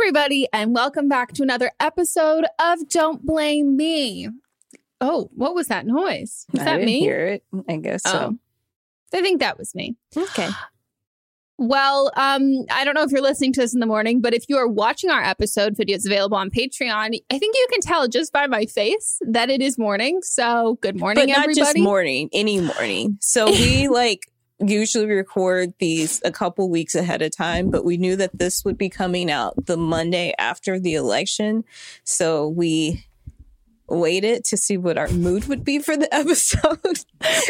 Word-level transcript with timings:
Everybody, 0.00 0.46
and 0.52 0.74
welcome 0.74 1.08
back 1.08 1.32
to 1.32 1.42
another 1.42 1.70
episode 1.80 2.44
of 2.58 2.86
Don't 2.90 3.24
Blame 3.24 3.76
Me. 3.78 4.28
Oh, 5.00 5.30
what 5.34 5.54
was 5.54 5.68
that 5.68 5.86
noise? 5.86 6.44
Was 6.52 6.60
I 6.60 6.64
that 6.64 6.82
me? 6.82 7.00
hear 7.00 7.26
it. 7.26 7.44
I 7.66 7.76
guess 7.76 8.02
so. 8.02 8.34
Oh, 8.34 9.18
I 9.18 9.22
think 9.22 9.40
that 9.40 9.58
was 9.58 9.74
me. 9.74 9.96
Okay. 10.14 10.50
Well, 11.58 12.12
um, 12.14 12.66
I 12.70 12.84
don't 12.84 12.94
know 12.94 13.02
if 13.04 13.10
you're 13.10 13.22
listening 13.22 13.54
to 13.54 13.60
this 13.62 13.72
in 13.72 13.80
the 13.80 13.86
morning, 13.86 14.20
but 14.20 14.34
if 14.34 14.44
you 14.50 14.58
are 14.58 14.68
watching 14.68 15.08
our 15.10 15.22
episode, 15.22 15.74
videos 15.74 16.04
available 16.04 16.36
on 16.36 16.50
Patreon, 16.50 17.18
I 17.30 17.38
think 17.38 17.56
you 17.56 17.66
can 17.72 17.80
tell 17.80 18.06
just 18.06 18.32
by 18.32 18.46
my 18.46 18.66
face 18.66 19.18
that 19.26 19.48
it 19.48 19.62
is 19.62 19.78
morning. 19.78 20.20
So, 20.22 20.78
good 20.82 20.98
morning, 21.00 21.22
But 21.22 21.28
not 21.30 21.38
everybody. 21.44 21.54
just 21.54 21.78
morning, 21.78 22.28
any 22.34 22.60
morning. 22.60 23.16
So 23.22 23.46
we 23.46 23.88
like 23.92 24.20
usually 24.58 25.06
record 25.06 25.74
these 25.78 26.20
a 26.24 26.30
couple 26.32 26.68
weeks 26.70 26.94
ahead 26.94 27.22
of 27.22 27.36
time, 27.36 27.70
but 27.70 27.84
we 27.84 27.96
knew 27.96 28.16
that 28.16 28.38
this 28.38 28.64
would 28.64 28.78
be 28.78 28.88
coming 28.88 29.30
out 29.30 29.66
the 29.66 29.76
Monday 29.76 30.32
after 30.38 30.78
the 30.80 30.94
election. 30.94 31.64
So 32.04 32.48
we 32.48 33.04
waited 33.88 34.44
to 34.44 34.56
see 34.56 34.76
what 34.76 34.98
our 34.98 35.08
mood 35.08 35.46
would 35.46 35.62
be 35.64 35.78
for 35.78 35.96
the 35.96 36.12
episode. 36.14 36.80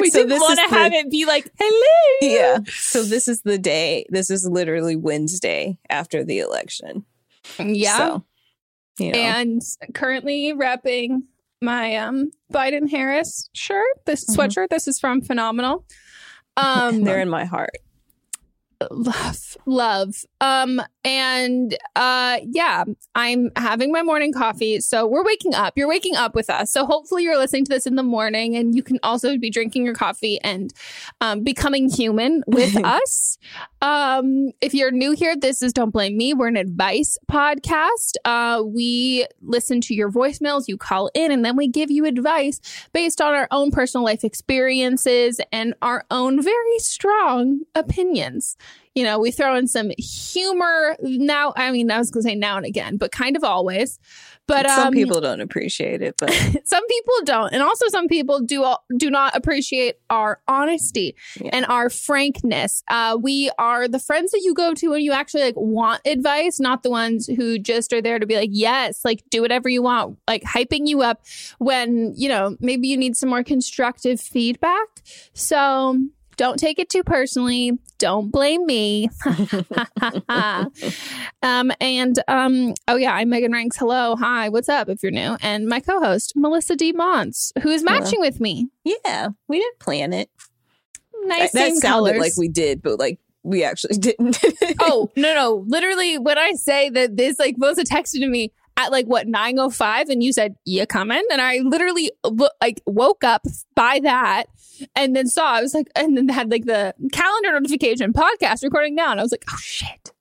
we 0.01 0.11
So 0.11 0.23
didn't 0.23 0.41
want 0.41 0.59
to 0.69 0.75
have 0.75 0.93
it 0.93 1.11
be 1.11 1.25
like, 1.25 1.51
hello. 1.59 2.35
Yeah. 2.35 2.59
So 2.69 3.03
this 3.03 3.27
is 3.29 3.43
the 3.43 3.57
day. 3.59 4.05
This 4.11 4.31
is 4.31 4.47
literally 4.47 4.97
Wednesday 4.97 5.79
after 5.89 6.25
the 6.25 6.41
election. 6.41 7.05
Yeah. 7.59 7.97
So, 7.97 8.25
you 8.99 9.13
know. 9.13 9.19
and 9.19 9.63
currently 9.95 10.53
wrapping 10.53 11.25
my 11.63 11.97
um 11.97 12.31
Biden 12.53 12.91
Harris 12.91 13.49
shirt. 13.55 13.87
This 14.05 14.27
Mhm. 14.27 14.37
sweatshirt. 14.37 14.69
This 14.69 14.87
is 14.89 14.99
from 14.99 15.23
Phenomenal. 15.23 15.87
Um, 16.57 17.03
they're 17.05 17.21
in 17.21 17.29
my 17.29 17.45
heart. 17.45 17.77
love, 18.91 19.57
love. 19.67 20.25
Um, 20.41 20.81
and 21.07 21.79
uh, 21.95 22.41
yeah, 22.43 22.83
I'm 23.15 23.53
having 23.55 23.93
my 23.93 24.03
morning 24.03 24.33
coffee. 24.33 24.81
So 24.81 25.07
we're 25.07 25.25
waking 25.25 25.55
up. 25.55 25.75
You're 25.77 25.87
waking 25.87 26.17
up 26.17 26.35
with 26.35 26.51
us. 26.51 26.73
So 26.73 26.85
hopefully 26.85 27.23
you're 27.23 27.39
listening 27.39 27.65
to 27.67 27.69
this 27.69 27.87
in 27.87 27.95
the 27.95 28.03
morning, 28.03 28.57
and 28.57 28.75
you 28.75 28.83
can 28.83 28.99
also 29.05 29.39
be 29.39 29.49
drinking 29.49 29.85
your 29.85 29.95
coffee 29.95 30.41
and 30.43 30.73
um, 31.21 31.45
becoming 31.45 31.89
human 31.89 32.43
with 32.49 32.77
us. 32.85 33.39
Um, 33.81 34.51
if 34.61 34.75
you're 34.75 34.91
new 34.91 35.13
here, 35.13 35.37
this 35.37 35.63
is 35.63 35.73
Don't 35.73 35.91
Blame 35.91 36.17
Me. 36.17 36.35
We're 36.35 36.49
an 36.49 36.57
advice 36.57 37.17
podcast. 37.31 38.15
Uh, 38.25 38.65
we 38.67 39.27
listen 39.41 39.81
to 39.83 39.95
your 39.95 40.11
voicemails, 40.11 40.65
you 40.67 40.77
call 40.77 41.09
in, 41.15 41.31
and 41.31 41.45
then 41.45 41.57
we 41.57 41.69
give 41.69 41.89
you 41.89 42.05
advice 42.05 42.61
based 42.93 43.21
on 43.21 43.33
our 43.33 43.47
own 43.53 43.71
personal 43.71 44.05
life 44.05 44.25
experiences 44.25 45.41
and 45.53 45.73
our 45.83 46.05
own 46.11 46.43
very 46.43 46.79
strong 46.81 47.61
opinions. 47.77 48.57
You 48.97 49.05
know, 49.05 49.19
we 49.19 49.31
throw 49.31 49.55
in 49.57 49.67
some 49.69 49.91
humor 49.99 50.97
now. 51.01 51.53
I 51.55 51.71
mean, 51.71 51.91
I 51.91 51.99
was 51.99 52.11
going 52.11 52.23
to 52.25 52.31
say 52.31 52.35
now 52.35 52.57
and 52.57 52.65
again, 52.65 52.97
but 52.97 53.13
kind 53.13 53.37
of 53.37 53.45
always. 53.45 53.99
But 54.47 54.67
some 54.71 54.89
um, 54.89 54.95
people 54.95 55.21
don't 55.21 55.43
appreciate 55.43 56.01
it, 56.01 56.15
but 56.19 56.31
some 56.65 56.87
people 56.87 57.15
don't, 57.25 57.53
and 57.53 57.63
also 57.63 57.89
some 57.89 58.09
people 58.09 58.41
do 58.41 58.65
do 58.97 59.11
not 59.11 59.37
appreciate 59.37 59.97
our 60.09 60.41
honesty 60.49 61.15
Yeah. 61.39 61.51
and 61.53 61.67
our 61.67 61.91
frankness. 61.91 62.83
Uh, 62.89 63.19
we 63.21 63.51
are 63.59 63.87
the 63.87 63.99
friends 63.99 64.31
that 64.31 64.41
you 64.45 64.55
go 64.55 64.73
to 64.73 64.91
when 64.91 65.03
you 65.03 65.13
actually 65.13 65.43
like 65.43 65.57
want 65.57 66.01
advice, 66.07 66.59
not 66.59 66.83
the 66.83 66.91
ones 66.91 67.27
who 67.27 67.59
just 67.59 67.93
are 67.93 68.01
there 68.01 68.19
to 68.19 68.27
be 68.27 68.37
like, 68.37 68.51
yes, 68.53 69.05
like 69.05 69.23
do 69.31 69.43
whatever 69.43 69.69
you 69.69 69.83
want, 69.83 70.17
like 70.27 70.43
hyping 70.45 70.87
you 70.87 71.03
up 71.03 71.23
when 71.59 72.15
you 72.17 72.29
know 72.31 72.57
maybe 72.61 72.89
you 72.89 72.97
need 72.97 73.17
some 73.17 73.29
more 73.29 73.43
constructive 73.45 74.21
feedback. 74.21 75.03
So 75.35 75.99
don't 76.37 76.59
take 76.59 76.79
it 76.79 76.89
too 76.89 77.03
personally. 77.03 77.73
Don't 77.99 78.31
blame 78.31 78.67
me. 78.67 79.09
um, 80.29 81.73
and 81.81 82.19
um, 82.29 82.75
oh 82.89 82.97
yeah, 82.97 83.15
I'm 83.15 83.31
Megan 83.31 83.53
Ranks. 83.53 83.77
Hello, 83.77 84.17
hi, 84.17 84.49
what's 84.49 84.69
up? 84.69 84.89
If 84.89 85.03
you're 85.03 85.13
new, 85.13 85.37
and 85.41 85.67
my 85.67 85.81
co-host 85.81 86.35
Melissa 86.37 86.77
DeMonts, 86.77 87.53
who 87.63 87.71
is 87.71 87.83
matching 87.83 88.21
with 88.21 88.41
me. 88.41 88.69
yeah, 88.85 89.29
we 89.49 89.61
didn't 89.61 89.79
plan 89.79 90.13
it. 90.13 90.29
Nice, 91.25 91.53
that 91.53 91.59
same 91.59 91.77
sounded 91.77 92.13
colors. 92.13 92.21
like 92.21 92.37
we 92.37 92.49
did, 92.49 92.83
but 92.83 92.99
like 92.99 93.19
we 93.43 93.65
actually 93.65 93.97
didn't. 93.99 94.39
oh 94.81 95.11
no, 95.17 95.35
no, 95.35 95.65
literally, 95.67 96.19
when 96.19 96.39
I 96.39 96.53
say 96.53 96.91
that 96.91 97.17
this, 97.17 97.39
like 97.39 97.57
Melissa 97.57 97.85
texted 97.85 98.21
to 98.21 98.29
me 98.29 98.53
at 98.77 98.93
like 98.93 99.07
what 99.07 99.27
905 99.27 100.11
and 100.11 100.23
you 100.23 100.33
said 100.33 100.55
you 100.65 100.87
coming 100.87 101.23
and 101.33 101.41
i 101.41 101.61
literally 101.65 102.11
like 102.61 102.83
woke 102.87 103.25
up 103.25 103.43
by 103.75 103.99
that 104.03 104.45
and 104.95 105.15
then 105.15 105.27
saw 105.27 105.53
i 105.53 105.63
was 105.63 105.75
like 105.75 105.89
and 105.95 106.17
then 106.17 106.29
had 106.29 106.51
like 106.51 106.65
the 106.65 106.95
calendar 107.13 107.53
notification 107.53 108.13
podcast 108.13 108.63
recording 108.63 108.95
now 108.95 109.11
and 109.11 109.21
i 109.21 109.23
was 109.23 109.33
like 109.33 109.45
oh 109.53 109.59
shit 109.61 110.13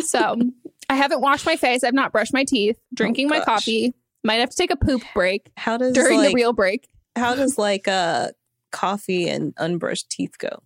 so 0.00 0.36
i 0.88 0.94
haven't 0.94 1.20
washed 1.20 1.46
my 1.46 1.56
face 1.56 1.84
i've 1.84 1.94
not 1.94 2.12
brushed 2.12 2.34
my 2.34 2.44
teeth 2.44 2.78
drinking 2.94 3.28
my 3.28 3.40
coffee 3.40 3.94
might 4.24 4.34
have 4.34 4.50
to 4.50 4.56
take 4.56 4.70
a 4.70 4.76
poop 4.76 5.02
break 5.14 5.50
how 5.56 5.76
does 5.76 5.92
during 5.92 6.18
like, 6.18 6.28
the 6.28 6.34
real 6.34 6.52
break 6.52 6.88
how 7.16 7.34
does 7.34 7.58
like 7.58 7.88
uh 7.88 8.28
coffee 8.70 9.28
and 9.28 9.54
unbrushed 9.56 10.08
teeth 10.08 10.36
go? 10.38 10.62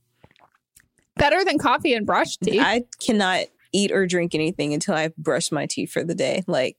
better 1.17 1.45
than 1.45 1.59
coffee 1.59 1.95
and 1.95 2.07
brushed 2.07 2.41
teeth 2.41 2.63
I 2.63 2.85
cannot 2.99 3.47
eat 3.73 3.91
or 3.91 4.07
drink 4.07 4.35
anything 4.35 4.75
until 4.75 4.95
I've 4.95 5.17
brushed 5.17 5.53
my 5.53 5.67
teeth 5.67 5.91
for 5.91 6.05
the 6.05 6.15
day. 6.15 6.45
Like 6.47 6.77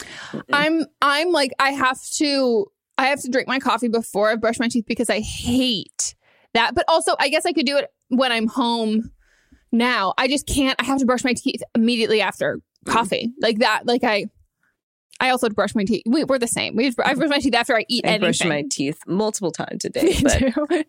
mm-mm. 0.00 0.42
I'm 0.52 0.84
I'm 1.02 1.32
like 1.32 1.52
I 1.58 1.70
have 1.70 2.00
to 2.16 2.70
I 2.98 3.06
have 3.06 3.22
to 3.22 3.30
drink 3.30 3.46
my 3.48 3.60
coffee 3.60 3.88
before 3.88 4.28
I 4.28 4.36
brush 4.36 4.58
my 4.58 4.68
teeth 4.68 4.84
because 4.86 5.08
I 5.08 5.20
hate 5.20 6.14
that. 6.52 6.74
But 6.74 6.84
also 6.88 7.14
I 7.18 7.28
guess 7.28 7.46
I 7.46 7.52
could 7.52 7.64
do 7.64 7.78
it 7.78 7.88
when 8.08 8.32
I'm 8.32 8.48
home 8.48 9.12
now. 9.70 10.14
I 10.18 10.26
just 10.28 10.46
can't 10.46 10.78
I 10.80 10.84
have 10.84 10.98
to 10.98 11.06
brush 11.06 11.24
my 11.24 11.32
teeth 11.32 11.62
immediately 11.74 12.20
after 12.20 12.56
mm-hmm. 12.56 12.92
coffee. 12.92 13.32
Like 13.40 13.60
that 13.60 13.86
like 13.86 14.02
I 14.04 14.26
I 15.20 15.30
also 15.30 15.48
brush 15.48 15.74
my 15.74 15.84
teeth. 15.84 16.02
We, 16.06 16.24
we're 16.24 16.38
the 16.38 16.46
same. 16.46 16.76
We 16.76 16.92
I 17.02 17.14
brush 17.14 17.30
my 17.30 17.38
teeth 17.38 17.54
after 17.54 17.76
I 17.76 17.84
eat 17.88 18.04
anything. 18.04 18.24
I 18.24 18.26
anything. 18.26 18.48
brush 18.48 18.56
my 18.56 18.64
teeth 18.70 19.00
multiple 19.06 19.52
times 19.52 19.84
a 19.84 19.90
day, 19.90 20.16
but 20.22 20.38
too. 20.38 20.84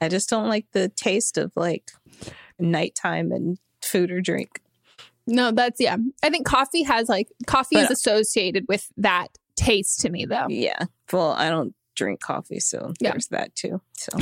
I 0.00 0.08
just 0.08 0.28
don't 0.28 0.48
like 0.48 0.66
the 0.72 0.88
taste 0.88 1.38
of 1.38 1.52
like 1.54 1.90
nighttime 2.58 3.30
and 3.30 3.58
food 3.80 4.10
or 4.10 4.20
drink. 4.20 4.60
no, 5.26 5.52
that's 5.52 5.80
yeah. 5.80 5.96
I 6.22 6.30
think 6.30 6.46
coffee 6.46 6.82
has 6.82 7.08
like 7.08 7.28
coffee 7.46 7.78
is 7.78 7.90
associated 7.90 8.66
with 8.68 8.88
that 8.96 9.28
taste 9.56 10.00
to 10.00 10.10
me 10.10 10.24
though. 10.26 10.46
Yeah. 10.48 10.84
Well, 11.12 11.32
I 11.32 11.48
don't 11.50 11.74
drink 11.96 12.20
coffee, 12.20 12.60
so 12.60 12.92
Yeah. 13.00 13.10
there's 13.12 13.28
that 13.28 13.54
too. 13.54 13.80
So 13.92 14.12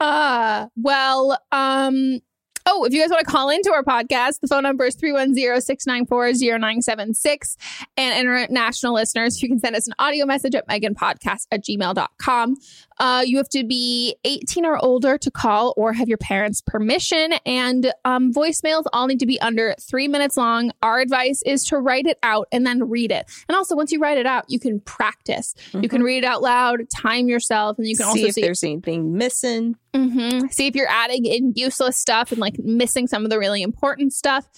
uh, 0.00 0.66
well, 0.76 1.38
um, 1.50 2.20
oh, 2.66 2.84
if 2.84 2.92
you 2.92 3.00
guys 3.00 3.10
want 3.10 3.24
to 3.26 3.30
call 3.30 3.48
into 3.50 3.72
our 3.72 3.82
podcast, 3.82 4.40
the 4.40 4.48
phone 4.48 4.62
number 4.62 4.84
is 4.84 4.96
310-694-0976. 4.96 7.56
And 7.96 8.18
international 8.18 8.94
listeners, 8.94 9.42
you 9.42 9.48
can 9.48 9.58
send 9.58 9.74
us 9.76 9.86
an 9.86 9.94
audio 9.98 10.26
message 10.26 10.54
at 10.54 10.66
meganpodcast 10.68 11.46
at 11.50 11.64
gmail.com. 11.64 12.56
Uh, 12.98 13.22
you 13.26 13.36
have 13.38 13.48
to 13.50 13.64
be 13.64 14.16
18 14.24 14.64
or 14.64 14.82
older 14.84 15.18
to 15.18 15.30
call 15.30 15.74
or 15.76 15.92
have 15.92 16.08
your 16.08 16.18
parents' 16.18 16.60
permission. 16.60 17.34
And 17.44 17.92
um, 18.04 18.32
voicemails 18.32 18.84
all 18.92 19.06
need 19.06 19.20
to 19.20 19.26
be 19.26 19.40
under 19.40 19.74
three 19.80 20.08
minutes 20.08 20.36
long. 20.36 20.70
Our 20.82 21.00
advice 21.00 21.42
is 21.44 21.64
to 21.64 21.78
write 21.78 22.06
it 22.06 22.18
out 22.22 22.48
and 22.52 22.66
then 22.66 22.88
read 22.88 23.10
it. 23.10 23.30
And 23.48 23.56
also, 23.56 23.74
once 23.74 23.90
you 23.92 23.98
write 24.00 24.18
it 24.18 24.26
out, 24.26 24.44
you 24.48 24.58
can 24.58 24.80
practice. 24.80 25.54
You 25.72 25.88
can 25.88 26.02
read 26.02 26.18
it 26.18 26.24
out 26.24 26.42
loud, 26.42 26.88
time 26.90 27.28
yourself, 27.28 27.78
and 27.78 27.86
you 27.86 27.96
can 27.96 28.04
see 28.04 28.10
also 28.10 28.26
if 28.26 28.34
see 28.34 28.42
there's 28.42 28.62
anything 28.62 29.16
missing. 29.16 29.76
hmm 29.94 30.46
See 30.50 30.66
if 30.66 30.74
you're 30.74 30.88
adding 30.88 31.24
in 31.24 31.52
useless 31.56 31.96
stuff 31.96 32.30
and 32.30 32.40
like 32.40 32.58
missing 32.58 33.06
some 33.06 33.24
of 33.24 33.30
the 33.30 33.38
really 33.38 33.62
important 33.62 34.12
stuff. 34.12 34.48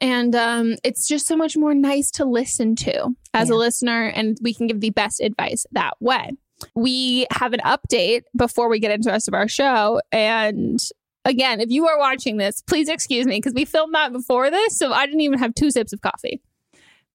And 0.00 0.34
um, 0.36 0.76
it's 0.84 1.08
just 1.08 1.26
so 1.26 1.36
much 1.36 1.56
more 1.56 1.74
nice 1.74 2.10
to 2.12 2.24
listen 2.24 2.76
to 2.76 3.14
as 3.32 3.50
a 3.50 3.54
listener, 3.54 4.06
and 4.06 4.38
we 4.42 4.52
can 4.54 4.66
give 4.66 4.80
the 4.80 4.90
best 4.90 5.20
advice 5.20 5.66
that 5.72 5.94
way. 6.00 6.32
We 6.74 7.26
have 7.30 7.52
an 7.52 7.60
update 7.60 8.22
before 8.36 8.68
we 8.68 8.78
get 8.78 8.90
into 8.90 9.06
the 9.06 9.12
rest 9.12 9.28
of 9.28 9.34
our 9.34 9.48
show. 9.48 10.00
And 10.12 10.80
again, 11.24 11.60
if 11.60 11.70
you 11.70 11.86
are 11.86 11.98
watching 11.98 12.36
this, 12.38 12.62
please 12.62 12.88
excuse 12.88 13.26
me 13.26 13.38
because 13.38 13.54
we 13.54 13.64
filmed 13.64 13.94
that 13.94 14.12
before 14.12 14.50
this. 14.50 14.78
So 14.78 14.92
I 14.92 15.06
didn't 15.06 15.20
even 15.20 15.38
have 15.38 15.54
two 15.54 15.70
sips 15.70 15.92
of 15.92 16.00
coffee. 16.00 16.40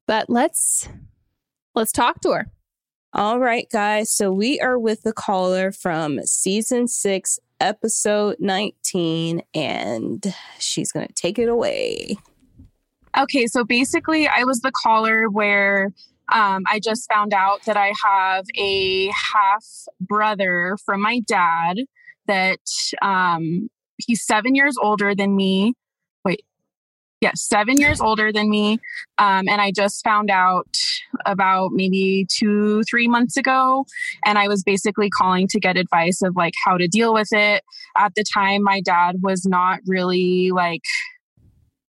But 0.07 0.29
let's 0.29 0.87
let's 1.75 1.91
talk 1.91 2.21
to 2.21 2.31
her. 2.31 2.51
All 3.13 3.39
right, 3.39 3.67
guys. 3.69 4.11
So 4.11 4.31
we 4.31 4.59
are 4.61 4.79
with 4.79 5.01
the 5.03 5.13
caller 5.13 5.71
from 5.71 6.21
season 6.23 6.87
six, 6.87 7.39
episode 7.59 8.37
19, 8.39 9.41
and 9.53 10.33
she's 10.59 10.93
going 10.93 11.07
to 11.07 11.13
take 11.13 11.37
it 11.37 11.49
away. 11.49 12.15
Okay, 13.17 13.47
so 13.47 13.65
basically, 13.65 14.29
I 14.29 14.45
was 14.45 14.61
the 14.61 14.71
caller 14.71 15.29
where 15.29 15.91
um, 16.31 16.63
I 16.69 16.79
just 16.79 17.11
found 17.11 17.33
out 17.33 17.63
that 17.65 17.77
I 17.77 17.91
have 18.03 18.45
a 18.57 19.07
half 19.07 19.65
brother 19.99 20.77
from 20.85 21.01
my 21.01 21.21
dad 21.27 21.77
that 22.27 22.59
um, 23.01 23.69
he's 23.97 24.25
seven 24.25 24.55
years 24.55 24.75
older 24.81 25.13
than 25.13 25.35
me. 25.35 25.73
Wait, 26.23 26.43
yes, 27.19 27.41
seven 27.41 27.77
years 27.77 27.99
older 27.99 28.31
than 28.31 28.49
me. 28.49 28.79
Um, 29.17 29.49
and 29.49 29.59
I 29.59 29.71
just 29.71 30.03
found 30.03 30.29
out 30.29 30.67
about 31.25 31.71
maybe 31.73 32.25
two, 32.31 32.83
three 32.89 33.07
months 33.07 33.35
ago. 33.35 33.85
And 34.25 34.37
I 34.37 34.47
was 34.47 34.63
basically 34.63 35.09
calling 35.09 35.47
to 35.49 35.59
get 35.59 35.75
advice 35.77 36.21
of 36.21 36.35
like 36.35 36.53
how 36.65 36.77
to 36.77 36.87
deal 36.87 37.13
with 37.13 37.29
it. 37.31 37.63
At 37.97 38.15
the 38.15 38.23
time, 38.23 38.63
my 38.63 38.81
dad 38.81 39.17
was 39.21 39.45
not 39.45 39.79
really 39.85 40.51
like, 40.51 40.83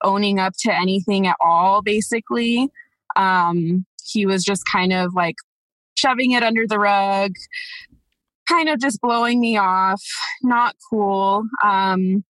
owning 0.02 0.38
up 0.38 0.54
to 0.58 0.75
anything 0.75 1.26
at 1.26 1.36
all 1.40 1.82
basically 1.82 2.70
um 3.16 3.84
he 4.10 4.26
was 4.26 4.44
just 4.44 4.62
kind 4.70 4.92
of 4.92 5.14
like 5.14 5.36
shoving 5.96 6.32
it 6.32 6.42
under 6.42 6.66
the 6.66 6.78
rug 6.78 7.32
kind 8.48 8.68
of 8.68 8.80
just 8.80 9.00
blowing 9.00 9.40
me 9.40 9.56
off 9.56 10.02
not 10.42 10.74
cool 10.90 11.44
um 11.64 12.24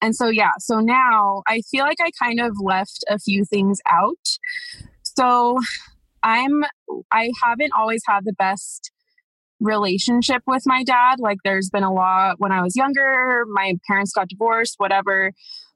and 0.00 0.14
so 0.16 0.28
yeah 0.28 0.52
so 0.58 0.80
now 0.80 1.42
i 1.46 1.60
feel 1.70 1.84
like 1.84 1.98
i 2.00 2.10
kind 2.22 2.40
of 2.40 2.56
left 2.60 3.04
a 3.08 3.18
few 3.18 3.44
things 3.44 3.80
out 3.90 4.38
so 5.02 5.58
i'm 6.22 6.64
i 7.10 7.30
haven't 7.42 7.72
always 7.76 8.02
had 8.06 8.24
the 8.24 8.32
best 8.32 8.90
relationship 9.60 10.42
with 10.46 10.62
my 10.66 10.82
dad 10.82 11.20
like 11.20 11.38
there's 11.44 11.70
been 11.70 11.84
a 11.84 11.92
lot 11.92 12.36
when 12.38 12.52
i 12.52 12.60
was 12.60 12.74
younger 12.74 13.44
my 13.46 13.74
parents 13.86 14.12
got 14.12 14.28
divorced 14.28 14.74
whatever 14.78 15.30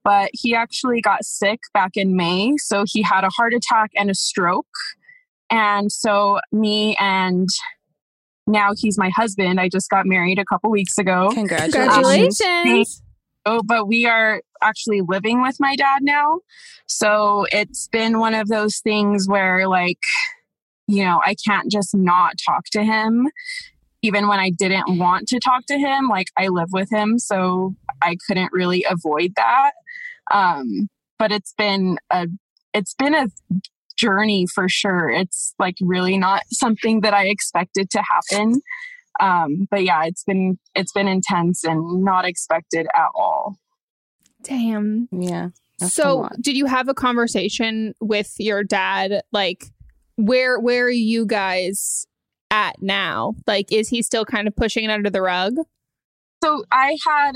but 0.09 0.31
he 0.33 0.55
actually 0.55 1.03
got 1.03 1.23
sick 1.23 1.61
back 1.75 1.91
in 1.95 2.17
May. 2.17 2.55
So 2.57 2.85
he 2.87 3.03
had 3.03 3.25
a 3.25 3.29
heart 3.29 3.53
attack 3.53 3.91
and 3.95 4.11
a 4.11 4.15
stroke. 4.15 4.67
And 5.51 5.91
so, 5.91 6.41
me 6.53 6.97
and 7.01 7.49
now 8.47 8.71
he's 8.77 8.99
my 8.99 9.11
husband. 9.11 9.61
I 9.61 9.69
just 9.69 9.91
got 9.91 10.07
married 10.07 10.39
a 10.39 10.45
couple 10.45 10.71
weeks 10.71 10.99
ago. 10.99 11.31
Congratulations. 11.33 12.39
Congratulations. 12.39 13.03
Oh, 13.47 13.63
but 13.65 13.89
we 13.89 14.05
are 14.05 14.43
actually 14.63 15.01
living 15.01 15.41
with 15.41 15.57
my 15.59 15.75
dad 15.77 16.03
now. 16.03 16.41
So 16.87 17.47
it's 17.53 17.89
been 17.89 18.19
one 18.19 18.35
of 18.35 18.49
those 18.49 18.79
things 18.79 19.27
where, 19.27 19.69
like, 19.69 20.01
you 20.87 21.05
know, 21.05 21.21
I 21.25 21.35
can't 21.47 21.71
just 21.71 21.95
not 21.95 22.35
talk 22.47 22.65
to 22.73 22.83
him. 22.83 23.29
Even 24.03 24.29
when 24.29 24.39
I 24.39 24.51
didn't 24.51 24.99
want 24.99 25.29
to 25.29 25.41
talk 25.41 25.67
to 25.67 25.79
him, 25.79 26.09
like, 26.09 26.29
I 26.37 26.49
live 26.49 26.69
with 26.73 26.91
him. 26.91 27.19
So 27.19 27.75
I 28.03 28.17
couldn't 28.27 28.51
really 28.53 28.85
avoid 28.89 29.33
that. 29.37 29.73
Um, 30.31 30.89
but 31.19 31.33
it's 31.33 31.55
been 31.57 31.99
a, 32.11 32.29
it's 32.75 32.95
been 32.95 33.15
a 33.15 33.29
journey 33.99 34.47
for 34.55 34.69
sure. 34.69 35.11
It's 35.11 35.55
like 35.59 35.77
really 35.81 36.17
not 36.19 36.43
something 36.51 37.01
that 37.03 37.13
I 37.15 37.27
expected 37.27 37.91
to 37.91 38.03
happen. 38.11 38.61
Um, 39.21 39.67
but 39.71 39.83
yeah, 39.85 40.05
it's 40.05 40.23
been 40.25 40.59
it's 40.75 40.93
been 40.93 41.09
intense 41.09 41.65
and 41.65 42.05
not 42.05 42.25
expected 42.25 42.87
at 42.95 43.09
all. 43.15 43.57
Damn. 44.45 45.09
Yeah. 45.11 45.49
so 45.81 46.29
did 46.41 46.57
you 46.57 46.67
have 46.67 46.89
a 46.89 46.95
conversation 46.95 47.95
with 48.01 48.35
your 48.39 48.65
dad 48.65 49.23
like 49.33 49.65
where 50.17 50.59
where 50.59 50.85
are 50.87 50.91
you 50.91 51.25
guys 51.27 52.07
at 52.51 52.75
now 52.81 53.35
like 53.47 53.71
is 53.71 53.89
he 53.89 54.03
still 54.03 54.25
kind 54.25 54.49
of 54.49 54.57
pushing 54.57 54.85
it 54.85 54.91
under 54.91 55.11
the 55.11 55.21
rug 55.23 55.55
So 56.43 56.65
I 56.73 56.97
had 57.07 57.33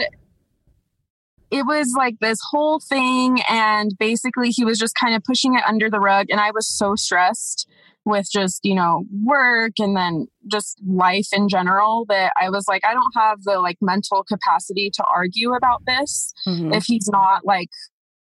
it 1.52 1.66
was 1.66 1.94
like 1.96 2.18
this 2.20 2.38
whole 2.50 2.80
thing. 2.80 3.38
And 3.48 3.92
basically, 3.98 4.48
he 4.48 4.64
was 4.64 4.78
just 4.78 4.94
kind 4.98 5.14
of 5.14 5.22
pushing 5.22 5.54
it 5.54 5.62
under 5.68 5.90
the 5.90 6.00
rug. 6.00 6.26
And 6.30 6.40
I 6.40 6.50
was 6.50 6.66
so 6.66 6.96
stressed 6.96 7.68
with 8.04 8.26
just, 8.32 8.64
you 8.64 8.74
know, 8.74 9.04
work 9.22 9.72
and 9.78 9.96
then 9.96 10.26
just 10.50 10.80
life 10.84 11.28
in 11.32 11.48
general 11.48 12.06
that 12.08 12.32
I 12.40 12.48
was 12.48 12.64
like, 12.66 12.84
I 12.84 12.94
don't 12.94 13.14
have 13.14 13.42
the 13.44 13.60
like 13.60 13.76
mental 13.80 14.24
capacity 14.24 14.90
to 14.94 15.04
argue 15.14 15.52
about 15.52 15.82
this 15.86 16.32
mm-hmm. 16.48 16.72
if 16.72 16.84
he's 16.84 17.08
not 17.12 17.44
like 17.44 17.68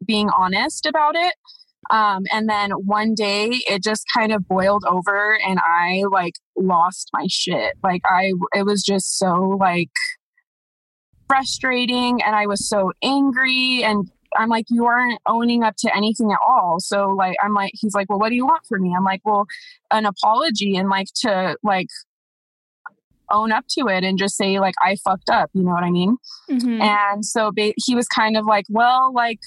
being 0.05 0.29
honest 0.29 0.85
about 0.85 1.15
it. 1.15 1.35
Um, 1.89 2.23
and 2.33 2.49
then 2.49 2.71
one 2.71 3.13
day 3.13 3.49
it 3.69 3.83
just 3.83 4.05
kind 4.13 4.31
of 4.31 4.47
boiled 4.47 4.83
over 4.87 5.37
and 5.47 5.59
I 5.59 6.03
like 6.09 6.33
lost 6.57 7.09
my 7.13 7.27
shit. 7.29 7.73
Like 7.83 8.01
I, 8.05 8.31
it 8.53 8.65
was 8.65 8.81
just 8.83 9.19
so 9.19 9.57
like 9.59 9.91
frustrating 11.27 12.21
and 12.23 12.35
I 12.35 12.47
was 12.47 12.67
so 12.67 12.91
angry 13.03 13.83
and 13.83 14.09
I'm 14.35 14.49
like, 14.49 14.65
you 14.69 14.85
aren't 14.85 15.19
owning 15.25 15.63
up 15.63 15.75
to 15.79 15.95
anything 15.95 16.31
at 16.31 16.39
all. 16.45 16.79
So 16.79 17.09
like, 17.09 17.35
I'm 17.43 17.53
like, 17.53 17.71
he's 17.73 17.95
like, 17.95 18.09
well, 18.09 18.19
what 18.19 18.29
do 18.29 18.35
you 18.35 18.45
want 18.45 18.65
from 18.65 18.83
me? 18.83 18.93
I'm 18.95 19.03
like, 19.03 19.21
well, 19.23 19.45
an 19.91 20.05
apology 20.05 20.75
and 20.75 20.89
like 20.89 21.07
to 21.21 21.57
like 21.63 21.87
own 23.31 23.51
up 23.51 23.65
to 23.69 23.87
it 23.87 24.03
and 24.03 24.17
just 24.17 24.37
say 24.37 24.59
like, 24.59 24.75
I 24.83 24.95
fucked 25.03 25.29
up. 25.29 25.49
You 25.53 25.63
know 25.63 25.71
what 25.71 25.83
I 25.83 25.91
mean? 25.91 26.17
Mm-hmm. 26.49 26.81
And 26.81 27.25
so 27.25 27.51
ba- 27.51 27.73
he 27.77 27.95
was 27.95 28.07
kind 28.07 28.37
of 28.37 28.45
like, 28.45 28.65
well, 28.69 29.13
like, 29.13 29.39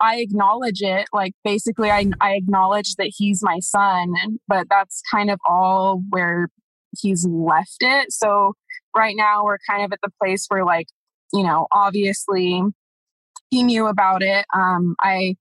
I 0.00 0.16
acknowledge 0.16 0.80
it. 0.80 1.08
Like 1.12 1.32
basically 1.42 1.90
I, 1.90 2.06
I 2.20 2.34
acknowledge 2.34 2.94
that 2.96 3.12
he's 3.16 3.42
my 3.42 3.58
son, 3.58 4.14
but 4.46 4.68
that's 4.68 5.02
kind 5.12 5.30
of 5.30 5.40
all 5.48 6.02
where 6.10 6.48
he's 6.96 7.26
left 7.26 7.78
it. 7.80 8.12
So 8.12 8.54
right 8.96 9.14
now 9.16 9.44
we're 9.44 9.58
kind 9.68 9.84
of 9.84 9.92
at 9.92 9.98
the 10.02 10.10
place 10.22 10.46
where 10.48 10.64
like, 10.64 10.86
you 11.32 11.42
know, 11.42 11.66
obviously 11.72 12.62
he 13.50 13.62
knew 13.62 13.86
about 13.86 14.22
it. 14.22 14.44
Um, 14.54 14.94
I, 15.00 15.36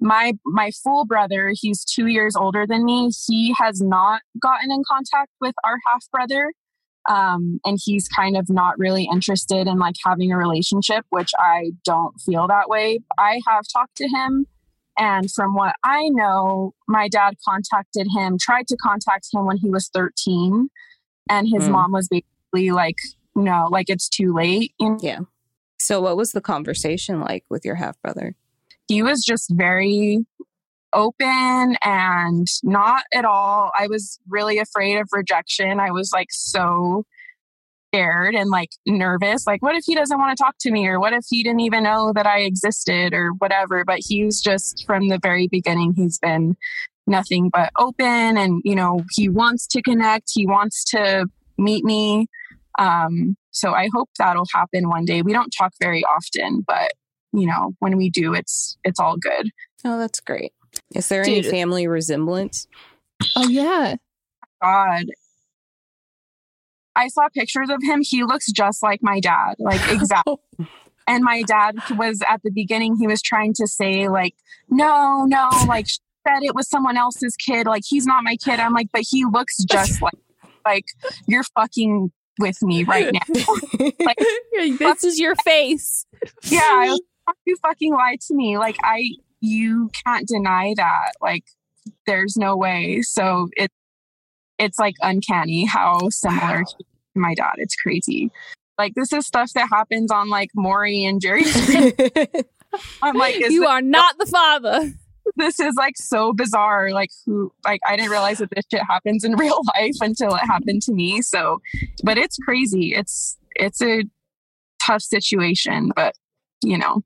my 0.00 0.32
my 0.44 0.72
full 0.82 1.04
brother, 1.06 1.52
he's 1.54 1.84
two 1.84 2.06
years 2.06 2.34
older 2.34 2.66
than 2.66 2.84
me. 2.84 3.10
He 3.28 3.54
has 3.58 3.80
not 3.80 4.22
gotten 4.40 4.70
in 4.70 4.82
contact 4.90 5.30
with 5.40 5.54
our 5.62 5.76
half 5.86 6.10
brother, 6.10 6.52
um, 7.08 7.60
and 7.64 7.78
he's 7.80 8.08
kind 8.08 8.36
of 8.36 8.50
not 8.50 8.78
really 8.78 9.08
interested 9.12 9.68
in 9.68 9.78
like 9.78 9.94
having 10.04 10.32
a 10.32 10.36
relationship, 10.36 11.06
which 11.10 11.30
I 11.38 11.72
don't 11.84 12.20
feel 12.20 12.48
that 12.48 12.68
way. 12.68 12.98
I 13.16 13.40
have 13.46 13.64
talked 13.72 13.96
to 13.98 14.08
him, 14.08 14.46
and 14.98 15.30
from 15.30 15.54
what 15.54 15.76
I 15.84 16.08
know, 16.08 16.74
my 16.88 17.06
dad 17.08 17.34
contacted 17.48 18.08
him, 18.12 18.38
tried 18.40 18.66
to 18.68 18.76
contact 18.82 19.28
him 19.32 19.46
when 19.46 19.58
he 19.58 19.70
was 19.70 19.88
thirteen, 19.94 20.68
and 21.30 21.46
his 21.46 21.68
mm. 21.68 21.72
mom 21.72 21.92
was 21.92 22.08
basically 22.08 22.72
like, 22.72 22.96
"No, 23.34 23.68
like 23.70 23.88
it's 23.88 24.08
too 24.08 24.34
late." 24.34 24.72
You 24.78 24.90
know? 24.90 24.98
Yeah. 25.00 25.20
So, 25.78 26.00
what 26.00 26.16
was 26.16 26.32
the 26.32 26.40
conversation 26.40 27.20
like 27.20 27.44
with 27.50 27.64
your 27.64 27.74
half 27.76 28.00
brother? 28.02 28.34
He 28.88 29.02
was 29.02 29.24
just 29.24 29.50
very 29.52 30.24
open 30.92 31.76
and 31.82 32.46
not 32.62 33.04
at 33.14 33.24
all. 33.24 33.70
I 33.78 33.86
was 33.86 34.20
really 34.28 34.58
afraid 34.58 34.98
of 34.98 35.08
rejection. 35.12 35.80
I 35.80 35.90
was 35.90 36.12
like 36.12 36.28
so 36.30 37.04
scared 37.92 38.34
and 38.34 38.50
like 38.50 38.70
nervous. 38.86 39.46
Like, 39.46 39.62
what 39.62 39.76
if 39.76 39.84
he 39.86 39.94
doesn't 39.94 40.18
want 40.18 40.36
to 40.36 40.42
talk 40.42 40.56
to 40.60 40.70
me? 40.70 40.86
Or 40.86 40.98
what 41.00 41.12
if 41.12 41.26
he 41.28 41.42
didn't 41.42 41.60
even 41.60 41.84
know 41.84 42.12
that 42.14 42.26
I 42.26 42.40
existed 42.40 43.12
or 43.12 43.30
whatever? 43.38 43.84
But 43.84 44.00
he's 44.06 44.40
just 44.40 44.84
from 44.86 45.08
the 45.08 45.18
very 45.18 45.48
beginning, 45.48 45.94
he's 45.94 46.18
been 46.18 46.56
nothing 47.06 47.50
but 47.50 47.70
open 47.78 48.36
and, 48.36 48.62
you 48.64 48.74
know, 48.74 49.04
he 49.10 49.28
wants 49.28 49.66
to 49.68 49.82
connect, 49.82 50.30
he 50.32 50.46
wants 50.46 50.84
to 50.84 51.26
meet 51.58 51.84
me. 51.84 52.26
Um, 52.78 53.36
so 53.50 53.72
I 53.72 53.88
hope 53.92 54.10
that'll 54.18 54.46
happen 54.54 54.88
one 54.88 55.04
day. 55.04 55.22
We 55.22 55.32
don't 55.32 55.52
talk 55.56 55.72
very 55.80 56.04
often, 56.04 56.64
but 56.66 56.92
you 57.32 57.46
know, 57.46 57.72
when 57.78 57.96
we 57.96 58.10
do, 58.10 58.34
it's 58.34 58.76
it's 58.84 59.00
all 59.00 59.16
good. 59.16 59.50
Oh, 59.84 59.98
that's 59.98 60.20
great. 60.20 60.52
Is 60.94 61.08
there 61.08 61.24
Dude. 61.24 61.44
any 61.44 61.50
family 61.50 61.86
resemblance? 61.86 62.66
Oh 63.36 63.48
yeah. 63.48 63.96
God. 64.62 65.04
I 66.94 67.08
saw 67.08 67.28
pictures 67.34 67.70
of 67.70 67.82
him. 67.82 68.02
He 68.02 68.22
looks 68.22 68.50
just 68.52 68.82
like 68.82 69.00
my 69.02 69.20
dad, 69.20 69.54
like 69.58 69.80
exactly. 69.90 70.36
and 71.06 71.24
my 71.24 71.42
dad 71.42 71.76
was 71.96 72.20
at 72.28 72.42
the 72.42 72.50
beginning, 72.50 72.96
he 72.96 73.06
was 73.06 73.22
trying 73.22 73.54
to 73.54 73.66
say, 73.66 74.08
like, 74.08 74.34
no, 74.68 75.24
no, 75.24 75.48
like 75.66 75.86
said 76.26 76.42
it 76.42 76.54
was 76.54 76.68
someone 76.68 76.96
else's 76.96 77.36
kid. 77.36 77.66
Like 77.66 77.82
he's 77.86 78.06
not 78.06 78.24
my 78.24 78.36
kid. 78.36 78.60
I'm 78.60 78.72
like, 78.72 78.88
but 78.92 79.02
he 79.08 79.24
looks 79.24 79.56
just 79.64 80.02
like 80.02 80.14
like 80.64 80.84
you're 81.26 81.44
fucking 81.56 82.12
with 82.38 82.62
me 82.62 82.84
right 82.84 83.12
now. 83.12 83.54
like, 84.00 84.78
this 84.78 85.04
is 85.04 85.18
your 85.18 85.34
face. 85.44 86.06
Yeah, 86.44 86.96
you 87.46 87.56
fucking 87.62 87.92
lied 87.92 88.20
to 88.28 88.34
me. 88.34 88.58
Like 88.58 88.76
I, 88.82 89.10
you 89.40 89.90
can't 90.04 90.26
deny 90.26 90.74
that. 90.76 91.12
Like 91.20 91.44
there's 92.06 92.36
no 92.36 92.56
way. 92.56 93.02
So 93.02 93.48
it, 93.56 93.70
it's 94.58 94.78
like 94.78 94.94
uncanny 95.00 95.64
how 95.64 96.08
similar 96.10 96.58
wow. 96.58 96.64
to 96.64 96.84
my 97.14 97.34
dad. 97.34 97.54
It's 97.56 97.76
crazy. 97.76 98.30
Like 98.78 98.94
this 98.94 99.12
is 99.12 99.26
stuff 99.26 99.52
that 99.54 99.68
happens 99.68 100.10
on 100.10 100.28
like 100.28 100.50
Maury 100.54 101.04
and 101.04 101.20
Jerry. 101.20 101.44
I'm 103.02 103.16
like, 103.16 103.38
you 103.38 103.66
are 103.66 103.82
not 103.82 104.16
the 104.18 104.26
father 104.26 104.92
this 105.36 105.60
is 105.60 105.74
like 105.74 105.96
so 105.96 106.32
bizarre. 106.32 106.90
Like 106.90 107.10
who 107.26 107.52
like 107.64 107.80
I 107.86 107.96
didn't 107.96 108.10
realize 108.10 108.38
that 108.38 108.50
this 108.54 108.64
shit 108.70 108.82
happens 108.88 109.24
in 109.24 109.36
real 109.36 109.60
life 109.74 109.96
until 110.00 110.34
it 110.34 110.40
happened 110.40 110.82
to 110.82 110.92
me. 110.92 111.22
So 111.22 111.60
but 112.02 112.18
it's 112.18 112.36
crazy. 112.38 112.94
It's 112.94 113.36
it's 113.54 113.82
a 113.82 114.04
tough 114.84 115.02
situation, 115.02 115.90
but 115.94 116.14
you 116.62 116.78
know, 116.78 117.02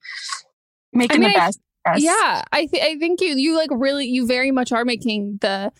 making 0.92 1.18
I 1.18 1.21
mean, 1.21 1.33
the 1.33 1.38
best. 1.38 1.61
I, 1.87 1.97
yeah, 1.99 2.42
I 2.52 2.66
th- 2.66 2.83
I 2.83 2.99
think 2.99 3.21
you 3.21 3.37
you 3.37 3.56
like 3.56 3.71
really 3.73 4.06
you 4.06 4.26
very 4.26 4.50
much 4.50 4.73
are 4.73 4.85
making 4.85 5.38
the 5.40 5.73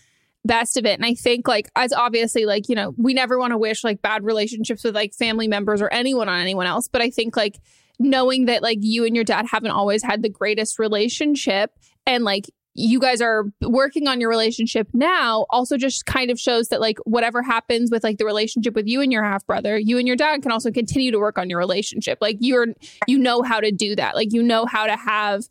best 0.45 0.77
of 0.77 0.85
it 0.85 0.93
and 0.93 1.05
i 1.05 1.13
think 1.13 1.47
like 1.47 1.69
as 1.75 1.91
obviously 1.91 2.45
like 2.45 2.69
you 2.69 2.75
know 2.75 2.95
we 2.97 3.13
never 3.13 3.37
want 3.37 3.51
to 3.51 3.57
wish 3.57 3.83
like 3.83 4.01
bad 4.01 4.23
relationships 4.23 4.83
with 4.83 4.95
like 4.95 5.13
family 5.13 5.47
members 5.47 5.81
or 5.81 5.89
anyone 5.89 6.29
on 6.29 6.39
anyone 6.39 6.65
else 6.65 6.87
but 6.87 7.01
i 7.01 7.09
think 7.09 7.35
like 7.35 7.59
knowing 7.99 8.45
that 8.45 8.63
like 8.63 8.77
you 8.81 9.05
and 9.05 9.15
your 9.15 9.25
dad 9.25 9.45
haven't 9.45 9.71
always 9.71 10.03
had 10.03 10.21
the 10.21 10.29
greatest 10.29 10.79
relationship 10.79 11.73
and 12.07 12.23
like 12.23 12.49
you 12.79 12.99
guys 12.99 13.21
are 13.21 13.45
working 13.61 14.07
on 14.07 14.21
your 14.21 14.29
relationship 14.29 14.87
now 14.93 15.47
also 15.49 15.77
just 15.77 16.05
kind 16.05 16.29
of 16.29 16.39
shows 16.39 16.67
that 16.67 16.79
like 16.79 16.99
whatever 17.05 17.41
happens 17.41 17.89
with 17.89 18.03
like 18.03 18.19
the 18.19 18.25
relationship 18.25 18.75
with 18.75 18.87
you 18.87 19.01
and 19.01 19.11
your 19.11 19.23
half 19.23 19.45
brother 19.45 19.77
you 19.77 19.97
and 19.97 20.07
your 20.07 20.15
dad 20.15 20.41
can 20.41 20.51
also 20.51 20.71
continue 20.71 21.11
to 21.11 21.19
work 21.19 21.37
on 21.37 21.49
your 21.49 21.59
relationship 21.59 22.19
like 22.21 22.37
you're 22.39 22.67
you 23.07 23.17
know 23.17 23.41
how 23.41 23.59
to 23.59 23.71
do 23.71 23.95
that 23.95 24.15
like 24.15 24.31
you 24.31 24.41
know 24.41 24.65
how 24.65 24.85
to 24.85 24.95
have 24.95 25.43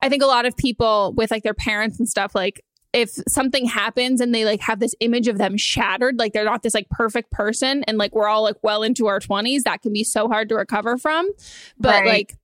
i 0.00 0.08
think 0.08 0.22
a 0.22 0.26
lot 0.26 0.46
of 0.46 0.56
people 0.56 1.12
with 1.16 1.30
like 1.30 1.42
their 1.42 1.54
parents 1.54 1.98
and 1.98 2.08
stuff 2.08 2.34
like 2.34 2.64
if 2.92 3.10
something 3.28 3.66
happens 3.66 4.20
and 4.20 4.34
they 4.34 4.44
like 4.44 4.60
have 4.60 4.80
this 4.80 4.94
image 5.00 5.28
of 5.28 5.38
them 5.38 5.56
shattered, 5.56 6.18
like 6.18 6.32
they're 6.32 6.44
not 6.44 6.62
this 6.62 6.74
like 6.74 6.88
perfect 6.90 7.30
person 7.30 7.84
and 7.84 7.98
like 7.98 8.14
we're 8.14 8.26
all 8.26 8.42
like 8.42 8.56
well 8.62 8.82
into 8.82 9.06
our 9.06 9.20
20s, 9.20 9.62
that 9.62 9.80
can 9.80 9.92
be 9.92 10.02
so 10.02 10.26
hard 10.28 10.48
to 10.48 10.56
recover 10.56 10.98
from. 10.98 11.30
But 11.78 12.00
right. 12.00 12.06
like 12.06 12.36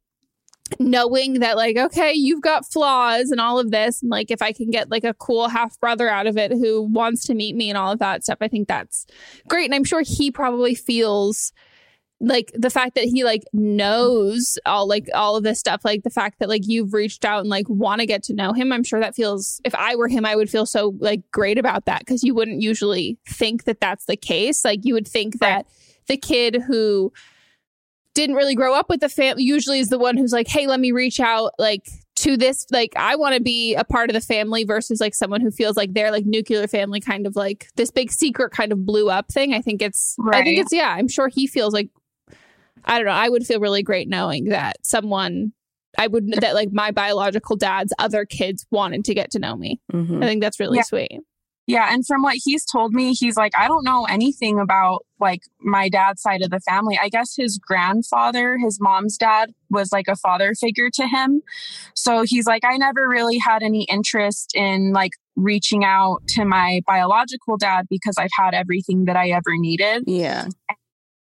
knowing 0.79 1.41
that 1.41 1.57
like 1.57 1.77
okay 1.77 2.13
you've 2.13 2.43
got 2.43 2.67
flaws 2.67 3.31
and 3.31 3.41
all 3.41 3.59
of 3.59 3.71
this 3.71 4.03
and 4.03 4.11
like 4.11 4.31
if 4.31 4.43
i 4.43 4.53
can 4.53 4.71
get 4.71 4.91
like 4.91 5.05
a 5.05 5.15
cool 5.15 5.49
half 5.49 5.79
brother 5.81 6.09
out 6.09 6.27
of 6.27 6.37
it 6.37 6.51
who 6.51 6.83
wants 6.83 7.25
to 7.25 7.35
meet 7.35 7.55
me 7.55 7.69
and 7.69 7.79
all 7.79 7.93
of 7.93 7.99
that 7.99 8.23
stuff 8.23 8.39
i 8.41 8.49
think 8.49 8.69
that's 8.69 9.07
great. 9.49 9.67
And 9.67 9.75
i'm 9.75 9.85
sure 9.85 10.03
he 10.05 10.31
probably 10.31 10.75
feels 10.75 11.53
like 12.19 12.51
the 12.55 12.71
fact 12.71 12.95
that 12.95 13.05
he 13.05 13.25
like 13.25 13.43
knows 13.53 14.59
all 14.65 14.89
like 14.89 15.07
all 15.15 15.37
of 15.37 15.43
this 15.43 15.59
stuff 15.61 15.83
like 15.85 16.03
the 16.03 16.09
fact 16.09 16.39
that 16.39 16.49
like 16.49 16.63
you've 16.67 16.95
reached 16.95 17.27
out 17.27 17.41
and 17.41 17.51
like 17.51 17.69
want 17.69 18.01
to 18.01 18.07
get 18.07 18.23
to 18.23 18.35
know 18.35 18.55
him 18.55 18.73
i'm 18.73 18.83
sure 18.83 19.01
that 19.01 19.15
feels 19.15 19.61
if 19.65 19.75
i 19.75 19.95
were 19.95 20.09
him 20.09 20.25
i 20.25 20.35
would 20.35 20.49
feel 20.49 20.65
so 20.65 20.95
like 20.99 21.21
great 21.31 21.59
about 21.59 21.85
that 21.85 21.99
because 21.99 22.25
you 22.25 22.35
wouldn't 22.35 22.63
usually 22.63 23.19
think 23.29 23.65
that 23.65 23.81
that's 23.81 24.07
the 24.07 24.17
case. 24.17 24.65
Like 24.65 24.81
you 24.85 24.95
would 24.95 25.07
think 25.07 25.39
that 25.41 25.67
the 26.07 26.17
kid 26.17 26.63
who 26.67 27.13
didn't 28.17 28.35
really 28.35 28.55
grow 28.55 28.75
up 28.75 28.89
with 28.89 29.01
the 29.01 29.09
family 29.09 29.45
usually 29.45 29.79
is 29.79 29.89
the 29.89 29.99
one 29.99 30.17
who's 30.17 30.33
like 30.33 30.49
hey 30.49 30.67
let 30.67 30.81
me 30.81 30.91
reach 30.91 31.21
out 31.21 31.53
like 31.59 31.87
to 32.15 32.37
this 32.37 32.67
like 32.73 32.93
i 32.97 33.15
want 33.15 33.35
to 33.35 33.41
be 33.41 33.75
a 33.75 33.85
part 33.85 34.11
of 34.11 34.15
the 34.15 34.21
family 34.21 34.65
versus 34.65 35.01
like 35.01 35.15
someone 35.15 35.41
who 35.41 35.51
feels 35.51 35.77
like 35.77 35.93
their 35.93 36.11
like 36.11 36.25
nuclear 36.25 36.67
family 36.67 36.99
kind 36.99 37.27
of 37.27 37.37
like 37.37 37.69
this 37.77 37.91
big 37.91 38.11
secret 38.11 38.51
kind 38.51 38.73
of 38.73 38.85
blew 38.85 39.11
up 39.11 39.31
thing 39.31 39.55
i 39.55 39.61
think 39.61 39.83
it's 39.83 40.17
right. 40.19 40.41
i 40.41 40.43
think 40.43 40.59
it's 40.59 40.73
yeah 40.73 40.95
i'm 40.97 41.09
sure 41.09 41.29
he 41.29 41.47
feels 41.47 41.73
like 41.73 41.91
I 42.87 42.99
don't 42.99 43.07
know. 43.07 43.13
I 43.13 43.29
would 43.29 43.47
feel 43.47 43.61
really 43.61 43.83
great 43.83 44.09
knowing 44.09 44.45
that 44.47 44.77
someone 44.83 45.53
I 45.99 46.07
would 46.07 46.31
that 46.41 46.55
like 46.55 46.73
my 46.73 46.91
biological 46.91 47.57
dad's 47.57 47.93
other 47.99 48.25
kids 48.25 48.67
wanted 48.71 49.05
to 49.07 49.15
get 49.15 49.31
to 49.33 49.39
know 49.39 49.57
me. 49.57 49.81
Mm-hmm. 49.93 50.23
I 50.23 50.27
think 50.27 50.43
that's 50.43 50.61
really 50.61 50.79
yeah. 50.79 50.83
sweet. 50.83 51.21
Yeah, 51.67 51.89
and 51.93 52.07
from 52.07 52.23
what 52.23 52.37
he's 52.45 52.65
told 52.65 52.93
me, 52.95 53.13
he's 53.13 53.37
like, 53.37 53.53
I 53.59 53.67
don't 53.67 53.85
know 53.85 54.05
anything 54.05 54.61
about 54.61 55.05
like 55.19 55.41
my 55.61 55.89
dad's 55.89 56.23
side 56.23 56.43
of 56.43 56.51
the 56.51 56.61
family. 56.61 56.99
I 57.03 57.09
guess 57.09 57.35
his 57.37 57.59
grandfather, 57.59 58.57
his 58.59 58.79
mom's 58.81 59.17
dad, 59.19 59.53
was 59.71 59.91
like 59.91 60.07
a 60.09 60.15
father 60.17 60.55
figure 60.55 60.91
to 60.95 61.07
him. 61.09 61.43
So 61.95 62.23
he's 62.23 62.47
like, 62.47 62.65
I 62.65 62.77
never 62.77 63.09
really 63.09 63.39
had 63.39 63.63
any 63.65 63.85
interest 63.85 64.53
in 64.55 64.93
like 64.93 65.13
reaching 65.35 65.85
out 65.85 66.19
to 66.29 66.45
my 66.45 66.83
biological 66.87 67.57
dad 67.57 67.87
because 67.91 68.15
I've 68.19 68.31
had 68.39 68.55
everything 68.55 69.07
that 69.07 69.17
I 69.17 69.31
ever 69.31 69.57
needed. 69.57 70.05
Yeah 70.07 70.49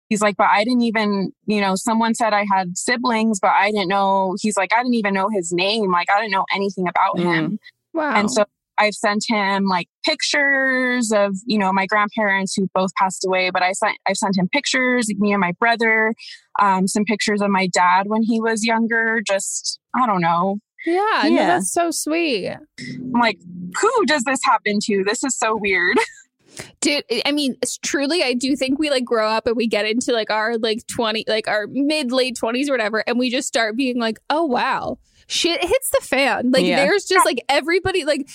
He's 0.09 0.21
like, 0.21 0.37
but 0.37 0.49
I 0.51 0.63
didn't 0.65 0.83
even, 0.83 1.33
you 1.47 1.63
know, 1.63 1.75
someone 1.75 2.15
said 2.15 2.35
I 2.35 2.45
had 2.53 2.77
siblings, 2.77 3.41
but 3.41 3.53
I 3.53 3.71
didn't 3.71 3.89
know. 3.89 4.37
He's 4.43 4.59
like, 4.59 4.71
I 4.71 4.83
didn't 4.83 4.93
even 4.97 5.15
know 5.15 5.31
his 5.33 5.53
name. 5.53 5.91
Like, 5.91 6.11
I 6.11 6.21
didn't 6.21 6.33
know 6.33 6.45
anything 6.55 6.87
about 6.87 7.17
Mm. 7.17 7.23
him. 7.35 7.59
Wow. 7.95 8.15
And 8.17 8.31
so 8.31 8.45
I've 8.83 8.95
sent 8.95 9.25
him 9.29 9.67
like 9.67 9.87
pictures 10.05 11.13
of, 11.13 11.37
you 11.47 11.59
know, 11.59 11.73
my 11.73 11.87
grandparents 11.87 12.55
who 12.57 12.69
both 12.75 12.91
passed 12.99 13.25
away, 13.27 13.51
but 13.51 13.63
I 13.63 13.73
sent, 13.73 13.97
I've 14.07 14.17
sent 14.17 14.37
him 14.37 14.49
pictures, 14.53 15.07
me 15.19 15.33
and 15.33 15.41
my 15.41 15.53
brother, 15.61 16.13
um, 16.61 16.89
some 16.89 17.05
pictures 17.05 17.41
of 17.41 17.51
my 17.51 17.69
dad 17.73 18.05
when 18.09 18.23
he 18.23 18.41
was 18.41 18.65
younger. 18.65 19.21
Just, 19.27 19.79
I 19.95 20.07
don't 20.07 20.21
know. 20.21 20.59
yeah, 20.85 21.21
no, 21.25 21.29
Yeah. 21.29 21.47
that's 21.47 21.73
so 21.73 21.91
sweet. 21.91 22.49
I'm 22.81 23.13
like, 23.13 23.39
who 23.81 24.05
does 24.07 24.25
this 24.25 24.41
happen 24.45 24.79
to? 24.85 25.05
This 25.07 25.23
is 25.25 25.37
so 25.39 25.57
weird. 25.57 25.97
Dude, 26.83 27.05
I 27.25 27.33
mean, 27.33 27.57
it's 27.63 27.79
truly, 27.79 28.23
I 28.23 28.35
do 28.35 28.55
think 28.57 28.79
we 28.79 28.91
like 28.91 29.05
grow 29.07 29.27
up 29.29 29.47
and 29.47 29.57
we 29.57 29.67
get 29.67 29.87
into 29.87 30.13
like 30.13 30.31
our 30.31 30.59
like 30.59 30.81
20, 30.95 31.25
like 31.27 31.49
our 31.49 31.67
mid 31.71 32.13
late 32.13 32.37
20s 32.43 32.69
or 32.69 32.73
whatever, 32.73 33.03
and 33.07 33.19
we 33.19 33.31
just 33.31 33.49
start 33.49 33.75
being 33.77 33.99
like, 33.99 34.19
oh, 34.29 34.45
wow, 34.45 34.99
shit 35.29 35.63
hits 35.65 35.89
the 35.91 36.05
fan. 36.05 36.51
Like, 36.51 36.65
Yeah. 36.67 36.77
there's 36.85 37.05
just 37.05 37.25
like 37.25 37.43
everybody, 37.49 38.05
like, 38.05 38.29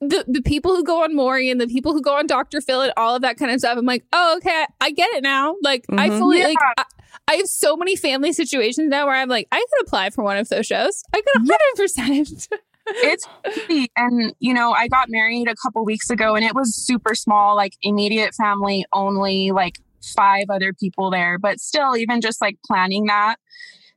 the, 0.00 0.24
the 0.28 0.42
people 0.42 0.74
who 0.76 0.84
go 0.84 1.02
on 1.02 1.14
Maury 1.16 1.50
and 1.50 1.60
the 1.60 1.66
people 1.66 1.92
who 1.92 2.00
go 2.00 2.16
on 2.16 2.26
Dr. 2.26 2.60
Phil 2.60 2.82
and 2.82 2.92
all 2.96 3.16
of 3.16 3.22
that 3.22 3.36
kind 3.36 3.50
of 3.50 3.58
stuff. 3.58 3.76
I'm 3.76 3.84
like, 3.86 4.04
oh, 4.12 4.36
okay, 4.38 4.64
I 4.80 4.90
get 4.92 5.10
it 5.14 5.22
now. 5.22 5.56
Like, 5.62 5.84
I 5.92 6.08
Mhm. 6.08 6.18
fully, 6.18 6.38
Yeah. 6.40 6.46
like, 6.48 6.58
I, 6.78 6.84
I 7.28 7.34
have 7.34 7.46
so 7.48 7.76
many 7.76 7.96
family 7.96 8.32
situations 8.32 8.88
now 8.88 9.06
where 9.06 9.16
I'm 9.16 9.28
like, 9.28 9.48
I 9.52 9.58
could 9.58 9.86
apply 9.86 10.10
for 10.10 10.22
one 10.24 10.36
of 10.36 10.48
those 10.48 10.66
shows. 10.66 11.02
I 11.12 11.20
could 11.20 11.48
100%. 11.78 12.48
it's 12.90 13.26
crazy. 13.44 13.90
and 13.96 14.32
you 14.40 14.54
know 14.54 14.72
i 14.72 14.88
got 14.88 15.10
married 15.10 15.46
a 15.46 15.54
couple 15.62 15.84
weeks 15.84 16.08
ago 16.08 16.34
and 16.34 16.42
it 16.42 16.54
was 16.54 16.74
super 16.74 17.14
small 17.14 17.54
like 17.54 17.74
immediate 17.82 18.34
family 18.34 18.82
only 18.94 19.50
like 19.50 19.74
five 20.16 20.46
other 20.48 20.72
people 20.72 21.10
there 21.10 21.38
but 21.38 21.60
still 21.60 21.94
even 21.98 22.22
just 22.22 22.40
like 22.40 22.56
planning 22.66 23.04
that 23.04 23.36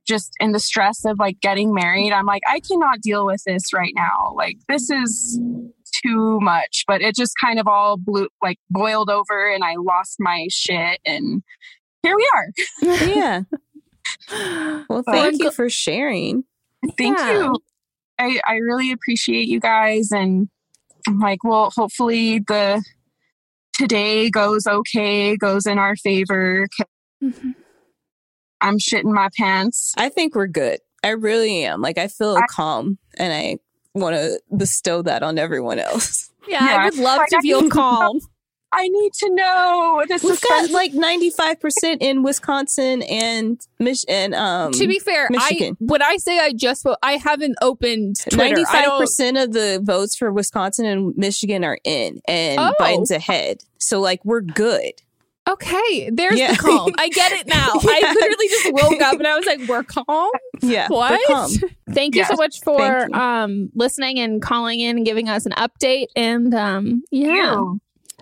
just 0.05 0.33
in 0.41 0.51
the 0.51 0.59
stress 0.59 1.05
of 1.05 1.17
like 1.19 1.39
getting 1.39 1.73
married 1.73 2.11
i'm 2.11 2.25
like 2.25 2.41
i 2.49 2.59
cannot 2.59 2.99
deal 2.99 3.25
with 3.25 3.41
this 3.45 3.71
right 3.73 3.93
now 3.95 4.33
like 4.35 4.57
this 4.67 4.89
is 4.89 5.39
too 6.03 6.39
much 6.41 6.83
but 6.87 7.01
it 7.01 7.15
just 7.15 7.33
kind 7.43 7.59
of 7.59 7.67
all 7.67 7.97
blew 7.97 8.27
like 8.41 8.57
boiled 8.69 9.09
over 9.09 9.51
and 9.51 9.63
i 9.63 9.75
lost 9.77 10.15
my 10.19 10.47
shit 10.49 10.99
and 11.05 11.43
here 12.03 12.15
we 12.15 12.29
are 12.33 12.47
Yeah. 13.07 13.41
Well, 14.89 15.03
But- 15.05 15.05
thank 15.05 15.41
you 15.41 15.51
for 15.51 15.69
sharing. 15.69 16.43
Thank 16.97 17.17
Yeah. 17.19 17.31
you. 17.33 17.59
I, 18.19 18.39
I 18.45 18.55
really 18.55 18.91
appreciate 18.91 19.47
you 19.47 19.59
guys. 19.59 20.11
And 20.11 20.49
I'm 21.07 21.19
like, 21.19 21.43
well, 21.43 21.71
hopefully 21.75 22.39
the 22.39 22.83
today 23.73 24.29
goes 24.29 24.65
okay, 24.67 25.37
goes 25.37 25.65
in 25.65 25.77
our 25.77 25.95
favor. 25.95 26.67
'cause 26.75 26.87
Mhm. 27.33 27.55
I'm 28.59 28.77
shitting 28.79 29.13
my 29.13 29.29
pants. 29.37 29.93
I 29.97 30.09
think 30.09 30.35
we're 30.35 30.47
good. 30.47 30.79
I 31.03 31.09
really 31.09 31.63
am. 31.63 31.81
Like 31.81 31.97
I 31.97 32.07
feel 32.07 32.35
I- 32.35 32.45
calm 32.49 32.97
and 33.17 33.31
I 33.33 33.57
want 33.93 34.15
to 34.15 34.39
bestow 34.55 35.01
that 35.03 35.23
on 35.23 35.37
everyone 35.37 35.79
else. 35.79 36.27
Yeah, 36.47 36.65
Yeah, 36.65 36.75
I 36.77 36.85
would 36.85 36.97
love 36.97 37.17
like, 37.19 37.29
to 37.29 37.39
feel 37.41 37.69
calm. 37.69 38.19
I 38.73 38.87
need 38.87 39.13
to 39.13 39.29
know. 39.35 40.03
This 40.07 40.23
We've 40.23 40.31
is 40.33 40.39
got 40.39 40.71
like 40.71 40.91
95% 40.91 41.97
in 41.99 42.23
Wisconsin 42.23 43.03
and 43.03 43.61
Mich- 43.79 44.05
and 44.09 44.33
um 44.33 44.71
to 44.71 44.87
be 44.87 44.97
fair, 44.97 45.27
Michigan. 45.29 45.77
I 45.79 45.85
when 45.85 46.01
I 46.01 46.17
say 46.17 46.39
I 46.39 46.51
just 46.53 46.83
vote, 46.83 46.97
I 47.03 47.17
haven't 47.17 47.57
opened 47.61 48.15
Twitter. 48.27 48.63
I 48.67 48.81
don't- 48.81 49.01
95% 49.03 49.43
of 49.43 49.53
the 49.53 49.81
votes 49.83 50.15
for 50.15 50.31
Wisconsin 50.31 50.85
and 50.87 51.15
Michigan 51.15 51.63
are 51.63 51.77
in 51.83 52.21
and 52.27 52.59
Oh. 52.59 52.73
Biden's 52.79 53.11
ahead. 53.11 53.61
So 53.77 53.99
like 54.01 54.25
we're 54.25 54.41
good. 54.41 54.93
Okay, 55.51 56.09
there's 56.11 56.39
Yeah. 56.39 56.53
the 56.53 56.57
calm. 56.59 56.91
I 56.97 57.09
get 57.09 57.31
it 57.33 57.47
now. 57.47 57.69
I 57.73 58.13
literally 58.13 58.47
just 58.47 58.73
woke 58.73 59.01
up 59.01 59.15
and 59.15 59.27
I 59.27 59.35
was 59.35 59.45
like, 59.45 59.59
"We're 59.67 59.83
calm." 59.83 60.31
Yeah. 60.61 60.87
What? 60.87 61.19
calm. 61.27 61.51
Thank 61.91 62.15
you 62.15 62.23
so 62.25 62.35
much 62.35 62.61
for 62.61 63.13
um 63.15 63.69
listening 63.75 64.19
and 64.19 64.41
calling 64.41 64.79
in 64.79 64.97
and 64.97 65.05
giving 65.05 65.27
us 65.29 65.45
an 65.45 65.53
update. 65.53 66.07
And 66.15 66.53
um 66.53 67.03
yeah, 67.11 67.61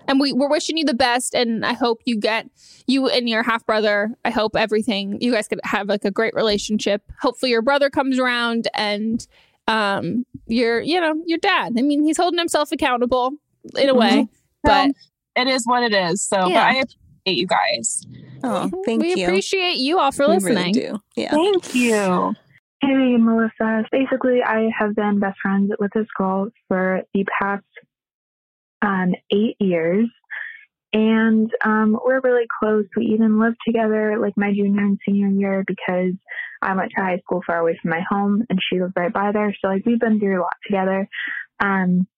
and 0.08 0.18
we 0.20 0.32
we're 0.32 0.48
wishing 0.48 0.76
you 0.76 0.84
the 0.84 0.94
best. 0.94 1.34
And 1.34 1.64
I 1.64 1.74
hope 1.74 2.00
you 2.04 2.16
get 2.18 2.48
you 2.86 3.08
and 3.08 3.28
your 3.28 3.42
half 3.42 3.64
brother. 3.66 4.10
I 4.24 4.30
hope 4.30 4.56
everything 4.56 5.18
you 5.20 5.32
guys 5.32 5.46
could 5.46 5.60
have 5.64 5.88
like 5.88 6.04
a 6.04 6.10
great 6.10 6.34
relationship. 6.34 7.02
Hopefully, 7.20 7.50
your 7.50 7.62
brother 7.62 7.90
comes 7.90 8.18
around 8.18 8.66
and 8.74 9.26
um 9.68 10.24
your 10.46 10.80
you 10.80 11.00
know 11.00 11.14
your 11.26 11.38
dad. 11.38 11.74
I 11.78 11.82
mean, 11.82 12.02
he's 12.02 12.16
holding 12.16 12.38
himself 12.38 12.72
accountable 12.72 13.32
in 13.76 13.88
a 13.88 13.94
way, 13.94 14.26
but. 14.64 14.70
Well, 14.70 14.90
it 15.36 15.46
is 15.46 15.62
what 15.64 15.84
it 15.84 15.94
is. 15.94 16.22
So, 16.24 16.36
but 16.42 16.56
I 16.56 16.82
you 17.24 17.46
guys. 17.46 18.06
Oh, 18.42 18.70
thank 18.86 19.02
we 19.02 19.10
you. 19.10 19.16
We 19.16 19.24
appreciate 19.24 19.76
you 19.76 19.98
all 19.98 20.12
for 20.12 20.26
We 20.26 20.34
listening. 20.34 20.56
really 20.56 20.72
do. 20.72 20.98
Yeah. 21.16 21.30
Thank 21.30 21.74
you. 21.74 22.34
Hey, 22.82 23.16
Melissa. 23.18 23.84
Basically, 23.92 24.40
I 24.42 24.70
have 24.78 24.94
been 24.94 25.20
best 25.20 25.38
friends 25.42 25.70
with 25.78 25.90
this 25.94 26.06
girl 26.16 26.48
for 26.68 27.02
the 27.12 27.24
past 27.40 27.64
um, 28.82 29.14
eight 29.30 29.56
years. 29.60 30.08
And 30.92 31.50
um, 31.64 31.98
we're 32.04 32.20
really 32.20 32.46
close. 32.58 32.86
We 32.96 33.04
even 33.06 33.38
lived 33.38 33.58
together 33.64 34.16
like 34.18 34.32
my 34.36 34.52
junior 34.52 34.80
and 34.80 34.98
senior 35.06 35.28
year 35.28 35.64
because 35.64 36.14
I 36.62 36.74
went 36.74 36.90
to 36.96 37.02
high 37.02 37.18
school 37.18 37.42
far 37.46 37.58
away 37.58 37.78
from 37.80 37.90
my 37.90 38.00
home 38.08 38.44
and 38.48 38.58
she 38.60 38.80
lived 38.80 38.94
right 38.96 39.12
by 39.12 39.30
there. 39.32 39.54
So, 39.60 39.68
like, 39.68 39.86
we've 39.86 40.00
been 40.00 40.18
through 40.18 40.40
a 40.40 40.42
lot 40.42 40.56
together. 40.66 41.08
Um, 41.60 42.08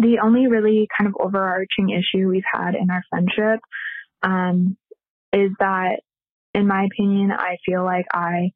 the 0.00 0.18
only 0.22 0.48
really 0.48 0.88
kind 0.98 1.08
of 1.08 1.14
overarching 1.20 1.90
issue 1.90 2.28
we've 2.28 2.42
had 2.52 2.74
in 2.74 2.90
our 2.90 3.04
friendship 3.10 3.60
um, 4.24 4.76
is 5.32 5.50
that, 5.60 6.00
in 6.54 6.66
my 6.66 6.84
opinion, 6.84 7.30
I 7.30 7.58
feel 7.64 7.84
like 7.84 8.06
I 8.12 8.50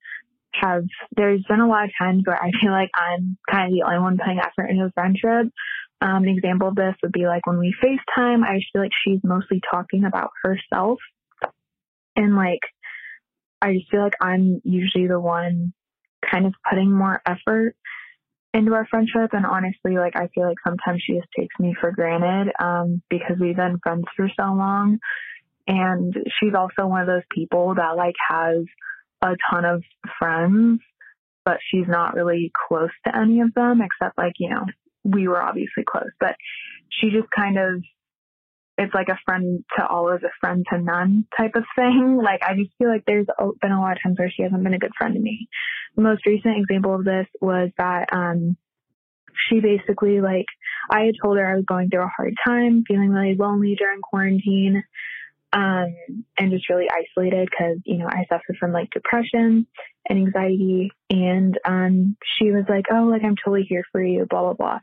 have 0.55 0.85
there's 1.17 1.45
been 1.49 1.61
a 1.61 1.69
lot 1.69 1.85
of 1.85 1.91
times 2.01 2.23
where 2.25 2.43
I 2.43 2.51
feel 2.61 2.73
like 2.73 2.91
I'm 2.95 3.37
kind 3.51 3.67
of 3.67 3.73
the 3.73 3.85
only 3.87 4.01
one 4.01 4.19
putting 4.19 4.41
effort 4.41 4.71
into 4.71 4.87
the 4.87 4.93
friendship. 4.93 5.53
Um, 6.01 6.23
an 6.23 6.29
example 6.29 6.69
of 6.69 6.77
this 6.77 6.95
would 7.03 7.13
be 7.13 7.27
like 7.27 7.47
when 7.47 7.59
we 7.59 7.75
FaceTime, 7.83 8.45
I 8.45 8.59
just 8.59 8.69
feel 8.73 8.83
like 8.83 8.93
she's 9.05 9.21
mostly 9.25 9.61
talking 9.71 10.05
about 10.05 10.31
herself. 10.43 10.99
And 12.15 12.37
like, 12.37 12.61
I 13.61 13.75
just 13.75 13.91
feel 13.91 14.03
like 14.03 14.15
I'm 14.21 14.61
usually 14.65 15.09
the 15.09 15.21
one 15.21 15.73
kind 16.31 16.47
of 16.47 16.55
putting 16.69 16.93
more 16.93 17.21
effort 17.27 17.75
into 18.55 18.75
our 18.75 18.87
friendship. 18.87 19.31
And 19.33 19.45
honestly, 19.45 19.99
like, 19.99 20.15
I 20.15 20.29
feel 20.35 20.47
like 20.47 20.59
sometimes 20.65 21.03
she 21.05 21.15
just 21.15 21.29
takes 21.37 21.55
me 21.59 21.75
for 21.81 21.91
granted 21.91 22.53
um, 22.61 23.03
because 23.11 23.37
we've 23.41 23.57
been 23.57 23.81
friends 23.83 24.05
for 24.17 24.31
so 24.39 24.45
long. 24.55 24.99
And 25.69 26.15
she's 26.41 26.55
also 26.55 26.89
one 26.89 27.03
of 27.03 27.07
those 27.07 27.23
people 27.31 27.75
that 27.77 27.97
like 27.97 28.15
has 28.29 28.65
a 29.23 29.37
ton 29.51 29.67
of 29.67 29.83
friends, 30.19 30.81
but 31.45 31.59
she's 31.71 31.87
not 31.87 32.15
really 32.15 32.51
close 32.69 32.91
to 33.07 33.15
any 33.15 33.41
of 33.41 33.53
them 33.55 33.81
except 33.83 34.17
like, 34.17 34.33
you 34.39 34.49
know, 34.49 34.65
we 35.05 35.29
were 35.29 35.43
obviously 35.43 35.85
close, 35.87 36.11
but 36.19 36.37
she 36.91 37.11
just 37.11 37.31
kind 37.31 37.59
of 37.59 37.83
it's 38.79 38.95
like 38.95 39.09
a 39.09 39.19
friend 39.27 39.65
to 39.77 39.85
all 39.85 40.09
is 40.13 40.23
a 40.23 40.31
friend 40.41 40.65
to 40.71 40.79
none 40.79 41.27
type 41.37 41.57
of 41.57 41.65
thing. 41.77 42.21
Like 42.29 42.43
I 42.43 42.55
just 42.55 42.71
feel 42.79 42.89
like 42.89 43.05
there's 43.07 43.27
been 43.61 43.73
a 43.73 43.81
lot 43.81 43.97
of 43.97 44.03
times 44.03 44.19
where 44.19 44.31
she 44.31 44.43
hasn't 44.43 44.63
been 44.63 44.75
a 44.75 44.79
good 44.79 44.93
friend 44.97 45.15
to 45.15 45.21
me. 45.21 45.49
The 45.97 46.03
most 46.03 46.25
recent 46.27 46.57
example 46.59 46.95
of 46.95 47.05
this 47.05 47.27
was 47.41 47.71
that 47.77 48.09
um 48.13 48.57
she 49.49 49.61
basically 49.61 50.21
like 50.21 50.47
I 50.91 51.03
had 51.03 51.15
told 51.23 51.37
her 51.37 51.47
I 51.47 51.57
was 51.57 51.65
going 51.67 51.91
through 51.91 52.05
a 52.05 52.13
hard 52.17 52.35
time, 52.47 52.85
feeling 52.87 53.11
really 53.11 53.35
lonely 53.35 53.75
during 53.77 54.01
quarantine, 54.01 54.83
um, 55.53 56.25
and 56.39 56.51
just 56.51 56.69
really 56.69 56.89
isolated 56.91 57.49
because 57.51 57.79
you 57.85 57.99
know 57.99 58.07
I 58.07 58.25
suffer 58.29 58.55
from 58.59 58.73
like 58.73 58.91
depression 58.91 59.67
and 60.09 60.19
anxiety. 60.19 60.91
And 61.11 61.59
um, 61.65 62.17
she 62.37 62.51
was 62.51 62.65
like, 62.69 62.87
"Oh, 62.91 63.05
like 63.05 63.23
I'm 63.25 63.37
totally 63.37 63.67
here 63.69 63.85
for 63.91 64.03
you," 64.03 64.27
blah 64.29 64.43
blah 64.43 64.55
blah. 64.55 64.79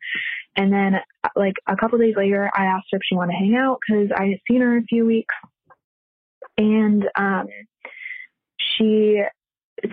And 0.55 0.73
then 0.73 0.95
uh, 1.23 1.29
like 1.35 1.55
a 1.67 1.75
couple 1.75 1.99
days 1.99 2.15
later, 2.17 2.49
I 2.55 2.65
asked 2.65 2.87
her 2.91 2.97
if 2.97 3.03
she 3.07 3.15
wanted 3.15 3.33
to 3.33 3.39
hang 3.39 3.55
out 3.55 3.79
because 3.87 4.09
I 4.15 4.21
hadn't 4.21 4.41
seen 4.49 4.61
her 4.61 4.77
a 4.77 4.83
few 4.83 5.05
weeks, 5.05 5.35
and 6.57 7.03
um, 7.15 7.47
she 8.57 9.21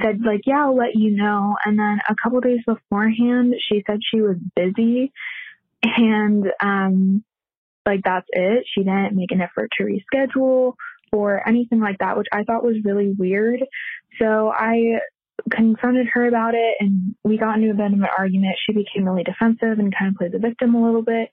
said 0.02 0.20
like, 0.24 0.42
"Yeah, 0.46 0.64
I'll 0.64 0.76
let 0.76 0.94
you 0.94 1.10
know." 1.10 1.56
And 1.64 1.78
then 1.78 1.98
a 2.08 2.14
couple 2.14 2.40
days 2.40 2.60
beforehand, 2.66 3.54
she 3.68 3.82
said 3.86 3.98
she 4.02 4.22
was 4.22 4.36
busy, 4.56 5.12
and 5.82 6.46
um, 6.60 7.24
like 7.86 8.00
that's 8.04 8.26
it. 8.30 8.64
She 8.72 8.82
didn't 8.82 9.16
make 9.16 9.32
an 9.32 9.40
effort 9.40 9.70
to 9.78 9.84
reschedule 9.84 10.74
or 11.12 11.46
anything 11.46 11.80
like 11.80 11.98
that, 11.98 12.16
which 12.16 12.28
I 12.32 12.42
thought 12.44 12.64
was 12.64 12.76
really 12.84 13.12
weird. 13.16 13.60
So 14.18 14.52
I 14.54 15.00
confronted 15.50 16.06
her 16.12 16.26
about 16.26 16.54
it 16.54 16.76
and 16.80 17.14
we 17.24 17.38
got 17.38 17.56
into 17.56 17.70
a 17.70 17.74
bit 17.74 17.86
of 17.86 17.92
an 17.92 18.06
argument. 18.16 18.56
She 18.64 18.72
became 18.72 19.04
really 19.04 19.24
defensive 19.24 19.78
and 19.78 19.94
kind 19.96 20.10
of 20.10 20.16
played 20.16 20.32
the 20.32 20.38
victim 20.38 20.74
a 20.74 20.84
little 20.84 21.02
bit. 21.02 21.28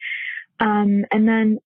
Um, 0.59 1.05
and 1.11 1.27
then 1.27 1.59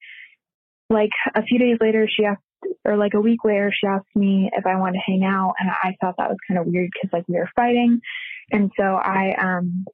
like 0.89 1.11
a 1.35 1.43
few 1.43 1.57
days 1.57 1.77
later, 1.81 2.07
she 2.07 2.25
asked, 2.25 2.41
or 2.85 2.97
like 2.97 3.13
a 3.13 3.21
week 3.21 3.39
later, 3.43 3.71
she 3.73 3.87
asked 3.87 4.15
me 4.15 4.49
if 4.55 4.65
I 4.65 4.77
wanted 4.77 4.93
to 4.93 5.11
hang 5.11 5.23
out. 5.25 5.55
And 5.59 5.69
I 5.69 5.95
thought 5.99 6.15
that 6.17 6.29
was 6.29 6.37
kind 6.47 6.59
of 6.59 6.67
weird 6.67 6.89
because 6.93 7.11
like 7.13 7.27
we 7.27 7.35
were 7.35 7.49
fighting. 7.55 8.01
And 8.51 8.71
so 8.77 8.83
I, 8.83 9.33
um, 9.41 9.85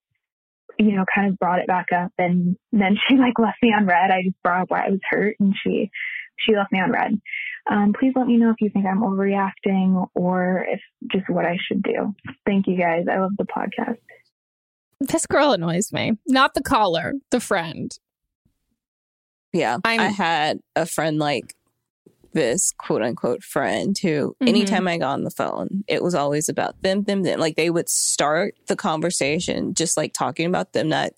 you 0.79 0.95
know, 0.95 1.05
kind 1.13 1.29
of 1.31 1.37
brought 1.37 1.59
it 1.59 1.67
back 1.67 1.87
up 1.95 2.11
and 2.17 2.55
then 2.71 2.95
she 3.07 3.15
like 3.17 3.37
left 3.37 3.57
me 3.61 3.73
on 3.77 3.85
read. 3.85 4.11
I 4.11 4.23
just 4.23 4.41
brought 4.41 4.61
up 4.63 4.71
why 4.71 4.85
I 4.85 4.89
was 4.89 4.99
hurt 5.09 5.35
and 5.39 5.53
she, 5.63 5.91
she 6.39 6.55
left 6.55 6.71
me 6.71 6.79
on 6.79 6.91
read. 6.91 7.19
Um, 7.69 7.93
please 7.97 8.13
let 8.15 8.25
me 8.25 8.37
know 8.37 8.49
if 8.49 8.55
you 8.61 8.69
think 8.69 8.85
I'm 8.85 9.01
overreacting 9.01 10.07
or 10.15 10.65
if 10.67 10.79
just 11.11 11.29
what 11.29 11.45
I 11.45 11.57
should 11.67 11.83
do. 11.83 12.15
Thank 12.45 12.65
you 12.67 12.77
guys. 12.77 13.05
I 13.11 13.19
love 13.19 13.33
the 13.37 13.45
podcast. 13.45 13.97
This 15.01 15.25
girl 15.27 15.51
annoys 15.51 15.91
me. 15.93 16.13
Not 16.27 16.53
the 16.53 16.63
caller, 16.63 17.13
the 17.31 17.39
friend. 17.39 17.91
Yeah. 19.53 19.77
I'm- 19.83 19.99
I 19.99 20.05
had 20.07 20.59
a 20.75 20.85
friend 20.85 21.19
like 21.19 21.55
this 22.33 22.71
quote 22.71 23.01
unquote 23.01 23.43
friend 23.43 23.97
who 23.97 24.35
Mhm. 24.41 24.47
anytime 24.47 24.87
I 24.87 24.97
got 24.97 25.13
on 25.13 25.23
the 25.23 25.31
phone, 25.31 25.83
it 25.87 26.03
was 26.03 26.13
always 26.15 26.47
about 26.49 26.81
them, 26.81 27.03
them, 27.03 27.23
them. 27.23 27.39
Like 27.39 27.55
they 27.55 27.69
would 27.69 27.89
start 27.89 28.55
the 28.67 28.75
conversation 28.75 29.73
just 29.73 29.97
like 29.97 30.13
talking 30.13 30.45
about 30.45 30.73
them, 30.73 30.89
not 30.89 31.11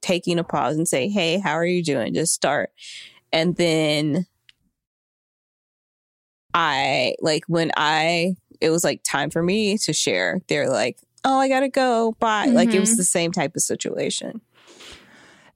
taking 0.00 0.38
a 0.38 0.44
pause 0.44 0.76
and 0.76 0.88
say, 0.88 1.08
Hey, 1.08 1.38
how 1.38 1.52
are 1.52 1.64
you 1.66 1.82
doing? 1.82 2.14
Just 2.14 2.34
start. 2.34 2.70
And 3.32 3.56
then 3.56 4.26
I 6.52 7.14
like 7.20 7.44
when 7.46 7.70
I 7.76 8.36
it 8.60 8.70
was 8.70 8.84
like 8.84 9.02
time 9.02 9.30
for 9.30 9.42
me 9.42 9.76
to 9.78 9.92
share, 9.92 10.40
they're 10.48 10.70
like, 10.70 10.98
Oh, 11.24 11.38
I 11.38 11.48
gotta 11.48 11.68
go. 11.68 12.14
Bye. 12.20 12.46
Like 12.46 12.74
it 12.74 12.80
was 12.80 12.92
Mhm. 12.92 12.96
the 12.98 13.04
same 13.04 13.32
type 13.32 13.56
of 13.56 13.62
situation. 13.62 14.40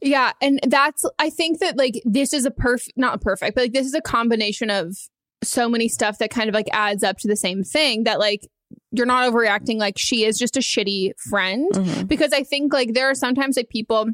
Yeah, 0.00 0.32
and 0.40 0.60
that's 0.68 1.04
I 1.18 1.30
think 1.30 1.58
that 1.60 1.76
like 1.76 2.00
this 2.04 2.32
is 2.32 2.44
a 2.44 2.50
perfect 2.50 2.96
not 2.96 3.20
perfect, 3.20 3.54
but 3.54 3.62
like 3.64 3.72
this 3.72 3.86
is 3.86 3.94
a 3.94 4.00
combination 4.00 4.70
of 4.70 4.96
so 5.42 5.68
many 5.68 5.88
stuff 5.88 6.18
that 6.18 6.30
kind 6.30 6.48
of 6.48 6.54
like 6.54 6.68
adds 6.72 7.02
up 7.02 7.18
to 7.18 7.28
the 7.28 7.36
same 7.36 7.62
thing 7.62 8.04
that 8.04 8.18
like 8.18 8.48
you're 8.92 9.06
not 9.06 9.30
overreacting 9.32 9.76
like 9.76 9.94
she 9.98 10.24
is 10.24 10.38
just 10.38 10.56
a 10.56 10.60
shitty 10.60 11.12
friend 11.30 11.70
Mhm. 11.72 12.08
because 12.08 12.32
I 12.32 12.42
think 12.42 12.72
like 12.72 12.94
there 12.94 13.08
are 13.10 13.14
sometimes 13.14 13.56
like 13.56 13.68
people 13.68 14.06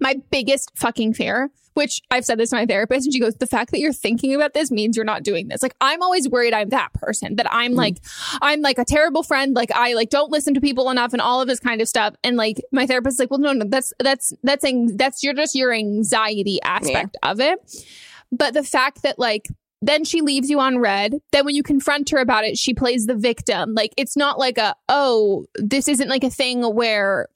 my 0.00 0.16
biggest 0.30 0.70
fucking 0.76 1.14
fear 1.14 1.50
which 1.74 2.00
I've 2.10 2.24
said 2.24 2.38
this 2.38 2.50
to 2.50 2.56
my 2.56 2.66
therapist 2.66 3.06
and 3.06 3.12
she 3.12 3.20
goes 3.20 3.34
the 3.36 3.46
fact 3.46 3.70
that 3.70 3.80
you're 3.80 3.92
thinking 3.92 4.34
about 4.34 4.54
this 4.54 4.70
means 4.70 4.96
you're 4.96 5.04
not 5.04 5.22
doing 5.22 5.48
this 5.48 5.62
like 5.62 5.74
I'm 5.80 6.02
always 6.02 6.28
worried 6.28 6.54
I'm 6.54 6.70
that 6.70 6.92
person 6.94 7.36
that 7.36 7.52
I'm 7.52 7.72
mm. 7.72 7.76
like 7.76 7.98
I'm 8.40 8.60
like 8.60 8.78
a 8.78 8.84
terrible 8.84 9.22
friend 9.22 9.54
like 9.54 9.70
I 9.72 9.94
like 9.94 10.10
don't 10.10 10.30
listen 10.30 10.54
to 10.54 10.60
people 10.60 10.90
enough 10.90 11.12
and 11.12 11.22
all 11.22 11.40
of 11.40 11.48
this 11.48 11.60
kind 11.60 11.80
of 11.80 11.88
stuff 11.88 12.14
and 12.22 12.36
like 12.36 12.60
my 12.72 12.86
therapist 12.86 13.16
is 13.16 13.20
like 13.20 13.30
well 13.30 13.40
no 13.40 13.52
no 13.52 13.64
that's 13.68 13.92
that's 13.98 14.32
that's 14.42 14.64
ang- 14.64 14.96
that's 14.96 15.22
your 15.22 15.34
just 15.34 15.54
your 15.54 15.72
anxiety 15.72 16.60
aspect 16.62 17.16
of 17.22 17.40
it 17.40 17.58
but 18.30 18.54
the 18.54 18.62
fact 18.62 19.02
that 19.02 19.18
like 19.18 19.48
then 19.82 20.04
she 20.04 20.20
leaves 20.20 20.48
you 20.48 20.60
on 20.60 20.78
read. 20.78 21.16
Then 21.32 21.44
when 21.44 21.56
you 21.56 21.64
confront 21.64 22.10
her 22.10 22.18
about 22.18 22.44
it, 22.44 22.56
she 22.56 22.72
plays 22.72 23.06
the 23.06 23.16
victim. 23.16 23.74
Like 23.74 23.92
it's 23.96 24.16
not 24.16 24.38
like 24.38 24.56
a 24.56 24.76
oh, 24.88 25.46
this 25.56 25.88
isn't 25.88 26.08
like 26.08 26.24
a 26.24 26.30
thing 26.30 26.62
where 26.62 27.26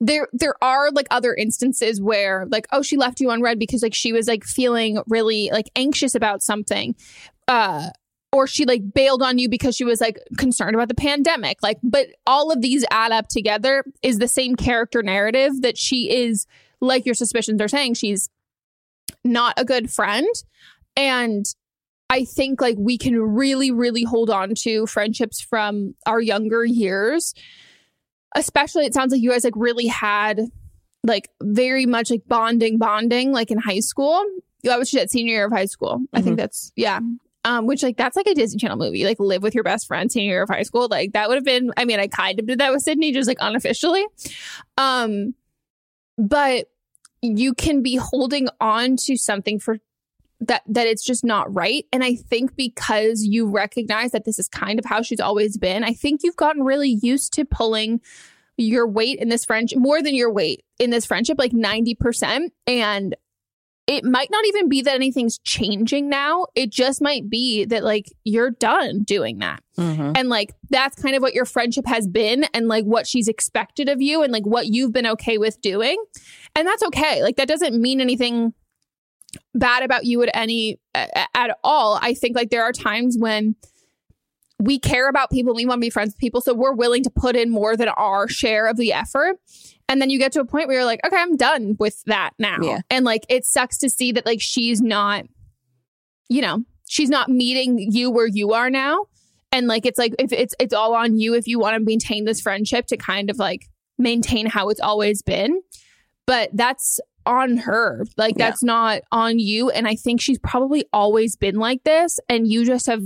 there 0.00 0.28
there 0.32 0.54
are 0.62 0.90
like 0.90 1.06
other 1.10 1.34
instances 1.34 2.00
where 2.00 2.46
like 2.50 2.66
oh 2.72 2.82
she 2.82 2.96
left 2.96 3.20
you 3.20 3.30
on 3.30 3.42
because 3.58 3.82
like 3.82 3.94
she 3.94 4.12
was 4.12 4.26
like 4.26 4.44
feeling 4.44 5.00
really 5.06 5.50
like 5.52 5.70
anxious 5.76 6.14
about 6.14 6.42
something. 6.42 6.94
Uh 7.48 7.90
or 8.32 8.48
she 8.48 8.64
like 8.64 8.92
bailed 8.92 9.22
on 9.22 9.38
you 9.38 9.48
because 9.48 9.76
she 9.76 9.84
was 9.84 10.00
like 10.00 10.18
concerned 10.36 10.74
about 10.74 10.88
the 10.88 10.94
pandemic. 10.94 11.58
Like 11.62 11.78
but 11.82 12.08
all 12.26 12.50
of 12.50 12.60
these 12.60 12.84
add 12.90 13.12
up 13.12 13.28
together 13.28 13.84
is 14.02 14.18
the 14.18 14.28
same 14.28 14.56
character 14.56 15.02
narrative 15.02 15.62
that 15.62 15.78
she 15.78 16.10
is 16.12 16.46
like 16.80 17.06
your 17.06 17.14
suspicions 17.14 17.60
are 17.60 17.68
saying 17.68 17.94
she's 17.94 18.28
not 19.24 19.54
a 19.56 19.64
good 19.64 19.90
friend 19.90 20.28
and 20.96 21.46
I 22.10 22.24
think 22.24 22.60
like 22.60 22.76
we 22.78 22.98
can 22.98 23.18
really, 23.18 23.70
really 23.70 24.04
hold 24.04 24.30
on 24.30 24.54
to 24.60 24.86
friendships 24.86 25.40
from 25.40 25.94
our 26.06 26.20
younger 26.20 26.64
years. 26.64 27.34
Especially, 28.34 28.84
it 28.86 28.94
sounds 28.94 29.12
like 29.12 29.22
you 29.22 29.30
guys 29.30 29.44
like 29.44 29.54
really 29.56 29.86
had 29.86 30.40
like 31.04 31.28
very 31.42 31.86
much 31.86 32.10
like 32.10 32.22
bonding, 32.26 32.78
bonding 32.78 33.32
like 33.32 33.50
in 33.50 33.58
high 33.58 33.80
school. 33.80 34.24
That 34.64 34.78
was 34.78 34.92
at 34.94 35.10
senior 35.10 35.34
year 35.34 35.46
of 35.46 35.52
high 35.52 35.66
school. 35.66 36.00
I 36.12 36.22
think 36.22 36.36
that's 36.38 36.72
yeah. 36.76 37.00
Um, 37.46 37.66
which 37.66 37.82
like 37.82 37.98
that's 37.98 38.16
like 38.16 38.26
a 38.26 38.34
Disney 38.34 38.58
Channel 38.58 38.78
movie, 38.78 39.04
like 39.04 39.20
live 39.20 39.42
with 39.42 39.54
your 39.54 39.64
best 39.64 39.86
friend 39.86 40.10
senior 40.10 40.30
year 40.30 40.42
of 40.42 40.48
high 40.48 40.62
school. 40.62 40.88
Like 40.90 41.12
that 41.12 41.28
would 41.28 41.34
have 41.34 41.44
been. 41.44 41.72
I 41.76 41.84
mean, 41.84 42.00
I 42.00 42.06
kind 42.06 42.40
of 42.40 42.46
did 42.46 42.58
that 42.60 42.72
with 42.72 42.82
Sydney, 42.82 43.12
just 43.12 43.28
like 43.28 43.36
unofficially. 43.40 44.04
Um, 44.78 45.34
but 46.16 46.68
you 47.20 47.54
can 47.54 47.82
be 47.82 47.96
holding 47.96 48.48
on 48.60 48.96
to 48.96 49.16
something 49.16 49.58
for 49.58 49.78
that 50.46 50.62
that 50.66 50.86
it's 50.86 51.04
just 51.04 51.24
not 51.24 51.52
right. 51.52 51.84
And 51.92 52.02
i 52.04 52.14
think 52.14 52.56
because 52.56 53.22
you 53.22 53.50
recognize 53.50 54.12
that 54.12 54.24
this 54.24 54.38
is 54.38 54.48
kind 54.48 54.78
of 54.78 54.84
how 54.84 55.02
she's 55.02 55.20
always 55.20 55.56
been 55.56 55.84
i 55.84 55.92
think 55.92 56.20
you've 56.22 56.36
gotten 56.36 56.62
really 56.62 56.98
used 57.02 57.32
to 57.34 57.44
pulling 57.44 58.00
your 58.56 58.88
weight 58.88 59.18
in 59.18 59.28
this 59.28 59.44
friendship 59.44 59.78
more 59.78 60.02
than 60.02 60.14
your 60.14 60.32
weight 60.32 60.64
in 60.78 60.90
this 60.90 61.06
friendship 61.06 61.38
like 61.38 61.52
90% 61.52 62.48
and 62.66 63.16
it 63.86 64.04
might 64.04 64.30
not 64.30 64.46
even 64.46 64.68
be 64.68 64.80
that 64.82 64.94
anything's 64.94 65.38
changing 65.38 66.08
now. 66.08 66.46
It 66.54 66.70
just 66.70 67.02
might 67.02 67.28
be 67.28 67.66
that 67.66 67.84
like 67.84 68.06
you're 68.24 68.50
done 68.50 69.02
doing 69.02 69.38
that. 69.38 69.62
Mm-hmm. 69.76 70.12
And 70.14 70.28
like 70.30 70.54
that's 70.70 71.00
kind 71.00 71.14
of 71.14 71.20
what 71.22 71.34
your 71.34 71.44
friendship 71.44 71.86
has 71.86 72.08
been 72.08 72.44
and 72.54 72.66
like 72.66 72.86
what 72.86 73.06
she's 73.06 73.28
expected 73.28 73.90
of 73.90 74.00
you 74.00 74.22
and 74.22 74.32
like 74.32 74.46
what 74.46 74.68
you've 74.68 74.92
been 74.92 75.06
okay 75.08 75.36
with 75.36 75.60
doing. 75.60 76.02
And 76.56 76.66
that's 76.66 76.82
okay. 76.84 77.22
Like 77.22 77.36
that 77.36 77.48
doesn't 77.48 77.78
mean 77.78 78.00
anything 78.00 78.54
bad 79.54 79.82
about 79.82 80.04
you 80.04 80.22
at 80.22 80.30
any 80.34 80.78
at 80.94 81.56
all 81.62 81.98
i 82.02 82.14
think 82.14 82.36
like 82.36 82.50
there 82.50 82.62
are 82.62 82.72
times 82.72 83.16
when 83.18 83.54
we 84.60 84.78
care 84.78 85.08
about 85.08 85.30
people 85.30 85.54
we 85.54 85.66
want 85.66 85.78
to 85.78 85.84
be 85.84 85.90
friends 85.90 86.14
with 86.14 86.18
people 86.18 86.40
so 86.40 86.54
we're 86.54 86.72
willing 86.72 87.02
to 87.02 87.10
put 87.10 87.36
in 87.36 87.50
more 87.50 87.76
than 87.76 87.88
our 87.88 88.28
share 88.28 88.66
of 88.66 88.76
the 88.76 88.92
effort. 88.92 89.36
And 89.88 90.00
then 90.00 90.08
you 90.08 90.18
get 90.18 90.32
to 90.32 90.40
a 90.40 90.44
point 90.44 90.68
where 90.68 90.78
you're 90.78 90.84
like 90.84 91.00
okay 91.04 91.16
i'm 91.16 91.36
done 91.36 91.76
with 91.78 92.02
that 92.04 92.30
now. 92.38 92.58
Yeah. 92.62 92.80
and 92.90 93.04
like 93.04 93.24
it 93.28 93.44
sucks 93.44 93.78
to 93.78 93.90
see 93.90 94.12
that 94.12 94.24
like 94.24 94.40
she's 94.40 94.80
not 94.80 95.24
you 96.28 96.40
know 96.40 96.64
she's 96.88 97.10
not 97.10 97.28
meeting 97.28 97.78
you 97.78 98.10
where 98.10 98.26
you 98.26 98.52
are 98.52 98.70
now. 98.70 99.06
And 99.52 99.66
like 99.66 99.86
it's 99.86 99.98
like 99.98 100.14
if 100.18 100.32
it's 100.32 100.54
it's 100.58 100.74
all 100.74 100.94
on 100.94 101.18
you 101.18 101.34
if 101.34 101.46
you 101.46 101.58
want 101.58 101.76
to 101.76 101.84
maintain 101.84 102.24
this 102.24 102.40
friendship 102.40 102.86
to 102.86 102.96
kind 102.96 103.30
of 103.30 103.38
like 103.38 103.66
maintain 103.98 104.46
how 104.46 104.68
it's 104.68 104.80
always 104.80 105.22
been. 105.22 105.60
But 106.26 106.50
that's 106.54 107.00
on 107.26 107.58
her. 107.58 108.04
Like 108.16 108.34
Yeah. 108.38 108.50
that's 108.50 108.62
not 108.62 109.02
on 109.12 109.38
you. 109.38 109.70
And 109.70 109.86
i 109.88 109.94
think 109.96 110.20
she's 110.20 110.38
probably 110.38 110.84
always 110.92 111.36
been 111.36 111.56
like 111.56 111.82
this. 111.84 112.18
And 112.28 112.46
you 112.46 112.64
just 112.64 112.86
have 112.86 113.02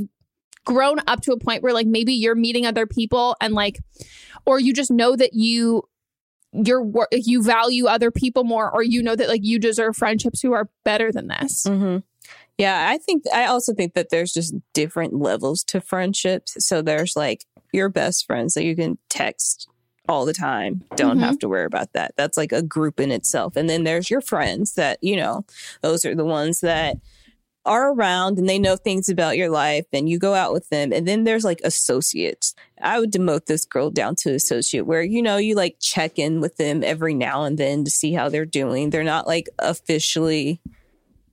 grown 0.64 0.98
up 1.07 1.20
to 1.22 1.33
a 1.33 1.38
point 1.38 1.62
where 1.62 1.72
like 1.72 1.87
maybe 1.87 2.12
you're 2.12 2.35
meeting 2.35 2.66
other 2.66 2.87
people 2.87 3.37
and 3.40 3.54
like 3.54 3.78
or 4.44 4.61
you 4.61 4.72
just 4.74 4.90
know 4.90 5.16
that 5.16 5.31
you 5.33 5.83
you're 6.52 6.87
you 7.12 7.42
value 7.42 7.87
other 7.87 8.11
people 8.11 8.44
more 8.44 8.70
or 8.70 8.83
you 8.83 9.02
know 9.02 9.14
that 9.16 9.28
like 9.28 9.40
you 9.44 9.59
deserve 9.59 9.96
friendships 9.96 10.40
who 10.40 10.52
are 10.52 10.68
better 10.85 11.11
than 11.12 11.28
this. 11.28 11.64
Hmm 11.66 11.98
Yeah, 12.59 12.88
I 12.90 12.98
think 12.98 13.24
I 13.33 13.46
also 13.46 13.72
think 13.72 13.94
that 13.94 14.09
there's 14.11 14.33
just 14.33 14.54
different 14.74 15.14
levels 15.14 15.62
to 15.64 15.81
friendships. 15.81 16.57
So 16.66 16.83
there's 16.83 17.14
like 17.16 17.44
your 17.72 17.88
best 17.88 18.26
friends 18.26 18.54
that 18.54 18.64
you 18.64 18.74
can 18.74 18.98
text 19.09 19.68
all 20.09 20.25
the 20.25 20.33
time. 20.33 20.83
Don't 20.97 21.18
Mhm. 21.18 21.23
have 21.23 21.38
to 21.40 21.49
worry 21.49 21.66
about 21.66 21.92
that. 21.92 22.14
That's 22.16 22.37
like 22.37 22.53
a 22.53 22.62
group 22.62 22.99
in 22.99 23.11
itself. 23.11 23.57
And 23.57 23.68
then 23.68 23.85
there's 23.85 24.11
your 24.11 24.21
friends 24.23 24.73
that, 24.75 24.99
you 25.03 25.16
know, 25.16 25.44
those 25.83 26.05
are 26.05 26.14
the 26.14 26.25
ones 26.25 26.61
that 26.61 26.97
are 27.66 27.92
around 27.92 28.38
and 28.38 28.49
they 28.49 28.59
know 28.59 28.77
things 28.77 29.11
about 29.11 29.37
your 29.37 29.51
life 29.51 29.85
and 29.92 30.09
you 30.09 30.18
go 30.18 30.33
out 30.33 30.55
with 30.55 30.66
them. 30.71 30.90
And 30.90 31.07
then 31.07 31.25
there's 31.25 31.44
like 31.44 31.61
associates. 31.62 32.55
I 32.81 32.99
would 32.99 33.12
demote 33.12 33.44
this 33.44 33.66
girl 33.66 33.90
down 33.90 34.14
to 34.21 34.33
associate 34.33 34.87
where, 34.87 35.03
you 35.03 35.21
know, 35.21 35.37
you 35.37 35.55
like 35.55 35.77
check 35.79 36.18
in 36.18 36.40
with 36.40 36.57
them 36.57 36.83
every 36.83 37.12
now 37.12 37.44
and 37.44 37.59
then 37.59 37.85
to 37.85 37.90
see 37.90 38.14
how 38.14 38.31
they're 38.31 38.47
doing. 38.47 38.88
They're 38.88 39.05
not 39.05 39.27
like 39.27 39.51
officially 39.59 40.61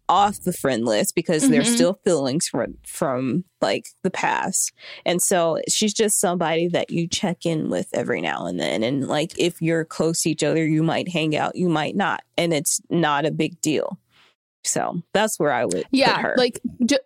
off 0.08 0.42
the 0.42 0.54
friend 0.54 0.86
list 0.86 1.16
because 1.16 1.50
there's 1.50 1.70
Mhm. 1.70 1.76
still 1.76 1.94
feelings 2.04 2.48
from 2.48 2.76
from 2.86 3.44
like 3.62 3.88
the 4.04 4.12
past. 4.12 4.72
And 5.06 5.22
so 5.22 5.60
she's 5.68 5.94
just 5.94 6.20
somebody 6.20 6.68
that 6.68 6.92
you 6.92 7.08
check 7.08 7.46
in 7.46 7.70
with 7.70 7.88
every 7.94 8.22
now 8.22 8.46
and 8.46 8.60
then. 8.60 8.84
And 8.84 9.08
like 9.08 9.38
if 9.40 9.62
you're 9.62 9.84
close 9.86 10.22
to 10.24 10.30
each 10.30 10.44
other, 10.44 10.66
you 10.66 10.84
might 10.84 11.10
hang 11.10 11.36
out, 11.36 11.56
you 11.56 11.70
might 11.70 11.96
not. 11.96 12.22
And 12.38 12.54
it's 12.54 12.80
not 12.90 13.26
a 13.26 13.32
big 13.32 13.60
deal. 13.62 13.98
So 14.64 15.02
that's 15.14 15.40
where 15.40 15.52
I 15.52 15.66
would 15.66 15.86
yeah 15.92 16.16
put 16.18 16.22
her. 16.24 16.36
like 16.38 16.60
de- 16.86 17.00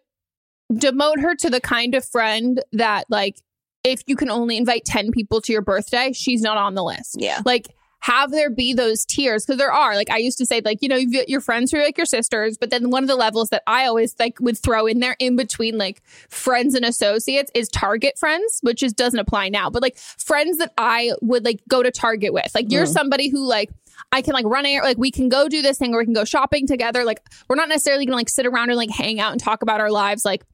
demote 0.71 1.19
her 1.21 1.35
to 1.35 1.49
the 1.49 1.61
kind 1.61 1.95
of 1.95 2.05
friend 2.05 2.61
that 2.73 3.05
like 3.09 3.37
if 3.83 4.01
you 4.07 4.15
can 4.15 4.29
only 4.29 4.55
invite 4.57 4.85
10 4.85 5.11
people 5.11 5.41
to 5.41 5.51
your 5.51 5.61
birthday 5.61 6.11
she's 6.13 6.41
not 6.41 6.57
on 6.57 6.75
the 6.75 6.83
list 6.83 7.15
yeah. 7.17 7.41
like 7.45 7.67
have 8.01 8.31
there 8.31 8.49
be 8.49 8.73
those 8.73 9.03
tiers 9.05 9.45
because 9.45 9.57
there 9.57 9.71
are 9.71 9.95
like 9.95 10.09
i 10.09 10.17
used 10.17 10.37
to 10.37 10.45
say 10.45 10.61
like 10.63 10.77
you 10.81 10.87
know 10.87 10.95
you've 10.95 11.11
got 11.13 11.27
your 11.27 11.41
friends 11.41 11.71
who 11.71 11.77
are 11.77 11.83
like 11.83 11.97
your 11.97 12.05
sisters 12.05 12.57
but 12.57 12.69
then 12.69 12.89
one 12.89 13.03
of 13.03 13.09
the 13.09 13.15
levels 13.15 13.49
that 13.49 13.61
i 13.67 13.85
always 13.85 14.15
like 14.19 14.39
would 14.39 14.57
throw 14.57 14.85
in 14.85 14.99
there 14.99 15.15
in 15.19 15.35
between 15.35 15.77
like 15.77 16.01
friends 16.29 16.75
and 16.75 16.85
associates 16.85 17.51
is 17.53 17.67
target 17.69 18.17
friends 18.17 18.59
which 18.61 18.81
is 18.81 18.93
doesn't 18.93 19.19
apply 19.19 19.49
now 19.49 19.69
but 19.69 19.81
like 19.81 19.97
friends 19.97 20.57
that 20.57 20.71
i 20.77 21.11
would 21.21 21.43
like 21.43 21.59
go 21.67 21.83
to 21.83 21.91
target 21.91 22.31
with 22.33 22.49
like 22.55 22.71
you're 22.71 22.85
Mm. 22.85 22.93
somebody 22.93 23.29
who 23.29 23.45
like 23.45 23.69
I 24.13 24.21
can 24.21 24.33
like 24.33 24.45
run 24.45 24.65
air, 24.65 24.81
like 24.81 24.97
we 24.97 25.11
can 25.11 25.27
go 25.27 25.49
do 25.49 25.61
this 25.61 25.77
thing 25.77 25.93
or 25.93 25.99
we 25.99 26.05
can 26.05 26.13
go 26.13 26.23
shopping 26.23 26.65
together. 26.65 27.03
Like 27.03 27.21
we're 27.49 27.57
not 27.57 27.67
necessarily 27.67 28.05
gonna 28.05 28.15
like 28.15 28.29
sit 28.29 28.45
around 28.47 28.69
and 28.69 28.77
like 28.77 28.89
hang 28.89 29.19
out 29.19 29.33
and 29.33 29.41
talk 29.41 29.61
about 29.61 29.81
our 29.81 29.91
lives 29.91 30.23
like 30.23 30.45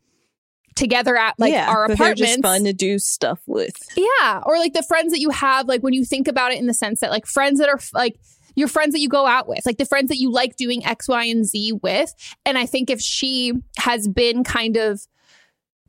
together 0.76 1.16
at 1.16 1.36
like 1.40 1.54
yeah, 1.54 1.70
our 1.70 1.88
but 1.88 1.98
they're 1.98 2.14
just 2.14 2.42
fun 2.42 2.66
to 2.66 2.74
do 2.74 3.00
stuff 3.00 3.40
with. 3.46 3.76
Yeah. 3.96 4.42
Or 4.46 4.58
like 4.58 4.74
the 4.74 4.84
friends 4.84 5.12
that 5.12 5.20
you 5.20 5.30
have, 5.30 5.68
like 5.68 5.82
when 5.82 5.94
you 5.94 6.06
think 6.06 6.28
about 6.28 6.52
it 6.52 6.60
in 6.60 6.68
the 6.68 6.74
sense 6.74 7.00
that 7.00 7.10
like 7.10 7.26
friends 7.26 7.60
that 7.60 7.70
are 7.70 7.80
like 7.94 8.20
your 8.56 8.68
friends 8.68 8.94
that 8.94 9.00
you 9.00 9.10
go 9.10 9.26
out 9.26 9.48
with, 9.48 9.66
like 9.66 9.78
the 9.78 9.86
friends 9.86 10.10
that 10.10 10.18
you 10.18 10.32
like 10.32 10.56
doing 10.56 10.86
X, 10.86 11.08
Y, 11.08 11.26
and 11.26 11.46
Z 11.46 11.74
with. 11.82 12.14
And 12.46 12.58
I 12.58 12.66
think 12.66 12.90
if 12.90 13.02
she 13.02 13.54
has 13.78 14.08
been 14.08 14.44
kind 14.44 14.78
of 14.78 15.02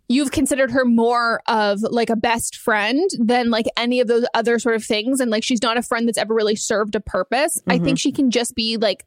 you've 0.09 0.31
considered 0.31 0.71
her 0.71 0.85
more 0.85 1.41
of 1.49 1.81
like 1.83 2.11
a 2.11 2.17
best 2.17 2.57
friend 2.57 3.11
than 3.19 3.51
like 3.51 3.67
any 3.77 4.01
of 4.01 4.07
those 4.07 4.25
other 4.35 4.59
sort 4.61 4.77
of 4.77 4.85
things 4.85 5.19
and 5.19 5.33
like 5.33 5.43
she's 5.43 5.63
not 5.63 5.77
a 5.77 5.83
friend 5.83 6.07
that's 6.07 6.19
ever 6.19 6.33
really 6.33 6.55
served 6.55 6.95
a 6.95 7.01
purpose 7.01 7.61
i 7.67 7.73
think 7.73 7.87
mm-hmm. 7.89 7.95
she 7.97 8.13
can 8.13 8.31
just 8.31 8.55
be 8.55 8.77
like 8.77 9.05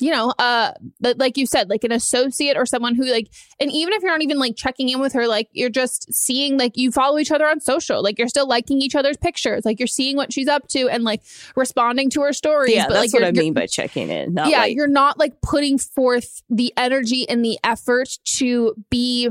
you 0.00 0.10
know 0.10 0.32
uh 0.38 0.72
like 1.00 1.36
you 1.36 1.46
said 1.46 1.68
like 1.68 1.84
an 1.84 1.92
associate 1.92 2.56
or 2.56 2.66
someone 2.66 2.94
who 2.94 3.04
like 3.04 3.28
and 3.60 3.70
even 3.70 3.92
if 3.92 4.02
you're 4.02 4.10
not 4.10 4.22
even 4.22 4.38
like 4.38 4.56
checking 4.56 4.88
in 4.88 5.00
with 5.00 5.12
her 5.12 5.26
like 5.26 5.48
you're 5.52 5.70
just 5.70 6.12
seeing 6.12 6.58
like 6.58 6.76
you 6.76 6.90
follow 6.90 7.18
each 7.18 7.30
other 7.30 7.46
on 7.46 7.60
social 7.60 8.02
like 8.02 8.18
you're 8.18 8.28
still 8.28 8.46
liking 8.46 8.80
each 8.80 8.94
other's 8.94 9.16
pictures 9.16 9.64
like 9.64 9.78
you're 9.78 9.86
seeing 9.86 10.16
what 10.16 10.32
she's 10.32 10.48
up 10.48 10.66
to 10.68 10.88
and 10.88 11.04
like 11.04 11.22
responding 11.56 12.10
to 12.10 12.22
her 12.22 12.32
stories 12.32 12.74
Yeah, 12.74 12.88
but 12.88 12.94
that's 12.94 13.12
like 13.12 13.22
what 13.22 13.28
I 13.28 13.32
mean 13.32 13.52
by 13.52 13.66
checking 13.66 14.10
in. 14.10 14.34
Not 14.34 14.50
yeah, 14.50 14.60
like, 14.60 14.76
you're 14.76 14.86
not 14.86 15.18
like 15.18 15.40
putting 15.40 15.78
forth 15.78 16.42
the 16.48 16.72
energy 16.76 17.28
and 17.28 17.44
the 17.44 17.58
effort 17.64 18.08
to 18.36 18.74
be 18.90 19.30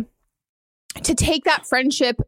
to 1.03 1.15
take 1.15 1.45
that 1.45 1.65
friendship 1.65 2.21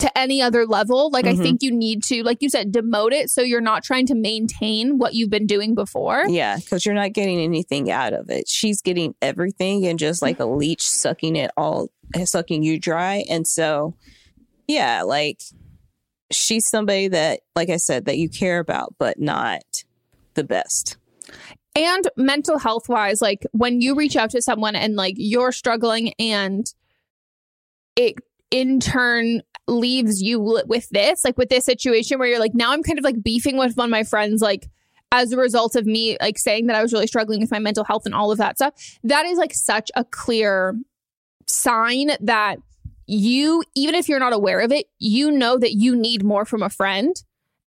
to 0.00 0.18
any 0.18 0.42
other 0.42 0.66
level. 0.66 1.10
Like 1.10 1.26
I 1.26 1.34
Mhm. 1.34 1.42
think 1.42 1.62
you 1.62 1.70
need 1.70 2.02
to, 2.04 2.22
like 2.22 2.38
you 2.40 2.48
said, 2.50 2.72
demote 2.72 3.12
it 3.12 3.30
so 3.30 3.42
you're 3.42 3.60
not 3.60 3.84
trying 3.84 4.06
to 4.06 4.14
maintain 4.14 4.98
what 4.98 5.14
you've 5.14 5.30
been 5.30 5.46
doing 5.46 5.74
before. 5.74 6.24
Yeah, 6.28 6.56
because 6.56 6.84
you're 6.84 6.94
not 6.94 7.12
getting 7.12 7.38
anything 7.40 7.90
out 7.90 8.12
of 8.12 8.28
it. 8.30 8.48
She's 8.48 8.80
getting 8.82 9.14
everything 9.22 9.86
and 9.86 9.98
just 9.98 10.20
like 10.22 10.40
a 10.40 10.46
leech 10.46 10.86
sucking 10.88 11.36
it 11.36 11.50
all, 11.56 11.88
sucking 12.24 12.62
you 12.62 12.78
dry. 12.78 13.24
And 13.28 13.46
so, 13.46 13.94
yeah, 14.66 15.02
like 15.02 15.40
she's 16.32 16.66
somebody 16.68 17.08
that, 17.08 17.40
like 17.54 17.70
I 17.70 17.76
said, 17.76 18.06
that 18.06 18.18
you 18.18 18.28
care 18.28 18.58
about, 18.58 18.94
but 18.98 19.20
not 19.20 19.62
the 20.34 20.44
best. 20.44 20.96
And 21.76 22.08
mental 22.16 22.58
health 22.58 22.88
wise, 22.88 23.20
like 23.20 23.46
when 23.52 23.80
you 23.80 23.94
reach 23.94 24.16
out 24.16 24.30
to 24.30 24.42
someone 24.42 24.74
and 24.76 24.96
like 24.96 25.14
you're 25.16 25.52
struggling 25.52 26.12
and 26.18 26.66
it 27.96 28.14
in 28.50 28.78
turn 28.80 29.42
leaves 29.66 30.20
you 30.20 30.38
with 30.66 30.88
this, 30.90 31.24
like 31.24 31.38
with 31.38 31.48
this 31.48 31.64
situation 31.64 32.18
where 32.18 32.28
you're 32.28 32.38
like, 32.38 32.54
now 32.54 32.72
I'm 32.72 32.82
kind 32.82 32.98
of 32.98 33.04
like 33.04 33.22
beefing 33.22 33.56
with 33.56 33.76
one 33.76 33.86
of 33.86 33.90
my 33.90 34.02
friends, 34.04 34.42
like 34.42 34.68
as 35.12 35.32
a 35.32 35.36
result 35.36 35.76
of 35.76 35.86
me 35.86 36.16
like 36.20 36.38
saying 36.38 36.66
that 36.66 36.76
I 36.76 36.82
was 36.82 36.92
really 36.92 37.06
struggling 37.06 37.40
with 37.40 37.50
my 37.50 37.58
mental 37.60 37.84
health 37.84 38.04
and 38.04 38.14
all 38.14 38.30
of 38.32 38.38
that 38.38 38.56
stuff. 38.56 38.74
That 39.04 39.26
is 39.26 39.38
like 39.38 39.54
such 39.54 39.90
a 39.94 40.04
clear 40.04 40.76
sign 41.46 42.10
that 42.20 42.56
you, 43.06 43.62
even 43.74 43.94
if 43.94 44.08
you're 44.08 44.18
not 44.18 44.32
aware 44.32 44.60
of 44.60 44.72
it, 44.72 44.86
you 44.98 45.30
know 45.30 45.58
that 45.58 45.72
you 45.74 45.94
need 45.94 46.24
more 46.24 46.44
from 46.44 46.62
a 46.62 46.70
friend 46.70 47.14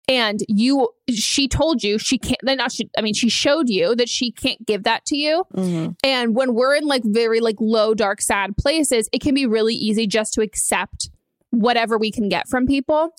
and 0.08 0.40
you 0.48 0.88
she 1.10 1.48
told 1.48 1.82
you 1.82 1.98
she 1.98 2.16
can't 2.16 2.38
then 2.44 2.58
not 2.58 2.70
she, 2.70 2.88
i 2.96 3.00
mean 3.00 3.12
she 3.12 3.28
showed 3.28 3.68
you 3.68 3.92
that 3.96 4.08
she 4.08 4.30
can't 4.30 4.64
give 4.64 4.84
that 4.84 5.04
to 5.04 5.16
you 5.16 5.42
Mm-hmm. 5.52 5.92
and 6.04 6.36
when 6.36 6.54
we're 6.54 6.76
in 6.76 6.86
like 6.86 7.02
very 7.04 7.40
like 7.40 7.56
low 7.58 7.92
dark 7.92 8.22
sad 8.22 8.56
places 8.56 9.08
it 9.12 9.20
can 9.20 9.34
be 9.34 9.46
really 9.46 9.74
easy 9.74 10.06
just 10.06 10.32
to 10.34 10.42
accept 10.42 11.10
whatever 11.50 11.96
we 11.98 12.10
can 12.10 12.28
get 12.28 12.48
from 12.48 12.66
people 12.66 13.10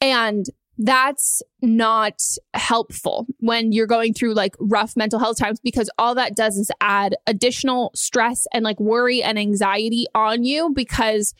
and 0.00 0.46
that's 0.82 1.42
not 1.60 2.14
helpful 2.54 3.26
when 3.40 3.70
you're 3.70 3.86
going 3.86 4.14
through 4.14 4.32
like 4.32 4.54
rough 4.58 4.96
mental 4.96 5.18
health 5.18 5.36
times 5.38 5.60
because 5.60 5.90
all 5.98 6.14
that 6.14 6.34
does 6.34 6.56
is 6.56 6.70
add 6.80 7.14
additional 7.26 7.90
stress 7.94 8.46
and 8.54 8.64
like 8.64 8.80
worry 8.80 9.22
and 9.22 9.38
anxiety 9.38 10.06
on 10.14 10.42
you 10.42 10.70
because 10.74 11.34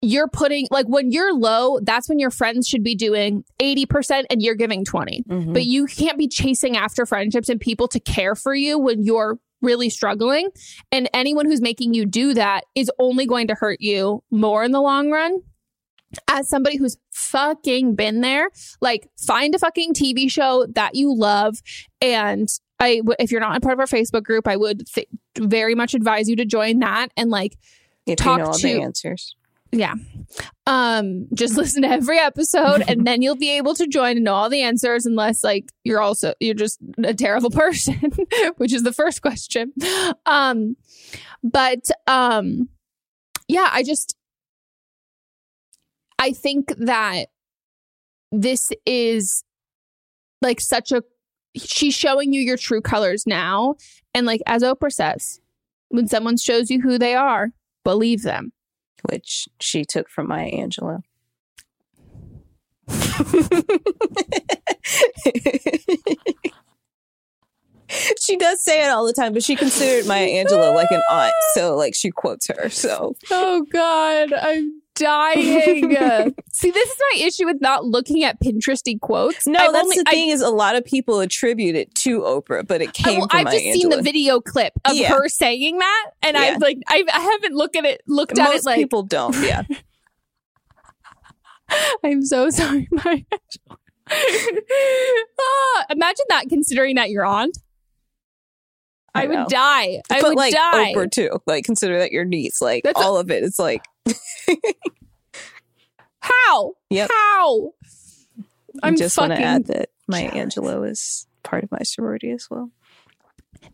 you're 0.00 0.28
putting 0.28 0.66
like 0.70 0.86
when 0.86 1.10
you're 1.12 1.34
low 1.34 1.78
that's 1.82 2.08
when 2.08 2.18
your 2.18 2.30
friends 2.30 2.66
should 2.68 2.82
be 2.82 2.94
doing 2.94 3.44
80% 3.60 4.24
and 4.30 4.40
you're 4.42 4.54
giving 4.56 4.84
20 4.84 5.24
Mhm. 5.28 5.52
but 5.52 5.64
you 5.64 5.86
can't 5.86 6.18
be 6.18 6.28
chasing 6.28 6.76
after 6.76 7.04
friendships 7.06 7.48
and 7.48 7.60
people 7.60 7.88
to 7.88 7.98
care 8.00 8.34
for 8.34 8.54
you 8.54 8.78
when 8.78 9.02
you're 9.04 9.38
really 9.62 9.88
struggling. 9.88 10.50
And 10.90 11.08
anyone 11.14 11.46
who's 11.46 11.60
making 11.62 11.94
you 11.94 12.04
do 12.04 12.34
that 12.34 12.64
is 12.74 12.90
only 12.98 13.26
going 13.26 13.48
to 13.48 13.54
hurt 13.54 13.80
you 13.80 14.22
more 14.30 14.64
in 14.64 14.72
the 14.72 14.80
long 14.80 15.10
run. 15.10 15.40
As 16.28 16.46
somebody 16.46 16.76
who's 16.76 16.98
fucking 17.10 17.94
been 17.94 18.20
there 18.20 18.50
like 18.82 19.08
find 19.18 19.54
a 19.54 19.58
fucking 19.58 19.94
tv 19.94 20.30
show 20.30 20.66
that 20.74 20.94
you 20.94 21.14
love. 21.16 21.56
And 22.02 22.48
I, 22.78 23.00
if 23.18 23.30
you're 23.30 23.40
not 23.40 23.56
a 23.56 23.60
part 23.60 23.72
of 23.74 23.80
our 23.80 23.86
Facebook 23.86 24.22
group, 24.22 24.46
I 24.46 24.56
would 24.56 24.86
th- 24.88 25.08
very 25.38 25.74
much 25.74 25.94
advise 25.94 26.28
you 26.28 26.36
to 26.36 26.44
join 26.44 26.80
that 26.80 27.08
and 27.16 27.30
like 27.30 27.56
If 28.06 28.18
talk 28.18 28.38
you 28.38 28.44
know 28.44 28.50
all 28.50 28.58
to 28.58 28.66
the 28.66 28.82
answers. 28.82 29.36
Yeah. 29.72 29.94
Um, 30.66 31.26
just 31.34 31.56
listen 31.56 31.82
to 31.82 31.88
every 31.88 32.18
episode 32.18 32.84
and 32.86 33.06
then 33.06 33.22
you'll 33.22 33.36
be 33.36 33.56
able 33.56 33.74
to 33.74 33.86
join 33.86 34.16
and 34.16 34.24
know 34.24 34.34
all 34.34 34.50
the 34.50 34.62
answers 34.62 35.06
unless 35.06 35.42
like 35.42 35.70
you're 35.84 36.00
also 36.00 36.34
you're 36.40 36.54
just 36.54 36.78
a 37.02 37.14
terrible 37.14 37.50
person, 37.62 38.12
which 38.58 38.72
is 38.72 38.82
the 38.82 38.92
first 38.92 39.22
question. 39.22 39.72
Um, 40.26 40.76
but 41.42 41.90
um 42.06 42.68
yeah, 43.48 43.68
I 43.72 43.82
just 43.82 44.16
I 46.18 46.32
think 46.32 46.72
that 46.78 47.26
this 48.30 48.70
is 48.86 49.42
like 50.40 50.60
such 50.60 50.92
a 50.92 51.02
she's 51.56 51.94
showing 51.94 52.32
you 52.32 52.40
your 52.40 52.56
true 52.56 52.80
colors 52.80 53.26
now. 53.26 53.74
And 54.14 54.26
like 54.26 54.40
as 54.46 54.62
Oprah 54.62 54.92
says, 54.92 55.40
when 55.88 56.06
someone 56.08 56.36
shows 56.36 56.70
you 56.70 56.80
who 56.80 56.98
they 56.98 57.14
are, 57.14 57.50
believe 57.84 58.22
them. 58.22 58.52
Which 59.10 59.48
she 59.60 59.84
took 59.84 60.08
from 60.08 60.28
Maya 60.28 60.50
Angelou. 60.50 61.02
she 68.20 68.36
does 68.36 68.62
say 68.64 68.84
it 68.84 68.90
all 68.90 69.06
the 69.06 69.12
time, 69.12 69.32
but 69.32 69.42
she 69.42 69.56
considered 69.56 70.06
Maya 70.06 70.26
Angelou 70.28 70.74
like 70.74 70.90
an 70.90 71.02
aunt, 71.10 71.34
so 71.54 71.76
like 71.76 71.94
she 71.94 72.10
quotes 72.10 72.48
her. 72.48 72.68
So 72.68 73.14
Oh 73.30 73.64
God, 73.70 74.32
I'm 74.32 74.81
dying. 74.94 76.34
See, 76.52 76.70
this 76.70 76.90
is 76.90 76.96
my 77.12 77.24
issue 77.24 77.46
with 77.46 77.60
not 77.60 77.84
looking 77.84 78.24
at 78.24 78.40
Pinteresty 78.40 79.00
quotes. 79.00 79.46
no, 79.46 79.58
I've 79.58 79.72
that's 79.72 79.84
only- 79.84 79.96
the 79.96 80.04
I- 80.06 80.10
thing 80.10 80.28
is 80.30 80.40
a 80.42 80.50
lot 80.50 80.76
of 80.76 80.84
people 80.84 81.20
attribute 81.20 81.74
it 81.76 81.94
to 81.96 82.20
Oprah, 82.20 82.66
but 82.66 82.82
it 82.82 82.92
came 82.92 83.20
well, 83.20 83.28
from 83.28 83.40
I've 83.46 83.52
just 83.52 83.64
seen 83.64 83.88
the 83.88 84.02
video 84.02 84.40
clip 84.40 84.72
of 84.84 84.94
Yeah. 84.94 85.08
her 85.08 85.28
saying 85.28 85.78
that, 85.78 86.10
and 86.22 86.36
Yeah. 86.36 86.42
I've 86.42 86.60
like 86.60 86.78
I, 86.88 87.04
I 87.12 87.20
haven't 87.20 87.54
looked 87.54 87.76
at 87.76 87.84
it 87.84 88.00
looked 88.06 88.38
at 88.38 88.44
Most 88.44 88.60
it 88.60 88.66
like 88.66 88.76
people 88.76 89.02
don't. 89.02 89.34
Yeah, 89.42 89.62
I'm 92.04 92.22
so 92.24 92.50
sorry, 92.50 92.88
my 92.92 93.24
ah, 94.10 95.84
imagine 95.90 96.26
that 96.28 96.44
considering 96.48 96.96
that 96.96 97.10
you're 97.10 97.24
on. 97.24 97.50
I, 99.14 99.24
I 99.24 99.26
would 99.26 99.48
die. 99.48 100.00
I 100.10 100.20
but 100.20 100.28
would 100.30 100.36
like 100.36 100.54
die. 100.54 100.94
Oprah 100.94 101.10
too. 101.10 101.30
Like 101.46 101.64
consider 101.64 101.98
that 101.98 102.12
your 102.12 102.24
niece. 102.24 102.60
Like 102.62 102.82
That's 102.84 102.98
a- 102.98 103.02
all 103.04 103.18
of 103.18 103.30
it. 103.30 103.42
It's 103.44 103.58
like 103.58 103.84
How? 106.20 106.74
Yep. 106.90 107.10
How? 107.12 107.72
I 108.82 108.88
I'm 108.88 108.96
just 108.96 109.18
want 109.18 109.32
to 109.34 109.40
add 109.42 109.66
that 109.66 109.90
my 110.08 110.28
jealous. 110.28 110.54
Angelou 110.54 110.90
is 110.90 111.26
part 111.42 111.64
of 111.64 111.70
my 111.72 111.80
sorority 111.82 112.30
as 112.30 112.46
well. 112.50 112.70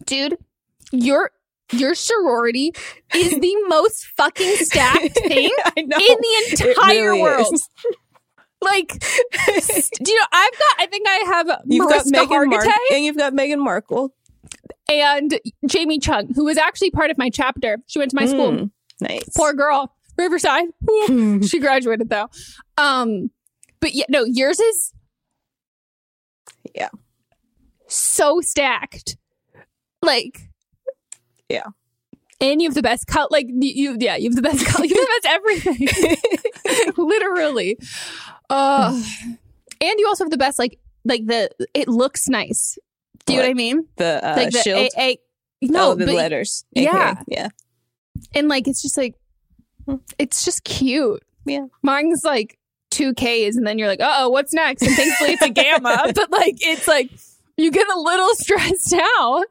dude, 0.07 0.37
your 0.93 1.31
your 1.73 1.95
sorority 1.95 2.73
is 3.15 3.39
the 3.39 3.55
most 3.69 4.07
fucking 4.17 4.57
stacked 4.57 5.15
thing 5.27 5.51
in 5.77 5.89
the 5.89 6.57
entire 6.69 7.11
really 7.11 7.23
world. 7.23 7.53
is. 7.53 7.69
Like, 8.61 8.89
do 8.99 10.11
you 10.11 10.19
know? 10.19 10.27
I've 10.33 10.59
got. 10.59 10.77
I 10.81 10.87
think 10.91 11.07
I 11.07 11.23
have 11.27 11.61
You've 11.67 11.89
got 11.89 12.07
Marissa 12.07 12.27
Meghan 12.27 12.47
Mar- 12.51 12.67
and 12.93 13.05
you've 13.05 13.17
got 13.17 13.33
Meghan 13.33 13.59
Markle. 13.63 14.13
and 14.91 15.39
Jamie 15.67 16.01
Chung, 16.01 16.33
who 16.35 16.45
was 16.47 16.59
actually 16.59 16.91
part 16.91 17.11
of 17.13 17.19
my 17.19 17.31
chapter. 17.31 17.79
She 17.87 18.01
went 18.01 18.11
to 18.11 18.17
my 18.17 18.27
school. 18.27 18.51
Mm, 18.51 18.71
nice. 19.01 19.29
Poor 19.37 19.53
girl, 19.53 19.95
Riverside. 20.19 20.67
Ooh, 20.91 21.43
she 21.47 21.59
graduated 21.61 22.09
though. 22.11 22.29
Um, 22.77 23.31
but 23.81 23.95
yeah, 23.95 24.05
no, 24.09 24.25
yours 24.25 24.59
is 24.61 24.93
Yeah. 26.75 26.89
so 27.87 28.41
stacked. 28.41 29.17
Like, 30.03 30.41
Yeah. 31.49 31.67
and 32.41 32.61
you 32.61 32.69
have 32.69 32.75
the 32.75 32.83
best 32.83 33.07
cut. 33.07 33.31
Like 33.33 33.47
you, 33.49 33.97
yeah, 34.01 34.17
you 34.17 34.29
have 34.31 34.37
the 34.37 34.43
best 34.43 34.67
color. 34.67 34.85
You 34.85 34.95
have 34.97 35.07
the 35.07 35.21
best 35.23 35.35
everything. 35.77 36.95
Literally. 36.97 37.79
Uh, 38.51 38.91
and 39.81 39.95
you 40.01 40.07
also 40.09 40.25
have 40.25 40.31
the 40.31 40.39
best 40.39 40.59
like 40.59 40.79
like 41.05 41.27
the 41.27 41.51
it 41.75 41.89
looks 41.89 42.29
nice. 42.29 42.77
Do 43.27 43.35
you 43.35 43.39
know 43.41 43.45
what 43.47 43.51
I 43.51 43.55
mean? 43.55 43.87
the 43.97 44.21
uh, 44.27 44.37
like 44.37 44.51
the 44.51 44.59
shield. 44.63 44.89
A, 44.99 45.01
A- 45.01 45.19
no, 45.63 45.91
oh, 45.91 45.95
the 45.95 46.07
but- 46.07 46.15
letters. 46.15 46.65
yeah. 46.73 47.23
Yeah. 47.29 47.49
and 48.35 48.49
like 48.49 48.67
it's 48.69 48.81
just 48.83 48.97
like 48.97 49.15
it's 50.19 50.45
just 50.45 50.65
cute. 50.65 51.23
Yeah. 51.45 51.67
Mine's 51.83 52.23
like 52.25 52.59
two 52.91 53.15
Ks, 53.15 53.57
and 53.57 53.67
then 53.67 53.79
you're 53.79 53.89
like, 53.89 54.01
oh, 54.03 54.29
what's 54.29 54.53
next? 54.53 54.83
And 54.83 54.95
thankfully 54.95 55.33
it's 55.33 55.43
a 55.43 55.51
gamma, 55.51 56.13
but 56.15 56.31
like 56.31 56.57
it's 56.61 56.89
like 56.89 57.11
you 57.57 57.71
get 57.71 57.87
a 57.89 57.99
little 57.99 58.35
stressed 58.35 58.95
out. 59.19 59.45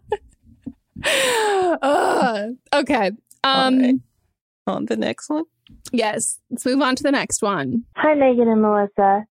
Ugh. 1.81 2.55
okay. 2.73 3.11
Um. 3.43 3.79
right. 3.79 3.95
On 4.65 4.85
the 4.85 4.97
next 4.97 5.29
one. 5.29 5.45
Yes. 5.93 6.39
Let's 6.49 6.65
move 6.65 6.81
on 6.81 6.95
to 6.97 7.03
the 7.03 7.11
next 7.11 7.41
one. 7.41 7.85
Hi, 7.95 8.15
Megan 8.15 8.49
and 8.49 8.61
Melissa. 8.61 9.25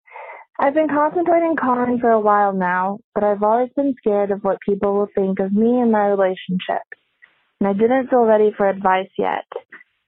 I've 0.58 0.72
been 0.72 0.88
contemplating 0.88 1.56
calling 1.56 1.98
for 1.98 2.10
a 2.10 2.20
while 2.20 2.54
now, 2.54 3.00
but 3.14 3.22
I've 3.22 3.42
always 3.42 3.68
been 3.76 3.94
scared 3.98 4.30
of 4.30 4.42
what 4.42 4.58
people 4.66 4.94
will 4.94 5.08
think 5.14 5.38
of 5.38 5.52
me 5.52 5.78
and 5.80 5.92
my 5.92 6.06
relationship. 6.06 6.82
And 7.60 7.68
I 7.68 7.74
didn't 7.74 8.08
feel 8.08 8.24
ready 8.24 8.52
for 8.56 8.66
advice 8.66 9.10
yet. 9.18 9.44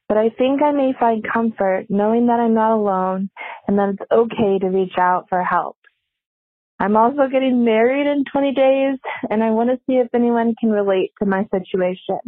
But 0.08 0.16
I 0.16 0.30
think 0.30 0.62
I 0.62 0.72
may 0.72 0.92
find 0.98 1.24
comfort 1.30 1.86
knowing 1.88 2.26
that 2.26 2.40
I'm 2.40 2.54
not 2.54 2.74
alone 2.74 3.30
and 3.66 3.78
that 3.78 3.90
it's 3.90 4.10
okay 4.10 4.58
to 4.60 4.68
reach 4.68 4.94
out 4.98 5.26
for 5.28 5.44
help. 5.44 5.76
I'm 6.80 6.96
also 6.96 7.28
getting 7.30 7.64
married 7.64 8.06
in 8.06 8.24
20 8.30 8.54
days, 8.54 8.98
and 9.28 9.42
I 9.42 9.50
want 9.50 9.70
to 9.70 9.80
see 9.86 9.96
if 9.96 10.08
anyone 10.14 10.54
can 10.60 10.70
relate 10.70 11.10
to 11.20 11.28
my 11.28 11.44
situation. 11.52 12.20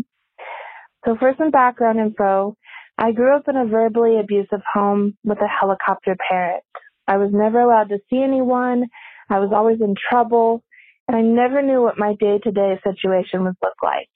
So, 1.04 1.16
for 1.18 1.34
some 1.38 1.50
background 1.50 2.00
info, 2.00 2.56
I 2.98 3.12
grew 3.12 3.34
up 3.34 3.44
in 3.48 3.56
a 3.56 3.66
verbally 3.66 4.18
abusive 4.18 4.60
home 4.72 5.16
with 5.24 5.38
a 5.38 5.46
helicopter 5.46 6.16
parent. 6.28 6.64
I 7.06 7.16
was 7.16 7.30
never 7.32 7.60
allowed 7.60 7.90
to 7.90 7.98
see 8.10 8.22
anyone. 8.22 8.86
I 9.30 9.38
was 9.38 9.50
always 9.54 9.80
in 9.80 9.94
trouble, 10.10 10.64
and 11.06 11.16
I 11.16 11.22
never 11.22 11.62
knew 11.62 11.80
what 11.80 11.98
my 11.98 12.14
day 12.18 12.38
to 12.42 12.50
day 12.50 12.78
situation 12.84 13.44
would 13.44 13.56
look 13.62 13.82
like. 13.82 14.10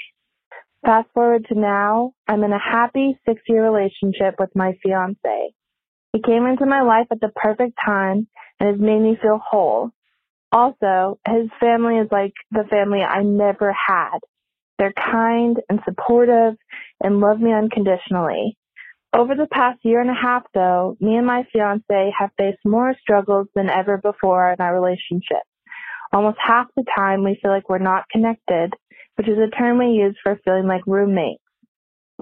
Fast 0.84 1.08
forward 1.14 1.46
to 1.48 1.58
now, 1.58 2.12
I'm 2.28 2.44
in 2.44 2.52
a 2.52 2.58
happy 2.58 3.18
six 3.26 3.40
year 3.48 3.64
relationship 3.64 4.34
with 4.38 4.50
my 4.54 4.72
fiance. 4.82 5.54
He 6.12 6.20
came 6.20 6.46
into 6.46 6.66
my 6.66 6.82
life 6.82 7.06
at 7.10 7.20
the 7.20 7.32
perfect 7.34 7.78
time 7.84 8.28
and 8.60 8.68
has 8.68 8.78
made 8.78 9.00
me 9.00 9.16
feel 9.20 9.40
whole. 9.42 9.90
Also, 10.52 11.18
his 11.26 11.48
family 11.58 11.96
is 11.96 12.08
like 12.12 12.34
the 12.50 12.64
family 12.70 13.00
I 13.00 13.22
never 13.22 13.72
had. 13.72 14.18
They're 14.78 14.92
kind 14.92 15.56
and 15.70 15.80
supportive 15.84 16.54
and 17.02 17.18
love 17.18 17.40
me 17.40 17.52
unconditionally. 17.52 18.58
Over 19.16 19.34
the 19.36 19.48
past 19.50 19.78
year 19.84 20.00
and 20.00 20.10
a 20.10 20.20
half, 20.20 20.42
though, 20.52 20.96
me 21.00 21.16
and 21.16 21.26
my 21.26 21.44
fiance 21.52 22.12
have 22.18 22.30
faced 22.36 22.58
more 22.64 22.94
struggles 23.00 23.46
than 23.54 23.70
ever 23.70 23.96
before 23.96 24.52
in 24.52 24.60
our 24.60 24.74
relationship. 24.74 25.42
Almost 26.12 26.38
half 26.44 26.66
the 26.76 26.84
time, 26.96 27.24
we 27.24 27.38
feel 27.40 27.50
like 27.50 27.68
we're 27.68 27.78
not 27.78 28.08
connected, 28.10 28.74
which 29.16 29.28
is 29.28 29.38
a 29.38 29.50
term 29.56 29.78
we 29.78 29.86
use 29.86 30.16
for 30.22 30.40
feeling 30.44 30.66
like 30.66 30.86
roommates. 30.86 31.42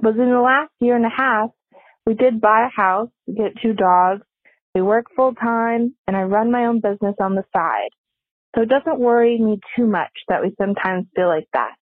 But 0.01 0.17
in 0.17 0.31
the 0.31 0.41
last 0.41 0.73
year 0.81 0.97
and 0.97 1.07
a 1.07 1.11
half, 1.15 1.51
we 2.07 2.15
did 2.15 2.41
buy 2.41 2.67
a 2.67 2.81
house, 2.81 3.11
get 3.27 3.61
two 3.63 3.75
dogs, 3.75 4.23
we 4.75 4.83
work 4.83 5.07
full 5.15 5.35
time, 5.35 5.95
and 6.07 6.17
I 6.17 6.23
run 6.23 6.51
my 6.51 6.67
own 6.67 6.81
business 6.81 7.15
on 7.21 7.35
the 7.35 7.45
side. 7.53 7.91
So 8.55 8.63
it 8.63 8.69
doesn't 8.69 8.99
worry 9.01 9.39
me 9.39 9.61
too 9.77 9.87
much 9.87 10.13
that 10.29 10.43
we 10.43 10.55
sometimes 10.59 11.07
feel 11.15 11.29
like 11.29 11.49
that. 11.53 11.75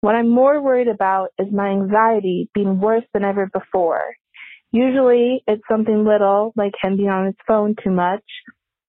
What 0.00 0.14
I'm 0.14 0.28
more 0.28 0.62
worried 0.62 0.88
about 0.88 1.28
is 1.38 1.48
my 1.52 1.68
anxiety 1.68 2.48
being 2.54 2.80
worse 2.80 3.04
than 3.12 3.24
ever 3.24 3.50
before. 3.52 4.02
Usually 4.72 5.42
it's 5.46 5.62
something 5.70 6.04
little, 6.04 6.52
like 6.56 6.72
him 6.82 6.96
being 6.96 7.10
on 7.10 7.26
his 7.26 7.34
phone 7.46 7.74
too 7.82 7.90
much, 7.90 8.24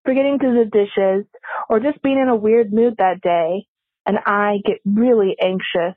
forgetting 0.05 0.39
to 0.39 0.45
do 0.45 0.63
the 0.63 0.69
dishes, 0.69 1.25
or 1.69 1.79
just 1.79 2.01
being 2.01 2.17
in 2.17 2.29
a 2.29 2.35
weird 2.35 2.71
mood 2.71 2.95
that 2.97 3.19
day, 3.21 3.65
and 4.05 4.17
I 4.25 4.57
get 4.65 4.77
really 4.85 5.35
anxious. 5.41 5.95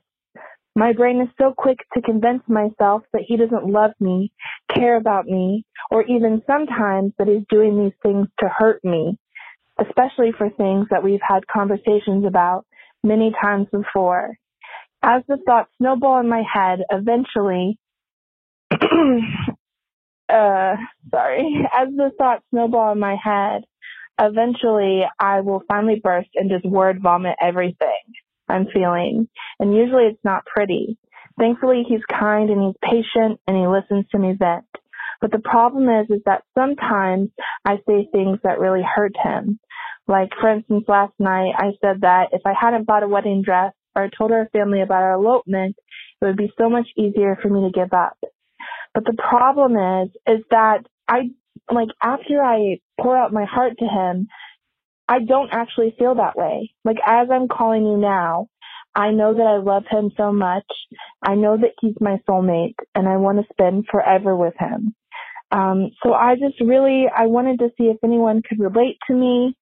My 0.75 0.91
brain 0.91 1.21
is 1.21 1.29
so 1.39 1.53
quick 1.57 1.77
to 1.93 2.01
convince 2.01 2.43
myself 2.47 3.03
that 3.13 3.23
he 3.25 3.37
doesn't 3.37 3.65
love 3.65 3.91
me, 3.99 4.33
care 4.73 4.97
about 4.97 5.25
me, 5.25 5.65
or 5.89 6.03
even 6.03 6.41
sometimes 6.45 7.13
that 7.17 7.27
he's 7.27 7.45
doing 7.49 7.81
these 7.81 7.93
things 8.03 8.27
to 8.39 8.49
hurt 8.49 8.83
me, 8.83 9.17
especially 9.79 10.33
for 10.37 10.49
things 10.49 10.87
that 10.91 11.01
we've 11.01 11.21
had 11.25 11.47
conversations 11.47 12.25
about 12.27 12.65
many 13.03 13.33
times 13.41 13.67
before. 13.71 14.35
As 15.01 15.23
the 15.27 15.37
thoughts 15.45 15.71
snowball 15.77 16.19
in 16.19 16.27
my 16.27 16.43
head, 16.51 16.79
eventually, 16.89 17.79
uh, 18.71 18.77
sorry, 21.09 21.67
as 21.73 21.87
the 21.95 22.11
thoughts 22.17 22.43
snowball 22.49 22.91
in 22.91 22.99
my 22.99 23.15
head, 23.15 23.63
eventually 24.19 25.03
I 25.19 25.41
will 25.41 25.63
finally 25.67 25.99
burst 26.03 26.29
and 26.35 26.49
just 26.49 26.65
word 26.65 27.01
vomit 27.01 27.35
everything 27.41 28.01
I'm 28.47 28.67
feeling. 28.73 29.27
And 29.59 29.75
usually 29.75 30.03
it's 30.03 30.23
not 30.23 30.45
pretty. 30.45 30.97
Thankfully, 31.37 31.83
he's 31.87 32.01
kind 32.09 32.49
and 32.49 32.61
he's 32.63 32.89
patient 32.89 33.39
and 33.47 33.57
he 33.57 33.67
listens 33.67 34.05
to 34.11 34.19
me 34.19 34.35
vent. 34.37 34.65
But 35.21 35.31
the 35.31 35.39
problem 35.39 35.89
is, 35.89 36.07
is 36.09 36.21
that 36.25 36.43
sometimes 36.57 37.29
I 37.65 37.77
say 37.87 38.07
things 38.11 38.39
that 38.43 38.59
really 38.59 38.83
hurt 38.83 39.15
him. 39.21 39.59
Like, 40.07 40.29
for 40.39 40.51
instance, 40.51 40.85
last 40.87 41.13
night 41.19 41.53
I 41.57 41.71
said 41.81 42.01
that 42.01 42.29
if 42.31 42.41
I 42.45 42.53
hadn't 42.59 42.85
bought 42.85 43.03
a 43.03 43.07
wedding 43.07 43.41
dress, 43.43 43.73
or 43.95 44.09
told 44.15 44.31
our 44.31 44.49
family 44.51 44.81
about 44.81 45.03
our 45.03 45.13
elopement, 45.13 45.75
it 46.21 46.25
would 46.25 46.37
be 46.37 46.51
so 46.57 46.69
much 46.69 46.87
easier 46.97 47.37
for 47.41 47.49
me 47.49 47.61
to 47.61 47.71
give 47.71 47.93
up. 47.93 48.17
But 48.93 49.05
the 49.05 49.15
problem 49.17 49.75
is, 49.75 50.09
is 50.27 50.43
that 50.51 50.79
I, 51.07 51.29
like, 51.71 51.89
after 52.01 52.41
I 52.41 52.79
pour 52.99 53.17
out 53.17 53.33
my 53.33 53.45
heart 53.45 53.73
to 53.79 53.85
him, 53.85 54.27
I 55.07 55.19
don't 55.19 55.49
actually 55.51 55.95
feel 55.97 56.15
that 56.15 56.35
way. 56.35 56.71
Like, 56.83 56.97
as 57.05 57.27
I'm 57.31 57.47
calling 57.47 57.85
you 57.85 57.97
now, 57.97 58.47
I 58.95 59.11
know 59.11 59.33
that 59.33 59.45
I 59.45 59.57
love 59.57 59.83
him 59.89 60.11
so 60.17 60.31
much. 60.31 60.65
I 61.21 61.35
know 61.35 61.57
that 61.57 61.71
he's 61.81 61.95
my 61.99 62.17
soulmate 62.27 62.75
and 62.95 63.07
I 63.07 63.17
want 63.17 63.39
to 63.39 63.53
spend 63.53 63.85
forever 63.91 64.35
with 64.35 64.53
him. 64.57 64.95
Um, 65.51 65.91
so 66.01 66.13
I 66.13 66.35
just 66.35 66.59
really, 66.61 67.05
I 67.15 67.27
wanted 67.27 67.59
to 67.59 67.69
see 67.77 67.85
if 67.85 67.97
anyone 68.03 68.41
could 68.47 68.59
relate 68.59 68.97
to 69.07 69.13
me. 69.13 69.55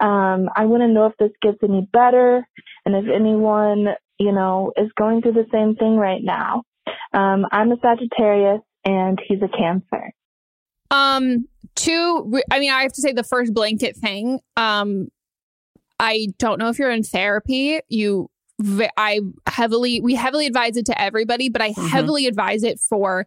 Um, 0.00 0.48
I 0.54 0.66
want 0.66 0.82
to 0.82 0.88
know 0.88 1.06
if 1.06 1.16
this 1.18 1.32
gets 1.40 1.58
any 1.62 1.88
better 1.92 2.46
and 2.84 2.94
if 2.94 3.04
anyone, 3.12 3.86
you 4.18 4.32
know, 4.32 4.72
is 4.76 4.90
going 4.98 5.22
through 5.22 5.32
the 5.32 5.46
same 5.52 5.76
thing 5.76 5.96
right 5.96 6.22
now. 6.22 6.62
Um, 7.12 7.46
I'm 7.50 7.72
a 7.72 7.76
Sagittarius 7.80 8.60
and 8.84 9.18
he's 9.26 9.40
a 9.42 9.48
Cancer. 9.56 10.12
Um, 10.90 11.46
two, 11.74 12.40
I 12.50 12.58
mean, 12.58 12.70
I 12.70 12.82
have 12.82 12.92
to 12.92 13.00
say 13.00 13.12
the 13.12 13.24
first 13.24 13.54
blanket 13.54 13.96
thing. 13.96 14.40
Um, 14.56 15.08
I 15.98 16.28
don't 16.38 16.58
know 16.58 16.68
if 16.68 16.78
you're 16.78 16.90
in 16.90 17.02
therapy. 17.02 17.80
You, 17.88 18.30
I 18.96 19.20
heavily, 19.46 20.00
we 20.00 20.14
heavily 20.14 20.46
advise 20.46 20.76
it 20.76 20.86
to 20.86 21.00
everybody, 21.00 21.48
but 21.48 21.62
I 21.62 21.70
mm-hmm. 21.70 21.86
heavily 21.86 22.26
advise 22.26 22.62
it 22.62 22.80
for 22.80 23.26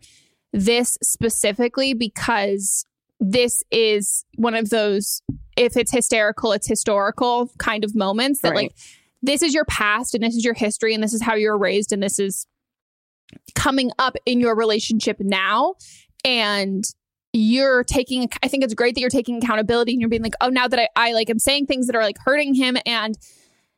this 0.51 0.97
specifically 1.01 1.93
because 1.93 2.85
this 3.19 3.63
is 3.71 4.25
one 4.35 4.53
of 4.53 4.69
those 4.69 5.21
if 5.55 5.77
it's 5.77 5.91
hysterical 5.91 6.51
it's 6.51 6.67
historical 6.67 7.49
kind 7.57 7.83
of 7.83 7.95
moments 7.95 8.41
that 8.41 8.51
right. 8.51 8.63
like 8.63 8.75
this 9.21 9.41
is 9.41 9.53
your 9.53 9.65
past 9.65 10.13
and 10.13 10.23
this 10.23 10.35
is 10.35 10.43
your 10.43 10.53
history 10.53 10.93
and 10.93 11.01
this 11.01 11.13
is 11.13 11.21
how 11.21 11.33
you 11.33 11.49
were 11.49 11.57
raised 11.57 11.91
and 11.91 12.03
this 12.03 12.19
is 12.19 12.45
coming 13.55 13.91
up 13.97 14.15
in 14.25 14.39
your 14.39 14.55
relationship 14.55 15.17
now 15.19 15.73
and 16.25 16.83
you're 17.33 17.83
taking 17.83 18.29
i 18.43 18.47
think 18.47 18.63
it's 18.63 18.73
great 18.73 18.95
that 18.95 19.01
you're 19.01 19.09
taking 19.09 19.37
accountability 19.37 19.91
and 19.91 20.01
you're 20.01 20.09
being 20.09 20.23
like 20.23 20.35
oh 20.41 20.49
now 20.49 20.67
that 20.67 20.79
i, 20.79 20.87
I 20.95 21.13
like 21.13 21.29
am 21.29 21.39
saying 21.39 21.65
things 21.65 21.87
that 21.87 21.95
are 21.95 22.03
like 22.03 22.17
hurting 22.23 22.53
him 22.53 22.77
and 22.85 23.17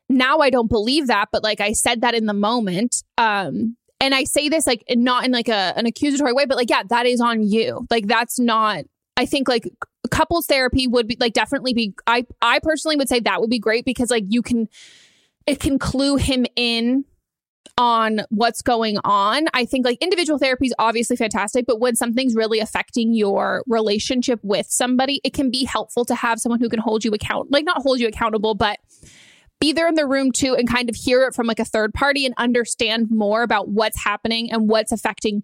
now 0.08 0.38
i 0.38 0.50
don't 0.50 0.68
believe 0.68 1.06
that 1.06 1.28
but 1.32 1.42
like 1.42 1.60
i 1.60 1.72
said 1.72 2.02
that 2.02 2.14
in 2.14 2.26
the 2.26 2.34
moment 2.34 3.02
um 3.18 3.76
and 4.00 4.14
I 4.14 4.24
say 4.24 4.48
this 4.48 4.66
like 4.66 4.84
not 4.90 5.24
in 5.24 5.32
like 5.32 5.48
a 5.48 5.72
an 5.76 5.86
accusatory 5.86 6.32
way, 6.32 6.46
but 6.46 6.56
like 6.56 6.70
yeah, 6.70 6.82
that 6.88 7.06
is 7.06 7.20
on 7.20 7.42
you. 7.42 7.86
Like 7.90 8.06
that's 8.06 8.38
not. 8.38 8.84
I 9.16 9.24
think 9.26 9.48
like 9.48 9.68
couples 10.10 10.46
therapy 10.46 10.86
would 10.86 11.06
be 11.06 11.16
like 11.18 11.32
definitely 11.32 11.72
be. 11.72 11.94
I 12.06 12.26
I 12.42 12.60
personally 12.62 12.96
would 12.96 13.08
say 13.08 13.20
that 13.20 13.40
would 13.40 13.50
be 13.50 13.58
great 13.58 13.84
because 13.84 14.10
like 14.10 14.24
you 14.28 14.42
can, 14.42 14.68
it 15.46 15.60
can 15.60 15.78
clue 15.78 16.16
him 16.16 16.46
in 16.56 17.04
on 17.78 18.22
what's 18.30 18.62
going 18.62 18.98
on. 19.04 19.46
I 19.52 19.64
think 19.64 19.84
like 19.84 19.98
individual 20.00 20.38
therapy 20.38 20.66
is 20.66 20.74
obviously 20.78 21.16
fantastic, 21.16 21.66
but 21.66 21.80
when 21.80 21.94
something's 21.94 22.34
really 22.34 22.60
affecting 22.60 23.12
your 23.12 23.62
relationship 23.66 24.40
with 24.42 24.66
somebody, 24.68 25.20
it 25.24 25.34
can 25.34 25.50
be 25.50 25.64
helpful 25.64 26.04
to 26.06 26.14
have 26.14 26.38
someone 26.38 26.60
who 26.60 26.68
can 26.68 26.80
hold 26.80 27.04
you 27.04 27.12
account, 27.12 27.50
like 27.50 27.64
not 27.64 27.82
hold 27.82 28.00
you 28.00 28.08
accountable, 28.08 28.54
but 28.54 28.78
be 29.60 29.72
there 29.72 29.88
in 29.88 29.94
the 29.94 30.06
room 30.06 30.32
too 30.32 30.54
and 30.54 30.68
kind 30.68 30.88
of 30.88 30.96
hear 30.96 31.26
it 31.26 31.34
from 31.34 31.46
like 31.46 31.58
a 31.58 31.64
third 31.64 31.94
party 31.94 32.26
and 32.26 32.34
understand 32.36 33.08
more 33.10 33.42
about 33.42 33.68
what's 33.68 34.02
happening 34.02 34.50
and 34.50 34.68
what's 34.68 34.92
affecting 34.92 35.42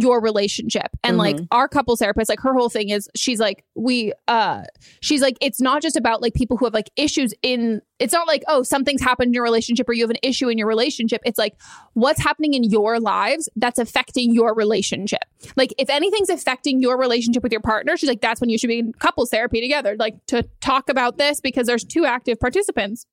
your 0.00 0.20
relationship. 0.20 0.88
And 1.02 1.12
mm-hmm. 1.12 1.38
like 1.38 1.48
our 1.50 1.68
couples 1.68 2.00
therapist, 2.00 2.28
like 2.28 2.40
her 2.40 2.52
whole 2.52 2.68
thing 2.68 2.90
is 2.90 3.08
she's 3.16 3.40
like, 3.40 3.64
we 3.74 4.12
uh 4.28 4.62
she's 5.00 5.20
like, 5.20 5.36
it's 5.40 5.60
not 5.60 5.82
just 5.82 5.96
about 5.96 6.22
like 6.22 6.34
people 6.34 6.56
who 6.56 6.66
have 6.66 6.74
like 6.74 6.90
issues 6.96 7.34
in 7.42 7.80
it's 7.98 8.12
not 8.12 8.26
like, 8.26 8.42
oh, 8.48 8.62
something's 8.62 9.02
happened 9.02 9.28
in 9.28 9.34
your 9.34 9.42
relationship 9.44 9.88
or 9.88 9.92
you 9.92 10.02
have 10.02 10.10
an 10.10 10.16
issue 10.22 10.48
in 10.48 10.56
your 10.56 10.66
relationship. 10.66 11.20
It's 11.24 11.38
like 11.38 11.54
what's 11.92 12.20
happening 12.20 12.54
in 12.54 12.64
your 12.64 12.98
lives 12.98 13.48
that's 13.56 13.78
affecting 13.78 14.34
your 14.34 14.54
relationship. 14.54 15.24
Like 15.56 15.74
if 15.78 15.90
anything's 15.90 16.30
affecting 16.30 16.80
your 16.80 16.98
relationship 16.98 17.42
with 17.42 17.52
your 17.52 17.60
partner, 17.60 17.96
she's 17.96 18.08
like, 18.08 18.20
that's 18.20 18.40
when 18.40 18.50
you 18.50 18.58
should 18.58 18.68
be 18.68 18.78
in 18.78 18.92
couples 18.94 19.30
therapy 19.30 19.60
together, 19.60 19.96
like 19.98 20.14
to 20.26 20.44
talk 20.60 20.88
about 20.88 21.18
this 21.18 21.40
because 21.40 21.66
there's 21.66 21.84
two 21.84 22.06
active 22.06 22.40
participants 22.40 23.06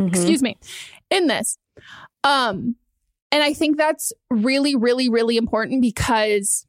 mm-hmm. 0.00 0.08
excuse 0.08 0.42
me, 0.42 0.56
in 1.10 1.26
this. 1.26 1.58
Um, 2.24 2.76
and 3.32 3.42
I 3.42 3.52
think 3.52 3.76
that's 3.76 4.12
really, 4.30 4.74
really, 4.76 5.08
really 5.08 5.36
important 5.36 5.82
because 5.82 6.66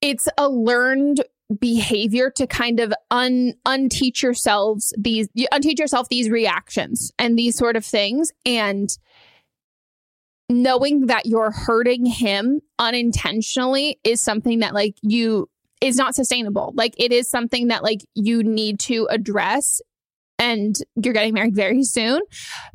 it's 0.00 0.28
a 0.38 0.48
learned 0.48 1.22
behavior 1.60 2.30
to 2.30 2.46
kind 2.46 2.80
of 2.80 2.92
un 3.10 3.54
unteach 3.66 4.20
yourselves 4.20 4.92
these 4.98 5.28
unteach 5.52 5.78
yourself 5.78 6.08
these 6.08 6.28
reactions 6.28 7.12
and 7.18 7.38
these 7.38 7.56
sort 7.56 7.76
of 7.76 7.84
things. 7.84 8.32
And 8.44 8.88
knowing 10.48 11.06
that 11.06 11.26
you're 11.26 11.50
hurting 11.50 12.06
him 12.06 12.60
unintentionally 12.78 13.98
is 14.04 14.20
something 14.20 14.60
that 14.60 14.74
like 14.74 14.96
you 15.02 15.48
is 15.80 15.96
not 15.96 16.14
sustainable. 16.14 16.72
Like 16.74 16.94
it 16.98 17.12
is 17.12 17.28
something 17.28 17.68
that 17.68 17.82
like 17.82 18.00
you 18.14 18.42
need 18.42 18.80
to 18.80 19.06
address. 19.10 19.80
And 20.38 20.76
you're 21.02 21.14
getting 21.14 21.32
married 21.32 21.56
very 21.56 21.82
soon. 21.82 22.20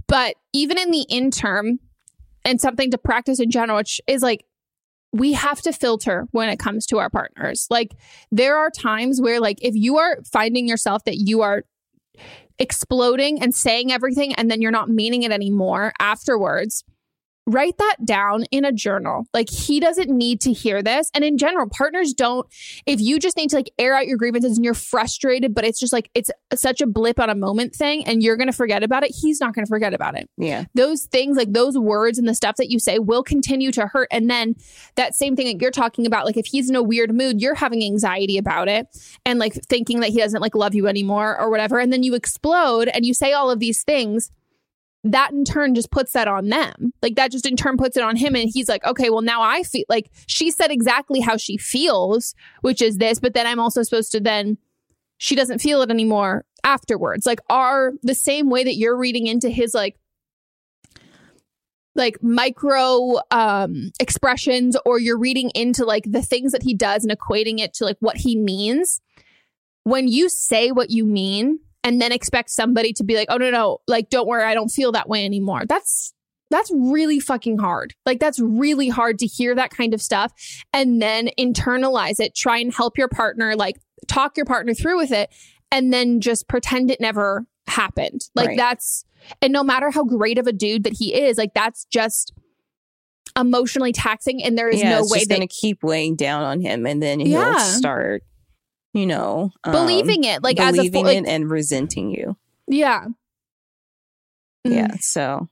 But 0.08 0.36
even 0.52 0.80
in 0.80 0.90
the 0.90 1.06
interim, 1.10 1.80
and 2.46 2.60
something 2.60 2.92
to 2.92 2.98
practice 2.98 3.40
in 3.40 3.50
general, 3.50 3.78
which 3.78 4.02
is 4.08 4.22
like 4.22 4.46
we 5.14 5.34
have 5.34 5.62
to 5.62 5.74
filter 5.74 6.28
when 6.32 6.50
it 6.50 6.58
comes 6.58 6.86
to 6.88 7.00
our 7.00 7.10
partners. 7.10 7.68
Like 7.70 7.96
there 8.32 8.58
are 8.58 8.70
times 8.70 9.20
where 9.22 9.40
like 9.40 9.58
if 9.62 9.76
you 9.76 9.98
are 9.98 10.18
finding 10.32 10.68
yourself 10.68 11.04
that 11.06 11.18
you 11.18 11.42
are 11.42 11.64
exploding 12.60 13.42
and 13.42 13.54
saying 13.54 13.92
everything 13.92 14.34
and 14.36 14.50
then 14.50 14.62
you're 14.62 14.72
not 14.72 14.90
meaning 14.90 15.24
it 15.24 15.32
anymore 15.32 15.94
afterwards, 16.00 16.84
write 17.48 17.78
that 17.78 17.98
down 18.06 18.46
in 18.52 18.66
a 18.66 18.72
journal. 18.72 19.26
Like 19.34 19.50
he 19.50 19.80
doesn't 19.80 20.10
need 20.10 20.42
to 20.42 20.54
hear 20.54 20.82
this. 20.84 21.10
And 21.14 21.24
in 21.24 21.38
general, 21.38 21.68
partners 21.70 22.14
don't, 22.14 22.48
if 22.86 23.00
you 23.02 23.20
just 23.20 23.36
need 23.36 23.50
to 23.50 23.56
like 23.56 23.72
air 23.80 23.96
out 23.96 24.08
your 24.08 24.18
grievances 24.18 24.58
and 24.58 24.66
you're 24.66 24.74
frustrated, 24.74 25.54
but 25.54 25.64
it's 25.64 25.80
just 25.80 25.94
like 25.94 26.10
it's 26.14 26.30
such 26.54 26.82
a 26.82 26.88
blip 26.88 27.20
on 27.20 27.30
a 27.30 27.36
moment 27.36 27.76
thing 27.76 28.06
and 28.06 28.22
you're 28.22 28.38
going 28.38 28.48
to 28.48 28.54
forget 28.54 28.84
about 28.84 29.04
it, 29.04 29.12
he's 29.20 29.40
not 29.40 29.54
going 29.54 29.66
to 29.66 29.70
forget 29.70 29.94
about 29.94 30.18
it. 30.18 30.30
Yeah. 30.38 30.66
Those 30.76 31.06
things, 31.06 31.36
like 31.36 31.52
those 31.52 31.78
words 31.78 32.18
and 32.20 32.28
the 32.28 32.36
stuff 32.36 32.58
that 32.58 32.70
you 32.70 32.80
say 32.80 33.00
will 33.00 33.24
continue 33.24 33.72
to 33.72 33.88
hurt. 33.88 34.08
And 34.12 34.30
then 34.30 34.56
that 34.96 35.16
same 35.16 35.36
thing 35.36 35.48
that 35.48 35.62
you're 35.62 35.72
talking 35.72 36.06
about, 36.06 36.26
like 36.26 36.38
if 36.38 36.46
he's 36.46 36.70
in 36.70 36.76
a 36.76 36.84
weird 36.84 37.14
mood, 37.14 37.42
you're 37.42 37.56
having 37.56 37.84
anxiety 37.84 38.38
about 38.38 38.68
it 38.68 38.88
and 39.26 39.40
like 39.40 39.54
thinking 39.68 40.02
that 40.02 40.10
he 40.10 40.20
doesn't 40.20 40.42
like 40.42 40.56
love 40.56 40.76
you 40.76 40.88
anymore 40.88 41.40
or 41.40 41.50
whatever. 41.50 41.80
And 41.80 41.92
then 41.92 42.04
you 42.04 42.14
explode 42.14 42.88
and 42.88 43.06
you 43.06 43.14
say 43.14 43.34
all 43.34 43.50
of 43.50 43.60
these 43.60 43.84
things 43.84 44.32
that 45.04 45.32
in 45.32 45.44
turn 45.44 45.74
just 45.74 45.92
puts 45.92 46.14
that 46.14 46.28
on 46.28 46.50
them. 46.50 46.94
Like 47.02 47.16
that 47.16 47.32
just 47.32 47.46
in 47.48 47.56
turn 47.56 47.78
puts 47.78 47.98
it 47.98 48.04
on 48.04 48.16
him. 48.16 48.36
And 48.36 48.50
he's 48.52 48.70
like, 48.70 48.86
okay, 48.86 49.10
well, 49.10 49.22
now 49.22 49.42
I 49.42 49.64
feel 49.64 49.86
like 49.90 50.12
she 50.28 50.52
said 50.52 50.72
exactly 50.72 51.20
how 51.20 51.38
she 51.38 51.58
feels, 51.58 52.36
which 52.62 52.82
is 52.82 52.98
this, 52.98 53.20
but 53.20 53.34
then 53.34 53.48
I'm 53.48 53.60
also 53.60 53.82
supposed 53.84 54.12
to 54.12 54.20
then, 54.20 54.58
she 55.18 55.36
doesn't 55.36 55.60
feel 55.60 55.82
it 55.82 55.92
anymore 55.92 56.46
afterwards. 56.64 57.26
Like, 57.26 57.42
are 57.50 57.94
the 58.02 58.16
same 58.16 58.50
way 58.50 58.64
that 58.64 58.76
you're 58.76 58.98
reading 58.98 59.28
into 59.28 59.50
his 59.50 59.74
like, 59.74 59.98
like 61.94 62.24
micro 62.24 63.20
um 63.32 63.92
expressions 64.00 64.78
or 64.86 64.98
you're 64.98 65.20
reading 65.20 65.52
into 65.56 65.84
like 65.84 66.06
the 66.10 66.22
things 66.22 66.54
that 66.54 66.64
he 66.64 66.74
does 66.74 67.04
and 67.04 67.12
equating 67.12 67.60
it 67.60 67.74
to 67.74 67.84
like 67.84 67.98
what 68.00 68.16
he 68.16 68.38
means 68.38 69.02
when 69.84 70.08
you 70.08 70.30
say 70.30 70.72
what 70.72 70.90
you 70.90 71.04
mean 71.04 71.60
and 71.84 72.02
then 72.02 72.12
expect 72.12 72.50
somebody 72.52 72.94
to 72.94 73.04
be 73.04 73.16
like, 73.16 73.28
oh 73.30 73.38
no, 73.38 73.50
no, 73.52 73.80
like 73.88 74.10
don't 74.10 74.28
worry, 74.28 74.44
I 74.44 74.54
don't 74.54 74.70
feel 74.70 74.92
that 74.94 75.10
way 75.10 75.26
anymore. 75.26 75.64
That's 75.68 76.14
that's 76.50 76.70
really 76.76 77.20
fucking 77.20 77.60
hard. 77.60 77.94
Like 78.06 78.20
that's 78.20 78.40
really 78.40 78.90
hard 78.90 79.20
to 79.20 79.26
hear 79.26 79.56
that 79.56 79.70
kind 79.72 79.94
of 79.94 80.02
stuff 80.02 80.34
and 80.74 81.02
then 81.02 81.30
internalize 81.40 82.20
it, 82.20 82.36
try 82.36 82.58
and 82.58 82.74
help 82.74 82.98
your 82.98 83.08
partner, 83.08 83.56
like 83.56 83.78
talk 84.08 84.36
your 84.36 84.46
partner 84.46 84.74
through 84.74 84.98
with 84.98 85.12
it, 85.12 85.30
and 85.72 85.94
then 85.94 86.20
just 86.20 86.48
pretend 86.50 86.92
it 86.92 87.00
never 87.00 87.46
happened. 87.68 88.22
Like 88.36 88.50
Right. 88.50 88.58
that's 88.58 89.06
and 89.42 89.54
no 89.54 89.64
matter 89.64 89.92
how 89.92 90.04
great 90.04 90.38
of 90.38 90.46
a 90.48 90.52
dude 90.52 90.84
that 90.84 90.94
he 90.98 91.14
is, 91.14 91.38
like 91.38 91.54
that's 91.54 91.86
just 91.86 92.34
emotionally 93.40 93.94
taxing 93.94 94.44
and 94.44 94.58
there 94.58 94.68
is 94.68 94.82
yeah, 94.82 94.90
no 95.00 95.06
way 95.10 95.26
going 95.26 95.42
to 95.42 95.48
keep 95.48 95.84
weighing 95.84 96.16
down 96.16 96.44
on 96.44 96.60
him, 96.60 96.86
and 96.86 97.02
then 97.02 97.20
he'll 97.22 97.40
Yeah. 97.40 97.58
start, 97.60 98.24
you 98.94 99.06
know, 99.06 99.52
um, 99.64 99.72
believing 99.72 100.24
it 100.24 100.44
like 100.44 100.60
as 100.60 100.74
a 100.74 100.78
believing 100.78 101.06
full, 101.06 101.14
like, 101.14 101.24
it 101.24 101.30
and 101.30 101.50
resenting 101.50 102.12
you. 102.12 102.36
yeah. 102.68 103.06
Mm. 104.66 104.76
Yeah. 104.76 104.96
So, 105.00 105.50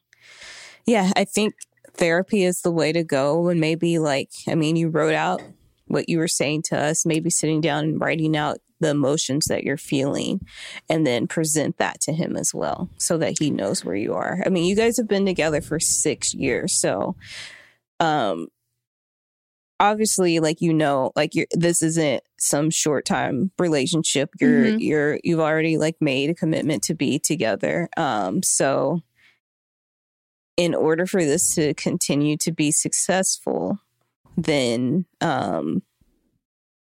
yeah, 0.85 1.11
I 1.15 1.25
think 1.25 1.55
therapy 1.93 2.43
is 2.43 2.61
the 2.61 2.71
way 2.71 2.91
to 2.91 3.03
go. 3.03 3.47
And 3.49 3.59
maybe, 3.59 3.99
like, 3.99 4.29
I 4.47 4.55
mean, 4.55 4.75
you 4.75 4.89
wrote 4.89 5.15
out 5.15 5.41
what 5.87 6.09
you 6.09 6.19
were 6.19 6.27
saying 6.27 6.63
to 6.69 6.77
us, 6.77 7.05
maybe 7.05 7.29
sitting 7.29 7.61
down 7.61 7.83
and 7.83 8.01
writing 8.01 8.37
out 8.37 8.59
the 8.79 8.91
emotions 8.91 9.45
that 9.45 9.63
you're 9.63 9.77
feeling 9.77 10.39
and 10.87 11.05
then 11.05 11.27
present 11.27 11.77
that 11.77 11.99
to 12.01 12.13
him 12.13 12.37
as 12.37 12.53
well 12.53 12.89
so 12.97 13.17
that 13.17 13.37
he 13.39 13.49
knows 13.49 13.83
where 13.83 13.95
you 13.95 14.13
are. 14.13 14.41
I 14.45 14.49
mean, 14.49 14.65
you 14.65 14.75
guys 14.75 14.97
have 14.97 15.07
been 15.07 15.25
together 15.25 15.59
for 15.61 15.79
six 15.79 16.33
years. 16.33 16.79
So, 16.79 17.15
um, 17.99 18.47
obviously 19.79 20.39
like 20.39 20.61
you 20.61 20.73
know 20.73 21.11
like 21.15 21.33
you're 21.35 21.47
this 21.51 21.81
isn't 21.81 22.21
some 22.37 22.69
short 22.69 23.05
time 23.05 23.51
relationship. 23.57 24.29
You're 24.39 24.65
Mhm. 24.65 24.79
you're 24.79 25.19
you've 25.23 25.39
already 25.39 25.77
like 25.77 25.95
made 26.01 26.29
a 26.29 26.35
commitment 26.35 26.83
to 26.83 26.93
be 26.95 27.19
together. 27.19 27.89
Um 27.97 28.43
so 28.43 29.01
in 30.57 30.75
order 30.75 31.05
for 31.05 31.23
this 31.23 31.55
to 31.55 31.73
continue 31.75 32.35
to 32.37 32.51
be 32.51 32.71
successful 32.71 33.79
then 34.37 35.05
um 35.21 35.81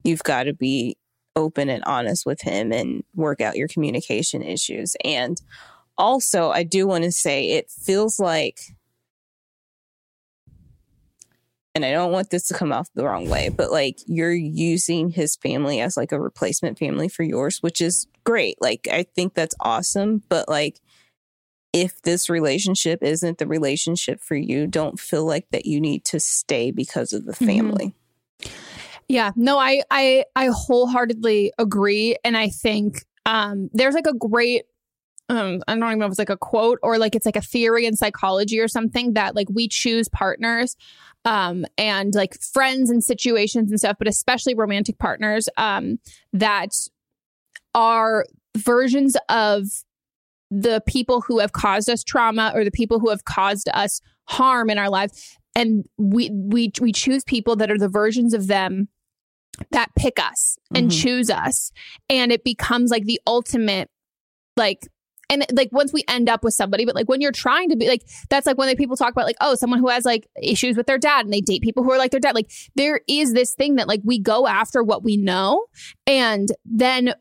you've 0.05 0.23
got 0.23 0.45
to 0.45 0.53
be 0.55 0.97
open 1.37 1.69
and 1.71 1.83
honest 1.85 2.27
with 2.27 2.41
him 2.43 2.73
and 2.73 3.03
work 3.15 3.41
out 3.41 3.57
your 3.57 3.69
communication 3.69 4.43
issues. 4.43 4.95
And 5.05 5.41
also 5.99 6.51
i 6.51 6.63
do 6.63 6.87
want 6.87 7.05
to 7.05 7.13
say 7.13 7.51
it 7.51 7.71
feels 7.71 8.19
like 8.19 8.59
and 11.75 11.85
I 11.85 11.93
don't 11.93 12.13
want 12.13 12.31
this 12.31 12.47
to 12.49 12.55
come 12.55 12.73
off 12.73 12.89
the 12.95 13.05
wrong 13.05 13.29
way, 13.29 13.49
but 13.49 13.71
like 13.71 13.99
you're 14.07 14.33
using 14.33 15.11
his 15.11 15.37
family 15.37 15.81
as 15.81 15.97
like 15.97 16.13
a 16.13 16.21
replacement 16.21 16.79
family 16.79 17.09
for 17.09 17.23
yours, 17.23 17.63
which 17.63 17.81
is 17.81 18.07
great. 18.25 18.57
Like 18.61 18.89
I 18.91 19.05
think 19.15 19.35
that's 19.35 19.55
awesome, 19.61 20.23
but 20.29 20.49
like 20.49 20.81
if 21.73 22.03
this 22.03 22.29
relationship 22.29 23.03
isn't 23.03 23.39
the 23.39 23.47
relationship 23.47 24.21
for 24.21 24.35
you, 24.35 24.67
don't 24.67 25.01
feel 25.01 25.25
like 25.25 25.47
that 25.51 25.65
you 25.65 25.81
need 25.81 26.05
to 26.07 26.21
stay 26.21 26.71
because 26.71 27.15
of 27.15 27.25
the 27.25 27.33
Mhm. 27.33 27.47
family. 27.47 27.95
Yeah, 29.09 29.33
no, 29.37 29.59
I 29.59 29.83
I 29.91 30.25
I 30.37 30.47
wholeheartedly 30.53 31.53
agree, 31.59 32.17
and 32.25 32.37
I 32.37 32.49
think 32.49 33.05
um, 33.25 33.71
there's 33.73 33.95
like 33.95 34.07
a 34.07 34.15
great. 34.15 34.65
Um, 35.33 35.63
I 35.67 35.75
don't 35.75 35.83
even 35.85 35.99
know 35.99 36.07
if 36.07 36.11
it's 36.11 36.19
like 36.19 36.29
a 36.31 36.37
quote 36.37 36.79
or 36.83 36.99
like 36.99 37.15
it's 37.15 37.25
like 37.27 37.37
a 37.37 37.41
theory 37.41 37.87
in 37.87 37.97
psychology 37.97 38.61
or 38.61 38.69
something 38.69 39.15
that 39.15 39.35
like 39.35 39.49
we 39.51 39.67
choose 39.69 40.09
partners 40.09 40.77
um 41.25 41.65
and 41.79 42.15
like 42.15 42.35
friends 42.41 42.91
and 42.91 43.03
situations 43.03 43.71
and 43.71 43.79
stuff 43.79 43.97
but 43.99 44.09
especially 44.09 44.55
romantic 44.55 44.99
partners 44.99 45.49
um 45.57 45.99
that 46.33 46.71
are 47.75 48.27
versions 48.57 49.17
of 49.29 49.65
the 50.51 50.83
people 50.87 51.23
who 51.23 51.39
have 51.39 51.53
caused 51.53 51.89
us 51.89 52.03
trauma 52.05 52.53
or 52.55 52.65
the 52.65 52.71
people 52.71 52.99
who 52.99 53.09
have 53.09 53.25
caused 53.25 53.69
us 53.73 54.01
harm 54.29 54.69
in 54.69 54.79
our 54.79 54.91
lives 54.91 55.39
and 55.55 55.87
we 55.97 56.29
we 56.31 56.71
we 56.81 56.93
choose 56.93 57.25
people 57.25 57.57
that 57.57 57.71
are 57.71 57.79
the 57.79 57.89
versions 57.89 58.35
of 58.35 58.49
them 58.49 58.89
that 59.71 59.89
pick 59.97 60.19
us 60.19 60.59
and 60.75 60.91
Mhm. 60.91 61.03
choose 61.03 61.31
us 61.31 61.73
and 62.11 62.33
it 62.33 62.45
becomes 62.45 62.91
like 62.91 63.05
the 63.05 63.21
ultimate 63.27 63.89
like 64.57 64.89
and 65.33 65.47
like 65.53 65.71
once 65.73 65.93
we 65.93 66.05
end 66.09 66.29
up 66.29 66.45
with 66.45 66.55
somebody 66.55 66.85
but 66.85 66.95
like 66.95 67.09
when 67.09 67.21
you're 67.21 67.33
trying 67.33 67.69
to 67.71 67.77
be 67.77 67.89
like 67.89 68.03
that's 68.31 68.47
like 68.47 68.59
when 68.59 68.69
they, 68.69 68.77
people 68.77 68.97
talk 68.97 69.11
about 69.13 69.25
like 69.25 69.37
oh 69.41 69.55
someone 69.55 69.79
who 69.81 69.89
has 69.89 70.05
like 70.05 70.29
issues 70.43 70.77
with 70.77 70.87
their 70.87 70.99
dad 70.99 71.25
and 71.25 71.33
they 71.33 71.41
date 71.41 71.63
people 71.63 71.83
who 71.83 71.91
are 71.91 71.99
like 71.99 72.11
their 72.11 72.21
dad 72.21 72.35
like 72.35 72.51
there 72.77 73.01
is 73.09 73.33
this 73.33 73.55
thing 73.55 73.77
that 73.77 73.89
like 73.89 74.01
we 74.05 74.19
go 74.21 74.47
after 74.47 74.83
what 74.83 75.03
we 75.03 75.17
know 75.17 75.65
and 76.07 76.49
then 76.65 77.15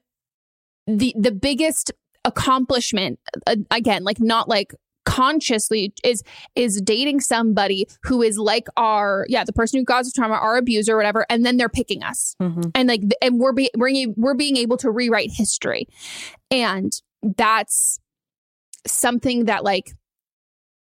the 0.88 1.14
the 1.18 1.32
biggest 1.32 1.92
accomplishment 2.26 3.20
uh, 3.48 3.56
again 3.72 4.04
like 4.04 4.20
not 4.20 4.48
like 4.50 4.74
consciously 5.04 5.94
is 6.04 6.22
is 6.56 6.80
dating 6.84 7.20
somebody 7.20 7.88
who 8.04 8.22
is 8.22 8.38
like 8.38 8.68
our 8.78 9.26
yeah 9.30 9.44
the 9.44 9.52
person 9.54 9.80
who 9.80 9.86
caused 9.86 10.08
the 10.08 10.14
trauma 10.16 10.36
our 10.36 10.58
abuser 10.58 10.94
or 10.94 10.98
whatever 10.98 11.26
and 11.30 11.44
then 11.44 11.58
they're 11.58 11.70
picking 11.70 12.04
us 12.04 12.36
Mhm. 12.40 12.72
and 12.76 12.88
like 12.88 13.02
and 13.22 13.40
we're 13.40 13.52
being 13.54 13.70
we're 14.16 14.36
being 14.36 14.58
able 14.58 14.78
to 14.78 14.92
rewrite 14.92 15.32
history 15.34 15.88
and 16.52 16.92
that's 17.38 18.00
something 18.88 19.46
that 19.46 19.64
like 19.64 19.94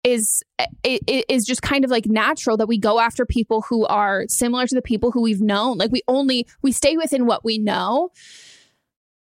is 0.04 0.44
it, 0.84 1.26
is 1.30 1.46
just 1.46 1.62
kind 1.62 1.86
of 1.86 1.92
like 1.92 2.08
natural 2.08 2.58
that 2.58 2.68
we 2.68 2.78
go 2.78 3.00
after 3.00 3.26
people 3.26 3.62
who 3.70 3.86
are 3.86 4.26
similar 4.28 4.68
to 4.68 4.76
the 4.76 4.82
people 4.82 5.12
who 5.12 5.22
we've 5.22 5.40
known. 5.42 5.78
Like 5.78 5.92
we 5.92 6.02
only 6.10 6.46
we 6.62 6.72
stay 6.74 6.98
within 6.98 7.26
what 7.26 7.46
we 7.46 7.58
know. 7.58 8.10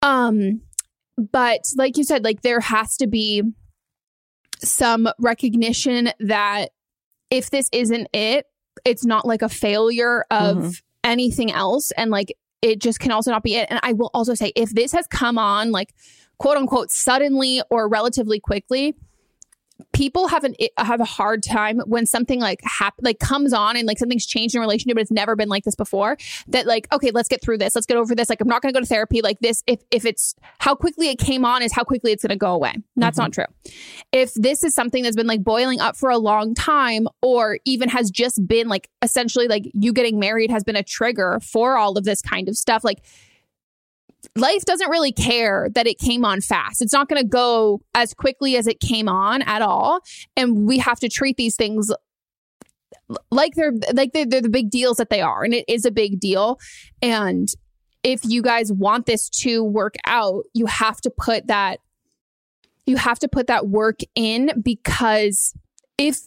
Um 0.02 0.61
but 1.16 1.61
like 1.76 1.96
you 1.96 2.04
said 2.04 2.24
like 2.24 2.42
there 2.42 2.61
has 2.61 2.96
to 2.98 3.07
be 3.07 3.42
some 4.62 5.09
recognition 5.18 6.11
that 6.20 6.70
if 7.30 7.50
this 7.50 7.68
isn't 7.72 8.09
it 8.12 8.46
it's 8.84 9.04
not 9.04 9.26
like 9.26 9.42
a 9.42 9.48
failure 9.48 10.24
of 10.30 10.57
Mhm. 10.59 10.82
anything 11.04 11.50
else. 11.52 11.90
And 11.92 12.11
like 12.11 12.36
it 12.62 12.80
just 12.80 13.00
can 13.00 13.12
also 13.12 13.30
not 13.30 13.42
be 13.42 13.54
it. 13.57 13.66
And 13.70 13.80
i 13.82 13.92
will 13.94 14.11
also 14.12 14.34
say 14.34 14.52
if 14.57 14.70
this 14.74 14.92
has 14.92 15.07
come 15.07 15.38
on 15.38 15.70
like 15.70 15.94
quote 16.39 16.57
unquote 16.57 16.91
suddenly 16.91 17.62
or 17.70 17.89
relatively 17.89 18.41
quickly 18.41 18.95
people 19.93 20.28
have 20.28 20.45
an 20.45 20.55
have 20.78 21.01
a 21.01 21.05
hard 21.05 21.43
time 21.43 21.80
when 21.87 22.07
something 22.07 22.41
like 22.41 22.61
hap- 22.62 22.95
like 23.03 23.18
comes 23.18 23.53
on 23.53 23.76
and 23.76 23.87
like 23.87 23.99
something's 23.99 24.26
changed 24.26 24.55
in 24.55 24.59
a 24.59 24.62
relationship 24.62 24.95
but 24.95 25.03
it's 25.03 25.11
never 25.11 25.37
been 25.37 25.49
like 25.49 25.64
this 25.64 25.74
before 25.74 26.16
that 26.49 26.66
like 26.66 26.87
okay 26.93 27.11
let's 27.11 27.28
get 27.28 27.43
through 27.43 27.59
this. 27.59 27.74
Let's 27.74 27.87
get 27.87 27.97
over 27.97 28.14
this. 28.14 28.28
Like 28.28 28.41
i'm 28.41 28.49
not 28.49 28.62
going 28.62 28.72
to 28.72 28.76
go 28.76 28.82
to 28.82 28.87
therapy. 28.87 29.22
Like 29.22 29.39
this 29.41 29.62
if 29.66 29.80
if 29.91 30.05
it's 30.05 30.34
how 30.59 30.74
quickly 30.74 31.09
it 31.09 31.18
came 31.18 31.45
on 31.45 31.62
is 31.62 31.72
how 31.72 31.84
quickly 31.84 32.12
it's 32.12 32.22
going 32.22 32.30
to 32.30 32.37
go 32.37 32.53
away. 32.53 32.74
That's 32.97 33.18
not 33.18 33.32
mm-hmm. 33.32 33.43
true. 33.43 33.72
If 34.12 34.34
this 34.34 34.64
is 34.64 34.74
something 34.74 35.03
that's 35.03 35.16
been 35.16 35.26
like 35.26 35.45
boiling 35.45 35.80
up 35.80 35.97
for 35.97 36.11
a 36.11 36.18
long 36.18 36.55
time 36.55 37.09
or 37.22 37.59
even 37.64 37.89
has 37.89 38.11
just 38.11 38.47
been 38.47 38.68
like 38.68 38.89
essentially 39.03 39.49
like 39.49 39.70
you 39.74 39.93
getting 39.93 40.18
married 40.18 40.51
has 40.51 40.64
been 40.64 40.76
a 40.76 40.82
trigger 40.82 41.39
for 41.43 41.76
all 41.76 41.97
of 41.99 42.05
this 42.05 42.22
kind 42.22 42.49
of 42.49 42.57
stuff 42.57 42.84
like 42.84 43.03
life 44.35 44.64
doesn't 44.64 44.91
really 44.91 45.12
care 45.12 45.68
that 45.74 45.87
it 45.87 45.99
came 45.99 46.24
on 46.24 46.41
fast. 46.41 46.83
It's 46.83 46.93
not 46.93 47.09
going 47.09 47.22
to 47.22 47.29
go 47.29 47.81
as 47.95 48.14
quickly 48.14 48.57
as 48.57 48.66
it 48.66 48.81
came 48.81 49.09
on 49.09 49.43
at 49.43 49.62
all. 49.62 50.01
And 50.37 50.66
we 50.66 50.79
have 50.79 50.99
to 51.01 51.09
treat 51.09 51.37
these 51.37 51.57
things 51.57 51.91
like 53.31 53.55
they're 53.55 53.72
like 53.93 54.12
they're, 54.12 54.27
they're 54.27 54.41
the 54.41 54.49
big 54.49 54.70
deals 54.70 54.97
that 54.97 55.11
they 55.11 55.20
are 55.20 55.45
and 55.45 55.55
it 55.55 55.64
is 55.68 55.85
a 55.85 55.91
big 55.91 56.18
deal 56.18 56.59
and 57.01 57.49
if 58.03 58.20
you 58.24 58.43
guys 58.43 58.72
want 58.72 59.07
this 59.07 59.29
to 59.29 59.62
work 59.62 59.95
out 60.07 60.45
you 60.55 60.66
have 60.66 61.01
to 61.01 61.11
put 61.11 61.47
that 61.47 61.79
you 62.85 62.97
have 62.97 63.18
to 63.18 63.29
put 63.29 63.47
that 63.47 63.68
work 63.68 64.01
in 64.16 64.51
because 64.61 65.55
if 65.99 66.18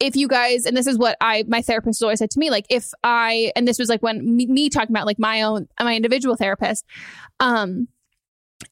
if 0.00 0.16
you 0.16 0.28
guys 0.28 0.64
and 0.64 0.76
this 0.76 0.86
is 0.86 0.98
what 0.98 1.16
i 1.20 1.44
my 1.48 1.62
therapist 1.62 2.02
always 2.02 2.18
said 2.18 2.30
to 2.30 2.38
me 2.38 2.50
like 2.50 2.66
if 2.70 2.90
i 3.02 3.52
and 3.56 3.66
this 3.66 3.78
was 3.78 3.88
like 3.88 4.02
when 4.02 4.36
me, 4.36 4.46
me 4.46 4.68
talking 4.68 4.94
about 4.94 5.06
like 5.06 5.18
my 5.18 5.42
own 5.42 5.66
my 5.80 5.94
individual 5.94 6.36
therapist 6.36 6.84
um 7.40 7.88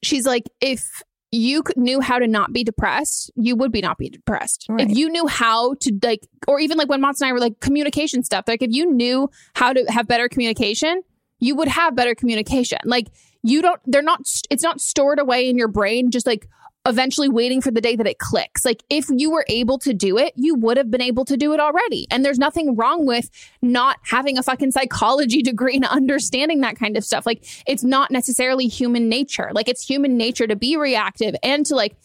she's 0.01 0.25
like 0.25 0.49
if 0.61 1.03
you 1.31 1.61
knew 1.75 1.99
how 1.99 2.19
to 2.19 2.27
not 2.27 2.53
be 2.53 2.63
depressed, 2.63 3.31
you 3.35 3.55
would 3.55 3.71
be 3.71 3.81
not 3.81 3.97
be 3.97 4.09
depressed. 4.09 4.65
Right. 4.69 4.89
If 4.89 4.97
you 4.97 5.09
knew 5.09 5.27
how 5.27 5.73
to 5.81 5.99
like, 6.01 6.27
or 6.47 6.59
even 6.59 6.77
like 6.77 6.87
when 6.87 7.01
Mott's 7.01 7.21
and 7.21 7.29
I 7.29 7.33
were 7.33 7.39
like 7.39 7.59
communication 7.59 8.23
stuff, 8.23 8.45
like 8.47 8.61
if 8.61 8.71
you 8.71 8.91
knew 8.91 9.29
how 9.53 9.73
to 9.73 9.83
have 9.89 10.07
better 10.07 10.29
communication, 10.29 11.01
you 11.39 11.55
would 11.55 11.67
have 11.67 11.95
better 11.95 12.15
communication. 12.15 12.79
Like 12.85 13.07
you 13.43 13.61
don't, 13.61 13.79
they're 13.85 14.01
not, 14.01 14.21
it's 14.49 14.63
not 14.63 14.79
stored 14.79 15.19
away 15.19 15.49
in 15.49 15.57
your 15.57 15.67
brain, 15.67 16.11
just 16.11 16.25
like, 16.25 16.47
eventually 16.87 17.29
waiting 17.29 17.61
for 17.61 17.69
the 17.69 17.81
day 17.81 17.95
that 17.95 18.07
it 18.07 18.17
clicks. 18.17 18.63
Like 18.65 18.81
if 18.89 19.05
you 19.09 19.29
were 19.29 19.45
able 19.49 19.77
to 19.79 19.93
do 19.93 20.17
it, 20.17 20.33
you 20.35 20.55
would 20.55 20.77
have 20.77 20.89
been 20.89 21.01
able 21.01 21.25
to 21.25 21.37
do 21.37 21.53
it 21.53 21.59
already. 21.59 22.07
And 22.09 22.23
there's 22.23 22.39
nothing 22.39 22.75
wrong 22.75 23.05
with 23.05 23.29
not 23.61 23.97
having 24.03 24.37
a 24.37 24.43
fucking 24.43 24.71
psychology 24.71 25.41
degree 25.43 25.75
and 25.75 25.85
understanding 25.85 26.61
that 26.61 26.77
kind 26.77 26.97
of 26.97 27.03
stuff. 27.03 27.25
Like 27.25 27.45
it's 27.67 27.83
not 27.83 28.09
necessarily 28.09 28.67
human 28.67 29.09
nature. 29.09 29.51
Like 29.53 29.67
it's 29.67 29.85
human 29.85 30.17
nature 30.17 30.47
to 30.47 30.55
be 30.55 30.77
reactive 30.77 31.35
and 31.43 31.65
to 31.67 31.75
like 31.75 31.95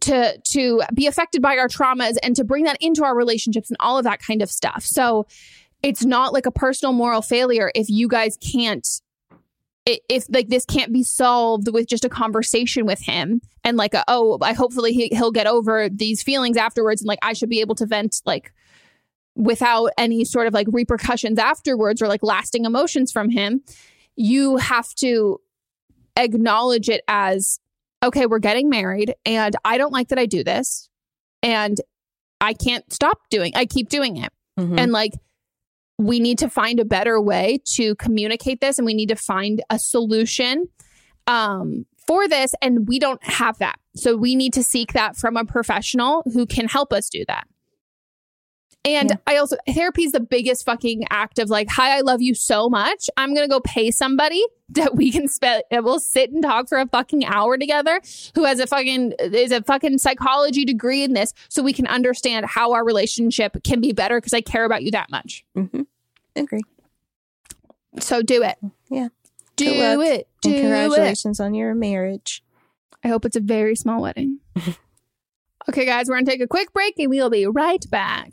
to 0.00 0.36
to 0.38 0.82
be 0.92 1.06
affected 1.06 1.40
by 1.40 1.56
our 1.56 1.68
traumas 1.68 2.16
and 2.22 2.34
to 2.36 2.44
bring 2.44 2.64
that 2.64 2.76
into 2.80 3.04
our 3.04 3.16
relationships 3.16 3.70
and 3.70 3.76
all 3.78 3.98
of 3.98 4.04
that 4.04 4.20
kind 4.20 4.42
of 4.42 4.50
stuff. 4.50 4.82
So 4.84 5.26
it's 5.82 6.04
not 6.04 6.32
like 6.32 6.46
a 6.46 6.50
personal 6.50 6.92
moral 6.92 7.22
failure 7.22 7.70
if 7.74 7.88
you 7.88 8.08
guys 8.08 8.36
can't 8.36 8.86
if 9.84 10.26
like 10.30 10.48
this 10.48 10.64
can't 10.64 10.92
be 10.92 11.02
solved 11.02 11.68
with 11.72 11.88
just 11.88 12.04
a 12.04 12.08
conversation 12.08 12.86
with 12.86 13.00
him 13.00 13.40
and 13.64 13.76
like 13.76 13.94
a, 13.94 14.04
oh 14.06 14.38
i 14.40 14.52
hopefully 14.52 14.92
he, 14.92 15.08
he'll 15.12 15.32
get 15.32 15.46
over 15.46 15.88
these 15.88 16.22
feelings 16.22 16.56
afterwards 16.56 17.02
and 17.02 17.08
like 17.08 17.18
i 17.22 17.32
should 17.32 17.48
be 17.48 17.60
able 17.60 17.74
to 17.74 17.86
vent 17.86 18.20
like 18.24 18.52
without 19.34 19.90
any 19.98 20.24
sort 20.24 20.46
of 20.46 20.54
like 20.54 20.66
repercussions 20.70 21.38
afterwards 21.38 22.00
or 22.00 22.06
like 22.06 22.22
lasting 22.22 22.64
emotions 22.64 23.10
from 23.10 23.30
him 23.30 23.62
you 24.14 24.56
have 24.56 24.94
to 24.94 25.40
acknowledge 26.16 26.88
it 26.88 27.02
as 27.08 27.58
okay 28.04 28.26
we're 28.26 28.38
getting 28.38 28.68
married 28.68 29.14
and 29.24 29.56
i 29.64 29.78
don't 29.78 29.92
like 29.92 30.08
that 30.08 30.18
i 30.18 30.26
do 30.26 30.44
this 30.44 30.90
and 31.42 31.80
i 32.40 32.52
can't 32.52 32.92
stop 32.92 33.18
doing 33.30 33.52
i 33.56 33.64
keep 33.64 33.88
doing 33.88 34.16
it 34.16 34.32
mm-hmm. 34.58 34.78
and 34.78 34.92
like 34.92 35.12
we 35.98 36.20
need 36.20 36.38
to 36.38 36.48
find 36.48 36.80
a 36.80 36.84
better 36.84 37.20
way 37.20 37.60
to 37.74 37.94
communicate 37.96 38.60
this 38.60 38.78
and 38.78 38.86
we 38.86 38.94
need 38.94 39.08
to 39.08 39.16
find 39.16 39.62
a 39.70 39.78
solution 39.78 40.66
um, 41.26 41.86
for 42.06 42.28
this. 42.28 42.54
And 42.60 42.88
we 42.88 42.98
don't 42.98 43.22
have 43.24 43.58
that. 43.58 43.78
So 43.94 44.16
we 44.16 44.34
need 44.34 44.52
to 44.54 44.62
seek 44.62 44.92
that 44.94 45.16
from 45.16 45.36
a 45.36 45.44
professional 45.44 46.22
who 46.32 46.46
can 46.46 46.66
help 46.66 46.92
us 46.92 47.08
do 47.08 47.24
that. 47.28 47.46
And 48.84 49.10
yeah. 49.10 49.16
I 49.26 49.36
also, 49.36 49.56
therapy 49.68 50.02
is 50.02 50.12
the 50.12 50.20
biggest 50.20 50.64
fucking 50.64 51.04
act 51.10 51.38
of 51.38 51.48
like, 51.48 51.68
hi, 51.70 51.96
I 51.96 52.00
love 52.00 52.20
you 52.20 52.34
so 52.34 52.68
much. 52.68 53.08
I'm 53.16 53.32
going 53.32 53.46
to 53.46 53.50
go 53.50 53.60
pay 53.60 53.92
somebody 53.92 54.44
that 54.70 54.96
we 54.96 55.12
can 55.12 55.28
spend, 55.28 55.62
that 55.70 55.84
will 55.84 56.00
sit 56.00 56.32
and 56.32 56.42
talk 56.42 56.68
for 56.68 56.78
a 56.78 56.86
fucking 56.86 57.24
hour 57.24 57.56
together 57.56 58.00
who 58.34 58.44
has 58.44 58.58
a 58.58 58.66
fucking, 58.66 59.12
is 59.20 59.52
a 59.52 59.62
fucking 59.62 59.98
psychology 59.98 60.64
degree 60.64 61.04
in 61.04 61.12
this 61.12 61.32
so 61.48 61.62
we 61.62 61.72
can 61.72 61.86
understand 61.86 62.46
how 62.46 62.72
our 62.72 62.84
relationship 62.84 63.62
can 63.62 63.80
be 63.80 63.92
better 63.92 64.18
because 64.18 64.34
I 64.34 64.40
care 64.40 64.64
about 64.64 64.82
you 64.82 64.90
that 64.90 65.10
much. 65.10 65.44
Mm-hmm. 65.56 65.82
Agree. 66.34 66.62
So 68.00 68.22
do 68.22 68.42
it. 68.42 68.58
Yeah. 68.90 69.08
Do 69.56 70.00
it. 70.00 70.28
Do 70.40 70.50
and 70.50 70.60
congratulations 70.60 71.38
it. 71.38 71.44
on 71.44 71.54
your 71.54 71.74
marriage. 71.74 72.42
I 73.04 73.08
hope 73.08 73.24
it's 73.24 73.36
a 73.36 73.40
very 73.40 73.76
small 73.76 74.00
wedding. 74.00 74.38
okay, 75.68 75.84
guys, 75.84 76.08
we're 76.08 76.14
going 76.14 76.24
to 76.24 76.30
take 76.30 76.40
a 76.40 76.48
quick 76.48 76.72
break 76.72 76.98
and 76.98 77.10
we'll 77.10 77.30
be 77.30 77.46
right 77.46 77.84
back. 77.90 78.32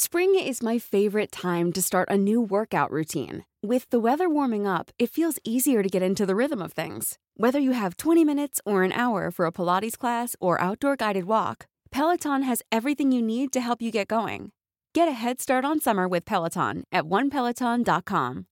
Spring 0.00 0.36
is 0.36 0.62
my 0.62 0.78
favorite 0.78 1.32
time 1.32 1.72
to 1.72 1.82
start 1.82 2.08
a 2.08 2.16
new 2.16 2.40
workout 2.40 2.88
routine. 2.92 3.44
With 3.64 3.90
the 3.90 3.98
weather 3.98 4.28
warming 4.28 4.64
up, 4.64 4.92
it 4.96 5.10
feels 5.10 5.40
easier 5.42 5.82
to 5.82 5.88
get 5.88 6.02
into 6.02 6.24
the 6.24 6.36
rhythm 6.36 6.62
of 6.62 6.72
things. 6.72 7.18
Whether 7.36 7.58
you 7.58 7.72
have 7.72 7.96
20 7.96 8.24
minutes 8.24 8.60
or 8.64 8.84
an 8.84 8.92
hour 8.92 9.32
for 9.32 9.44
a 9.44 9.50
Pilates 9.50 9.98
class 9.98 10.36
or 10.38 10.60
outdoor 10.60 10.94
guided 10.94 11.24
walk, 11.24 11.66
Peloton 11.90 12.44
has 12.44 12.62
everything 12.70 13.10
you 13.10 13.20
need 13.20 13.50
to 13.50 13.60
help 13.60 13.82
you 13.82 13.90
get 13.90 14.06
going. 14.06 14.52
Get 14.94 15.08
a 15.08 15.18
head 15.18 15.40
start 15.40 15.64
on 15.64 15.80
summer 15.80 16.06
with 16.06 16.24
Peloton 16.24 16.84
at 16.92 17.02
onepeloton.com. 17.02 18.46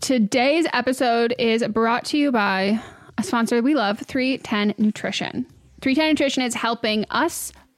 Today's 0.00 0.66
episode 0.72 1.34
is 1.38 1.62
brought 1.68 2.06
to 2.06 2.16
you 2.16 2.32
by 2.32 2.80
a 3.18 3.22
sponsor 3.22 3.60
we 3.60 3.74
love, 3.74 3.98
310 3.98 4.82
Nutrition. 4.82 5.44
310 5.82 6.08
Nutrition 6.08 6.42
is 6.42 6.54
helping 6.54 7.04
us 7.10 7.52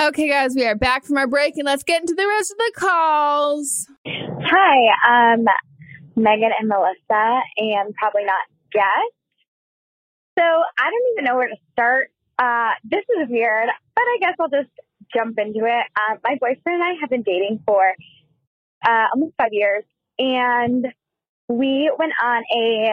Okay, 0.00 0.30
guys, 0.30 0.54
we 0.54 0.64
are 0.64 0.74
back 0.74 1.04
from 1.04 1.18
our 1.18 1.26
break 1.26 1.58
and 1.58 1.66
let's 1.66 1.82
get 1.82 2.00
into 2.00 2.14
the 2.14 2.26
rest 2.26 2.50
of 2.50 2.56
the 2.56 2.72
calls. 2.74 3.86
Hi, 4.06 5.34
um, 5.34 5.44
Megan 6.16 6.52
and 6.58 6.68
Melissa, 6.70 7.40
and 7.58 7.94
probably 7.96 8.24
not 8.24 8.40
guests. 8.72 9.44
So 10.38 10.42
I 10.42 10.90
don't 10.90 11.12
even 11.12 11.24
know 11.24 11.36
where 11.36 11.48
to 11.48 11.56
start. 11.72 12.12
Uh, 12.38 12.70
this 12.82 13.04
is 13.20 13.28
weird, 13.28 13.68
but 13.94 14.00
I 14.00 14.16
guess 14.20 14.36
I'll 14.40 14.48
just 14.48 14.70
jump 15.14 15.38
into 15.38 15.66
it. 15.66 15.84
Um, 16.00 16.18
my 16.24 16.36
boyfriend 16.40 16.80
and 16.80 16.82
I 16.82 16.94
have 17.02 17.10
been 17.10 17.22
dating 17.22 17.60
for 17.66 17.92
uh, 18.88 19.04
almost 19.14 19.34
five 19.36 19.52
years, 19.52 19.84
and 20.18 20.86
we 21.48 21.92
went 21.98 22.12
on 22.24 22.42
a 22.56 22.90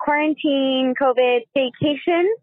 quarantine 0.00 0.94
COVID 1.00 1.42
vacation. 1.54 2.34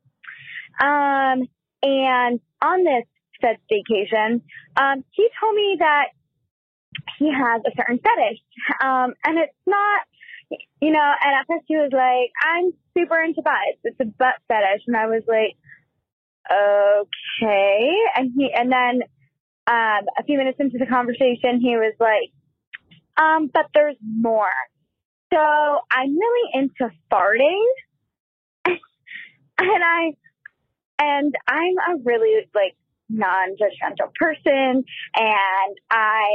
Um, 0.80 1.50
and 1.84 2.40
on 2.62 2.84
this 2.86 3.04
said 3.42 3.58
vacation, 3.70 4.42
um, 4.78 5.04
he 5.12 5.28
told 5.40 5.56
me 5.56 5.78
that 5.80 6.08
he 7.18 7.32
has 7.32 7.62
a 7.66 7.72
certain 7.76 8.00
fetish. 8.00 8.40
Um, 8.82 9.14
and 9.26 9.40
it's 9.40 9.54
not, 9.66 10.02
you 10.82 10.92
know, 10.92 11.12
and 11.24 11.36
at 11.36 11.48
first 11.48 11.66
he 11.68 11.76
was 11.76 11.92
like, 11.92 12.32
I'm 12.44 12.72
super 12.98 13.22
into 13.22 13.42
butts. 13.42 13.80
It's 13.84 14.00
a 14.00 14.06
butt 14.06 14.36
fetish. 14.48 14.84
And 14.88 14.96
I 14.96 15.08
was 15.08 15.24
like, 15.28 15.56
okay. 16.52 17.92
And 18.16 18.32
he, 18.36 18.52
and 18.54 18.72
then, 18.72 19.02
um, 19.68 20.06
a 20.20 20.24
few 20.26 20.38
minutes 20.38 20.58
into 20.60 20.78
the 20.78 20.86
conversation, 20.86 21.60
he 21.60 21.76
was 21.76 21.96
like, 22.00 22.32
um, 23.18 23.50
but 23.52 23.66
there's 23.74 23.98
more. 24.02 24.46
So 25.34 25.40
I'm 25.40 26.12
really 26.12 26.50
into 26.54 26.94
farting. 27.12 27.66
and 28.66 28.80
I, 29.60 30.12
and 31.00 31.36
I'm 31.48 31.96
a 31.96 32.04
really 32.04 32.48
like 32.54 32.76
non-judgmental 33.10 34.14
person 34.16 34.84
and 35.16 35.78
I 35.90 36.26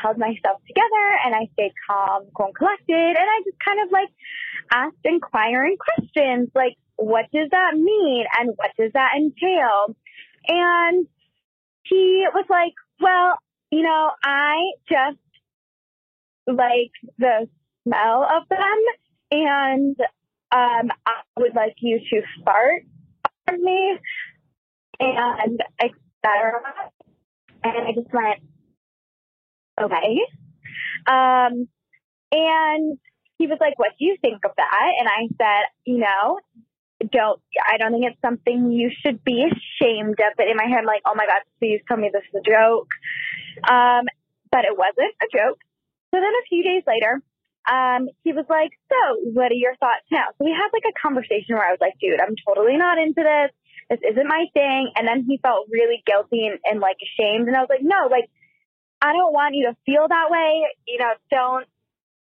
held 0.00 0.18
myself 0.18 0.60
together 0.66 1.06
and 1.24 1.34
I 1.34 1.48
stayed 1.54 1.72
calm, 1.88 2.24
cool 2.36 2.46
and 2.46 2.54
collected 2.54 3.16
and 3.16 3.18
I 3.18 3.40
just 3.44 3.58
kind 3.64 3.80
of 3.84 3.92
like 3.92 4.08
asked 4.72 5.04
inquiring 5.04 5.76
questions 5.78 6.50
like 6.54 6.76
what 6.96 7.26
does 7.32 7.48
that 7.50 7.74
mean 7.74 8.24
and 8.38 8.50
what 8.56 8.70
does 8.78 8.90
that 8.94 9.12
entail? 9.16 9.96
And 10.48 11.06
he 11.84 12.26
was 12.32 12.46
like, 12.48 12.72
well, 13.00 13.38
you 13.70 13.82
know, 13.82 14.10
I 14.24 14.56
just 14.88 15.18
like 16.46 16.92
the 17.18 17.48
smell 17.84 18.24
of 18.24 18.48
them 18.48 18.58
and 19.32 19.96
um 20.52 20.90
I 21.04 21.20
would 21.38 21.54
like 21.54 21.74
you 21.80 21.98
to 22.10 22.22
fart 22.44 22.82
on 23.50 23.62
me 23.62 23.98
and 25.00 25.60
etc. 26.26 26.60
And 27.64 27.86
I 27.86 27.92
just 27.92 28.12
went, 28.12 28.40
okay. 29.80 30.18
Um, 31.06 31.68
and 32.32 32.98
he 33.38 33.46
was 33.46 33.58
like, 33.60 33.78
what 33.78 33.92
do 33.98 34.04
you 34.04 34.16
think 34.20 34.44
of 34.44 34.52
that? 34.56 34.92
And 34.98 35.08
I 35.08 35.28
said, 35.38 35.68
you 35.84 35.98
know, 35.98 36.40
don't, 37.12 37.40
I 37.62 37.76
don't 37.78 37.92
think 37.92 38.06
it's 38.06 38.20
something 38.22 38.72
you 38.72 38.90
should 39.04 39.22
be 39.24 39.44
ashamed 39.44 40.18
of. 40.20 40.32
But 40.36 40.48
in 40.48 40.56
my 40.56 40.64
head, 40.64 40.80
I'm 40.80 40.86
like, 40.86 41.02
oh 41.06 41.14
my 41.14 41.26
God, 41.26 41.42
please 41.58 41.80
tell 41.88 41.96
me 41.96 42.10
this 42.12 42.22
is 42.32 42.40
a 42.40 42.50
joke. 42.50 42.88
Um, 43.68 44.06
but 44.50 44.64
it 44.64 44.76
wasn't 44.76 45.14
a 45.22 45.28
joke. 45.32 45.58
So 46.14 46.20
then 46.20 46.32
a 46.32 46.46
few 46.48 46.62
days 46.62 46.82
later, 46.86 47.20
um, 47.70 48.08
he 48.22 48.32
was 48.32 48.46
like, 48.48 48.70
so 48.88 49.30
what 49.34 49.50
are 49.50 49.58
your 49.58 49.74
thoughts 49.76 50.06
now? 50.10 50.30
So 50.38 50.44
we 50.44 50.52
had 50.52 50.70
like 50.72 50.86
a 50.88 50.94
conversation 50.96 51.58
where 51.58 51.66
I 51.66 51.72
was 51.72 51.80
like, 51.80 51.94
dude, 52.00 52.20
I'm 52.20 52.34
totally 52.46 52.76
not 52.76 52.96
into 52.98 53.22
this. 53.22 53.50
This 53.88 54.00
isn't 54.02 54.26
my 54.26 54.46
thing. 54.52 54.90
And 54.96 55.06
then 55.06 55.24
he 55.26 55.38
felt 55.38 55.68
really 55.70 56.02
guilty 56.06 56.46
and, 56.46 56.58
and 56.64 56.80
like 56.80 56.96
ashamed. 57.02 57.48
And 57.48 57.56
I 57.56 57.60
was 57.60 57.70
like, 57.70 57.82
no, 57.82 58.08
like, 58.10 58.28
I 59.00 59.12
don't 59.12 59.32
want 59.32 59.54
you 59.54 59.66
to 59.70 59.76
feel 59.86 60.06
that 60.08 60.30
way. 60.30 60.66
You 60.86 60.98
know, 60.98 61.12
don't, 61.30 61.66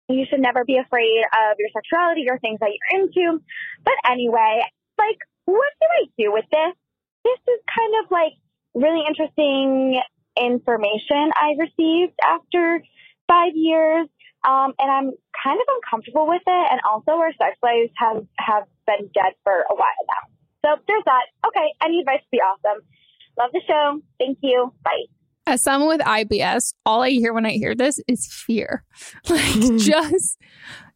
you 0.09 0.25
should 0.29 0.39
never 0.39 0.65
be 0.65 0.77
afraid 0.77 1.23
of 1.23 1.55
your 1.59 1.69
sexuality 1.73 2.25
or 2.29 2.39
things 2.39 2.59
that 2.59 2.69
you're 2.71 3.01
into. 3.01 3.43
But 3.83 3.95
anyway, 4.09 4.61
like, 4.97 5.17
what 5.45 5.71
do 5.79 5.87
I 5.87 6.03
do 6.17 6.33
with 6.33 6.45
this? 6.51 6.73
This 7.23 7.39
is 7.55 7.59
kind 7.67 7.93
of 8.03 8.11
like 8.11 8.33
really 8.73 9.03
interesting 9.07 10.01
information 10.39 11.31
I 11.35 11.55
received 11.59 12.13
after 12.25 12.81
five 13.27 13.53
years. 13.55 14.07
Um, 14.47 14.73
and 14.79 14.91
I'm 14.91 15.11
kind 15.43 15.59
of 15.59 15.67
uncomfortable 15.75 16.27
with 16.27 16.43
it. 16.45 16.67
And 16.71 16.79
also 16.89 17.11
our 17.19 17.31
sex 17.33 17.57
lives 17.63 17.91
have, 17.97 18.25
have 18.39 18.63
been 18.85 19.09
dead 19.13 19.33
for 19.43 19.53
a 19.53 19.75
while 19.75 20.03
now. 20.07 20.36
So 20.65 20.71
there's 20.87 21.03
that. 21.05 21.23
Okay. 21.47 21.67
Any 21.83 21.99
advice 21.99 22.19
would 22.21 22.31
be 22.37 22.39
awesome. 22.41 22.81
Love 23.39 23.51
the 23.53 23.61
show. 23.67 24.01
Thank 24.19 24.39
you. 24.41 24.73
Bye. 24.83 25.05
As 25.45 25.61
someone 25.63 25.87
with 25.97 26.01
IBS, 26.05 26.73
all 26.85 27.03
I 27.03 27.11
hear 27.11 27.31
when 27.33 27.45
I 27.45 27.51
hear 27.51 27.73
this 27.75 27.99
is 28.07 28.27
fear. 28.31 28.83
Like 29.29 29.53
just 29.77 30.37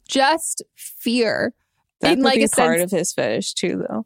just 0.08 0.64
fear. 0.76 1.54
That 2.02 2.14
In, 2.14 2.18
could 2.18 2.26
like 2.26 2.36
be 2.40 2.44
a 2.46 2.50
part 2.50 2.80
sense- 2.80 2.92
of 2.92 2.98
his 2.98 3.14
fetish 3.14 3.54
too, 3.54 3.84
though. 3.88 4.06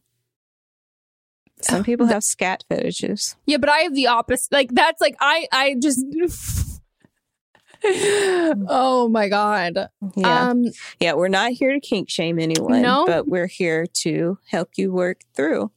Some 1.61 1.83
people 1.85 2.05
have 2.07 2.23
scat 2.23 2.63
fetishes. 2.69 3.37
Yeah, 3.45 3.57
but 3.57 3.69
I 3.69 3.77
have 3.79 3.95
the 3.95 4.07
opposite. 4.07 4.51
Like 4.51 4.69
that's 4.73 4.99
like 5.01 5.15
I 5.21 5.47
I 5.51 5.75
just 5.81 6.03
Oh 8.67 9.07
my 9.09 9.27
god. 9.29 9.89
Yeah. 10.15 10.49
Um 10.49 10.65
yeah, 10.99 11.13
we're 11.13 11.27
not 11.27 11.51
here 11.51 11.71
to 11.73 11.79
kink 11.79 12.09
shame 12.09 12.39
anyone, 12.39 12.81
No. 12.81 13.05
but 13.05 13.27
we're 13.27 13.47
here 13.47 13.85
to 14.03 14.37
help 14.49 14.71
you 14.77 14.91
work 14.91 15.21
through 15.35 15.71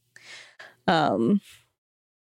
um 0.87 1.41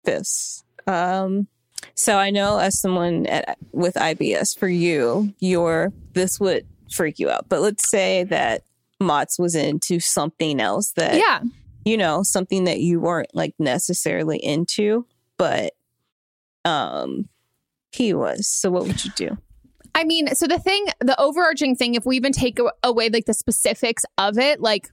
this. 0.03 0.63
Um 0.87 1.47
so 1.95 2.17
I 2.17 2.29
know 2.29 2.57
as 2.59 2.79
someone 2.79 3.25
at, 3.27 3.57
with 3.71 3.95
IBS 3.95 4.57
for 4.57 4.67
you, 4.67 5.33
your 5.39 5.93
this 6.13 6.39
would 6.39 6.65
freak 6.91 7.19
you 7.19 7.29
out. 7.29 7.47
But 7.49 7.61
let's 7.61 7.89
say 7.89 8.23
that 8.25 8.63
Mott's 8.99 9.39
was 9.39 9.55
into 9.55 9.99
something 9.99 10.59
else 10.59 10.91
that 10.93 11.15
Yeah. 11.15 11.41
you 11.85 11.95
know, 11.97 12.23
something 12.23 12.65
that 12.65 12.79
you 12.81 12.99
weren't 12.99 13.33
like 13.33 13.53
necessarily 13.59 14.37
into, 14.39 15.05
but 15.37 15.73
um 16.65 17.29
he 17.91 18.13
was. 18.13 18.47
So 18.47 18.69
what 18.71 18.85
would 18.85 19.03
you 19.05 19.11
do? 19.15 19.37
I 19.99 20.05
mean, 20.05 20.33
so 20.33 20.47
the 20.47 20.59
thing, 20.59 20.85
the 21.01 21.19
overarching 21.19 21.75
thing, 21.75 21.95
if 21.95 22.05
we 22.05 22.15
even 22.15 22.31
take 22.31 22.57
away 22.83 23.09
like 23.09 23.25
the 23.25 23.33
specifics 23.33 24.03
of 24.17 24.37
it, 24.37 24.61
like 24.61 24.89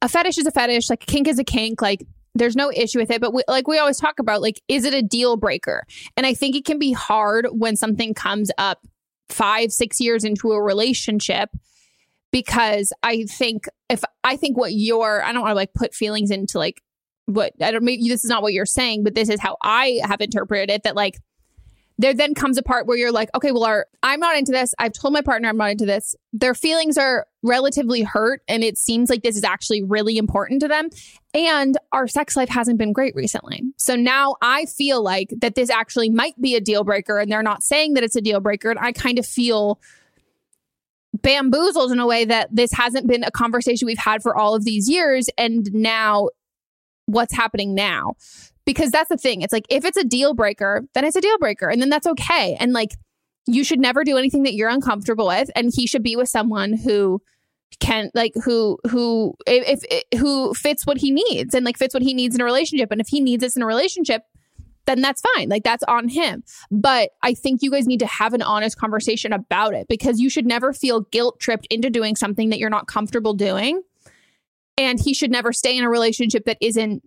a 0.00 0.08
fetish 0.08 0.38
is 0.38 0.46
a 0.46 0.52
fetish, 0.52 0.88
like 0.88 1.02
a 1.02 1.06
kink 1.06 1.26
is 1.26 1.40
a 1.40 1.44
kink, 1.44 1.82
like 1.82 2.06
there's 2.36 2.54
no 2.54 2.70
issue 2.70 3.00
with 3.00 3.10
it. 3.10 3.20
But 3.20 3.34
we, 3.34 3.42
like 3.48 3.66
we 3.66 3.76
always 3.76 3.98
talk 3.98 4.20
about, 4.20 4.40
like, 4.40 4.62
is 4.68 4.84
it 4.84 4.94
a 4.94 5.02
deal 5.02 5.36
breaker? 5.36 5.82
And 6.16 6.24
I 6.24 6.32
think 6.32 6.54
it 6.54 6.64
can 6.64 6.78
be 6.78 6.92
hard 6.92 7.48
when 7.50 7.74
something 7.74 8.14
comes 8.14 8.52
up 8.56 8.86
five, 9.28 9.72
six 9.72 10.00
years 10.00 10.22
into 10.22 10.52
a 10.52 10.62
relationship 10.62 11.50
because 12.30 12.92
I 13.02 13.24
think 13.24 13.64
if 13.90 14.04
I 14.22 14.36
think 14.36 14.56
what 14.56 14.74
you're, 14.74 15.24
I 15.24 15.32
don't 15.32 15.42
want 15.42 15.50
to 15.50 15.56
like 15.56 15.74
put 15.74 15.92
feelings 15.92 16.30
into 16.30 16.58
like 16.58 16.82
what 17.26 17.52
I 17.60 17.72
don't 17.72 17.82
maybe 17.82 18.08
this 18.08 18.22
is 18.22 18.30
not 18.30 18.42
what 18.42 18.52
you're 18.52 18.64
saying, 18.64 19.02
but 19.02 19.16
this 19.16 19.28
is 19.28 19.40
how 19.40 19.56
I 19.60 20.00
have 20.04 20.20
interpreted 20.20 20.70
it 20.70 20.84
that 20.84 20.94
like 20.94 21.18
there 21.98 22.14
then 22.14 22.34
comes 22.34 22.58
a 22.58 22.62
part 22.62 22.86
where 22.86 22.96
you're 22.96 23.12
like, 23.12 23.30
okay, 23.34 23.52
well, 23.52 23.64
our, 23.64 23.86
I'm 24.02 24.18
not 24.18 24.36
into 24.36 24.50
this. 24.50 24.74
I've 24.78 24.92
told 24.92 25.14
my 25.14 25.22
partner 25.22 25.48
I'm 25.48 25.56
not 25.56 25.70
into 25.70 25.86
this. 25.86 26.14
Their 26.32 26.54
feelings 26.54 26.98
are 26.98 27.26
relatively 27.42 28.02
hurt, 28.02 28.42
and 28.48 28.64
it 28.64 28.76
seems 28.76 29.10
like 29.10 29.22
this 29.22 29.36
is 29.36 29.44
actually 29.44 29.82
really 29.82 30.18
important 30.18 30.60
to 30.62 30.68
them. 30.68 30.88
And 31.34 31.76
our 31.92 32.08
sex 32.08 32.36
life 32.36 32.48
hasn't 32.48 32.78
been 32.78 32.92
great 32.92 33.14
recently. 33.14 33.62
So 33.76 33.94
now 33.94 34.36
I 34.42 34.66
feel 34.66 35.02
like 35.02 35.32
that 35.40 35.54
this 35.54 35.70
actually 35.70 36.10
might 36.10 36.40
be 36.40 36.56
a 36.56 36.60
deal 36.60 36.82
breaker, 36.82 37.18
and 37.18 37.30
they're 37.30 37.42
not 37.42 37.62
saying 37.62 37.94
that 37.94 38.02
it's 38.02 38.16
a 38.16 38.20
deal 38.20 38.40
breaker. 38.40 38.70
And 38.70 38.78
I 38.80 38.92
kind 38.92 39.18
of 39.18 39.26
feel 39.26 39.80
bamboozled 41.22 41.92
in 41.92 42.00
a 42.00 42.06
way 42.06 42.24
that 42.24 42.48
this 42.54 42.72
hasn't 42.72 43.06
been 43.06 43.22
a 43.22 43.30
conversation 43.30 43.86
we've 43.86 43.98
had 43.98 44.20
for 44.20 44.36
all 44.36 44.54
of 44.54 44.64
these 44.64 44.88
years. 44.88 45.28
And 45.38 45.72
now 45.72 46.28
what's 47.06 47.32
happening 47.32 47.74
now? 47.74 48.14
Because 48.66 48.90
that's 48.90 49.08
the 49.08 49.16
thing. 49.16 49.42
It's 49.42 49.52
like 49.52 49.66
if 49.68 49.84
it's 49.84 49.96
a 49.96 50.04
deal 50.04 50.34
breaker, 50.34 50.84
then 50.94 51.04
it's 51.04 51.16
a 51.16 51.20
deal 51.20 51.38
breaker 51.38 51.68
and 51.68 51.80
then 51.80 51.90
that's 51.90 52.06
okay. 52.06 52.56
And 52.58 52.72
like 52.72 52.96
you 53.46 53.64
should 53.64 53.80
never 53.80 54.04
do 54.04 54.16
anything 54.16 54.42
that 54.44 54.54
you're 54.54 54.70
uncomfortable 54.70 55.26
with 55.26 55.50
and 55.54 55.70
he 55.74 55.86
should 55.86 56.02
be 56.02 56.16
with 56.16 56.28
someone 56.28 56.72
who 56.72 57.20
can 57.80 58.10
like 58.14 58.32
who 58.44 58.78
who 58.88 59.34
if, 59.46 59.84
if 59.90 60.20
who 60.20 60.54
fits 60.54 60.86
what 60.86 60.96
he 60.96 61.10
needs 61.10 61.54
and 61.54 61.64
like 61.64 61.76
fits 61.76 61.94
what 61.94 62.02
he 62.02 62.14
needs 62.14 62.34
in 62.34 62.40
a 62.40 62.44
relationship 62.44 62.90
and 62.90 63.00
if 63.00 63.08
he 63.08 63.20
needs 63.20 63.40
this 63.42 63.56
in 63.56 63.62
a 63.62 63.66
relationship 63.66 64.22
then 64.86 65.00
that's 65.00 65.22
fine 65.34 65.48
like 65.48 65.64
that's 65.64 65.82
on 65.84 66.08
him 66.08 66.44
but 66.70 67.10
i 67.22 67.34
think 67.34 67.62
you 67.62 67.70
guys 67.70 67.86
need 67.86 67.98
to 67.98 68.06
have 68.06 68.32
an 68.32 68.42
honest 68.42 68.78
conversation 68.78 69.32
about 69.32 69.74
it 69.74 69.88
because 69.88 70.20
you 70.20 70.30
should 70.30 70.46
never 70.46 70.72
feel 70.72 71.00
guilt 71.00 71.40
tripped 71.40 71.66
into 71.68 71.90
doing 71.90 72.14
something 72.14 72.50
that 72.50 72.58
you're 72.58 72.70
not 72.70 72.86
comfortable 72.86 73.34
doing 73.34 73.82
and 74.76 75.00
he 75.00 75.14
should 75.14 75.30
never 75.30 75.52
stay 75.52 75.76
in 75.76 75.84
a 75.84 75.90
relationship 75.90 76.44
that 76.44 76.58
isn't 76.60 77.02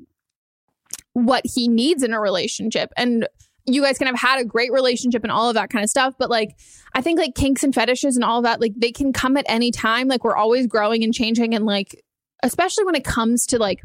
what 1.25 1.41
he 1.45 1.67
needs 1.67 2.03
in 2.03 2.13
a 2.13 2.19
relationship. 2.19 2.91
And 2.95 3.27
you 3.65 3.81
guys 3.81 3.97
can 3.97 4.07
have 4.07 4.19
had 4.19 4.39
a 4.39 4.45
great 4.45 4.71
relationship 4.71 5.23
and 5.23 5.31
all 5.31 5.49
of 5.49 5.55
that 5.55 5.69
kind 5.69 5.83
of 5.83 5.89
stuff 5.89 6.13
but 6.17 6.29
like 6.29 6.55
i 6.95 7.01
think 7.01 7.19
like 7.19 7.35
kinks 7.35 7.63
and 7.63 7.75
fetishes 7.75 8.15
and 8.15 8.23
all 8.23 8.37
of 8.37 8.45
that 8.45 8.61
like 8.61 8.71
they 8.77 8.93
can 8.93 9.11
come 9.11 9.35
at 9.35 9.45
any 9.49 9.71
time. 9.71 10.07
Like 10.07 10.23
we're 10.23 10.35
always 10.35 10.67
growing 10.67 11.03
and 11.03 11.13
changing. 11.13 11.53
And 11.53 11.65
like 11.65 12.01
especially 12.43 12.85
when 12.85 12.95
it 12.95 13.03
comes 13.03 13.45
to 13.47 13.57
like 13.57 13.81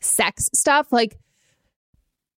sex 0.00 0.48
stuff 0.54 0.92
like 0.92 1.18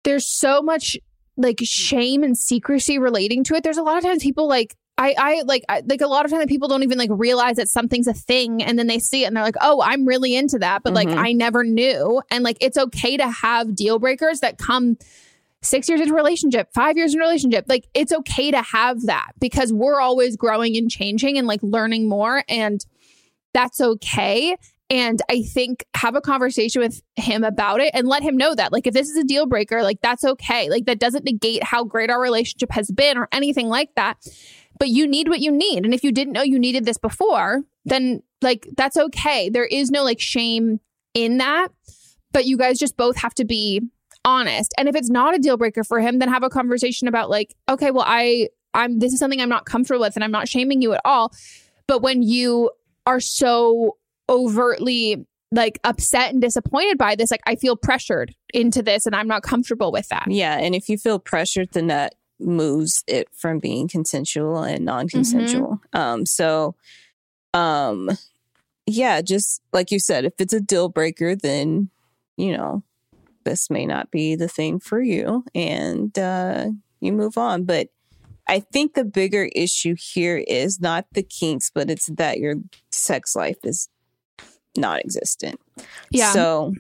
there's 0.04 0.26
so 0.26 0.62
much 0.62 0.96
like 1.36 1.58
shame 1.62 2.22
and 2.22 2.36
secrecy 2.36 2.98
relating 2.98 3.42
to 3.44 3.54
it. 3.54 3.62
There's 3.62 3.78
a 3.78 3.82
lot 3.82 3.96
of 3.96 4.04
times 4.04 4.22
people 4.22 4.46
like 4.46 4.76
I, 4.96 5.14
I 5.18 5.42
like 5.44 5.64
I, 5.68 5.82
like 5.84 6.00
a 6.00 6.06
lot 6.06 6.24
of 6.24 6.30
times 6.30 6.46
people 6.46 6.68
don't 6.68 6.84
even 6.84 6.98
like 6.98 7.10
realize 7.12 7.56
that 7.56 7.68
something's 7.68 8.06
a 8.06 8.14
thing 8.14 8.62
and 8.62 8.78
then 8.78 8.86
they 8.86 9.00
see 9.00 9.24
it 9.24 9.26
and 9.26 9.36
they're 9.36 9.42
like 9.42 9.56
oh 9.60 9.82
i'm 9.82 10.06
really 10.06 10.36
into 10.36 10.58
that 10.60 10.84
but 10.84 10.92
like 10.94 11.08
Mhm. 11.08 11.16
i 11.16 11.32
never 11.32 11.64
knew. 11.64 12.22
And 12.30 12.44
like 12.44 12.58
it's 12.60 12.78
okay 12.78 13.16
to 13.16 13.28
have 13.28 13.74
deal 13.74 13.98
breakers 13.98 14.40
that 14.40 14.56
come 14.58 14.96
six 15.62 15.88
years 15.88 16.00
into 16.00 16.14
relationship 16.14 16.68
five 16.74 16.96
years 16.96 17.14
in 17.14 17.20
relationship. 17.20 17.64
Like 17.68 17.88
it's 17.94 18.12
okay 18.12 18.50
to 18.50 18.60
have 18.62 19.02
that 19.06 19.32
because 19.40 19.72
we're 19.72 19.98
always 20.00 20.36
growing 20.36 20.76
and 20.76 20.90
changing 20.90 21.38
and 21.38 21.46
like 21.46 21.60
learning 21.62 22.08
more 22.08 22.44
and 22.48 22.84
that's 23.52 23.80
okay 23.80 24.56
and 24.90 25.22
i 25.30 25.42
think 25.42 25.84
have 25.94 26.14
a 26.14 26.20
conversation 26.20 26.82
with 26.82 27.02
him 27.16 27.44
about 27.44 27.80
it 27.80 27.90
and 27.94 28.06
let 28.06 28.22
him 28.22 28.36
know 28.36 28.54
that 28.54 28.72
like 28.72 28.86
if 28.86 28.92
this 28.92 29.08
is 29.08 29.16
a 29.16 29.24
deal 29.24 29.46
breaker 29.46 29.82
like 29.82 30.00
that's 30.02 30.24
okay. 30.24 30.68
Like 30.68 30.86
that 30.86 30.98
doesn't 30.98 31.24
negate 31.24 31.62
how 31.62 31.84
great 31.84 32.10
our 32.10 32.20
relationship 32.20 32.70
has 32.72 32.90
been 32.90 33.16
or 33.16 33.28
anything 33.32 33.68
like 33.68 33.94
that. 33.96 34.18
But 34.78 34.88
you 34.88 35.06
need 35.06 35.28
what 35.28 35.40
you 35.40 35.52
need. 35.52 35.84
And 35.84 35.94
if 35.94 36.02
you 36.02 36.12
didn't 36.12 36.32
know 36.32 36.42
you 36.42 36.58
needed 36.58 36.84
this 36.84 36.98
before 36.98 37.62
then 37.84 38.22
like 38.42 38.68
that's 38.76 38.96
okay. 38.96 39.48
There 39.48 39.64
is 39.64 39.90
no 39.90 40.04
like 40.04 40.20
shame 40.20 40.80
in 41.14 41.38
that. 41.38 41.68
But 42.32 42.46
you 42.46 42.56
guys 42.56 42.78
just 42.78 42.96
both 42.96 43.16
have 43.16 43.34
to 43.34 43.44
be 43.44 43.80
honest. 44.24 44.74
And 44.76 44.88
if 44.88 44.96
it's 44.96 45.10
not 45.10 45.34
a 45.34 45.38
deal 45.38 45.56
breaker 45.56 45.84
for 45.84 46.00
him 46.00 46.18
then 46.18 46.28
have 46.28 46.42
a 46.42 46.50
conversation 46.50 47.08
about 47.08 47.30
like 47.30 47.54
okay 47.68 47.90
well 47.90 48.04
i 48.06 48.48
i'm 48.72 48.98
this 48.98 49.12
is 49.12 49.18
something 49.18 49.40
i'm 49.40 49.50
not 49.50 49.66
comfortable 49.66 50.00
with 50.00 50.16
and 50.16 50.24
i'm 50.24 50.30
not 50.30 50.48
shaming 50.48 50.82
you 50.82 50.92
at 50.92 51.00
all. 51.04 51.32
But 51.86 52.02
when 52.02 52.22
you 52.22 52.70
are 53.06 53.20
so 53.20 53.96
overtly 54.28 55.26
like 55.52 55.78
upset 55.84 56.32
and 56.32 56.40
disappointed 56.40 56.98
by 56.98 57.14
this 57.14 57.30
like 57.30 57.42
i 57.46 57.54
feel 57.54 57.76
pressured 57.76 58.34
into 58.52 58.82
this 58.82 59.06
and 59.06 59.14
i'm 59.14 59.28
not 59.28 59.42
comfortable 59.42 59.92
with 59.92 60.08
that 60.08 60.24
Yeah, 60.28 60.58
and 60.58 60.74
if 60.74 60.88
you 60.88 60.98
feel 60.98 61.18
pressured, 61.18 61.70
then 61.72 61.88
that 61.88 62.14
moves 62.40 63.04
it 63.06 63.28
from 63.32 63.58
being 63.58 63.88
consensual 63.88 64.62
and 64.62 64.84
non-consensual. 64.84 65.80
Um, 65.92 66.26
so, 66.26 66.74
um, 67.52 68.10
yeah, 68.86 69.22
just 69.22 69.62
like 69.72 69.90
you 69.90 70.00
said, 70.00 70.24
if 70.24 70.34
it's 70.38 70.52
a 70.52 70.60
deal 70.60 70.88
breaker, 70.88 71.36
then 71.36 71.90
you 72.36 72.56
know 72.56 72.82
this 73.44 73.70
may 73.70 73.86
not 73.86 74.10
be 74.10 74.34
the 74.34 74.48
thing 74.48 74.80
for 74.80 75.00
you, 75.00 75.44
and 75.54 76.18
uh, 76.18 76.66
you 77.00 77.12
move 77.12 77.38
on. 77.38 77.64
But 77.64 77.88
I 78.48 78.60
think 78.60 78.94
the 78.94 79.04
bigger 79.04 79.48
issue 79.54 79.94
here 79.98 80.36
is 80.36 80.80
not 80.80 81.06
the 81.12 81.22
kinks, 81.22 81.70
but 81.74 81.88
it's 81.90 82.06
that 82.06 82.38
your 82.38 82.56
sex 82.90 83.34
life 83.36 83.58
is 83.64 83.88
non-existent. 84.76 85.60
Yeah. 86.10 86.32
So 86.32 86.74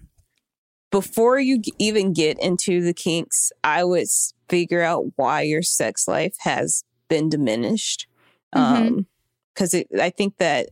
before 0.90 1.38
you 1.38 1.60
even 1.78 2.12
get 2.12 2.38
into 2.40 2.80
the 2.82 2.94
kinks, 2.94 3.52
I 3.62 3.84
would 3.84 4.06
figure 4.48 4.82
out 4.82 5.06
why 5.16 5.42
your 5.42 5.62
sex 5.62 6.06
life 6.06 6.36
has 6.40 6.84
been 7.08 7.28
diminished. 7.28 8.06
Um, 8.52 9.06
because 9.54 9.74
I 10.00 10.10
think 10.10 10.36
that 10.38 10.68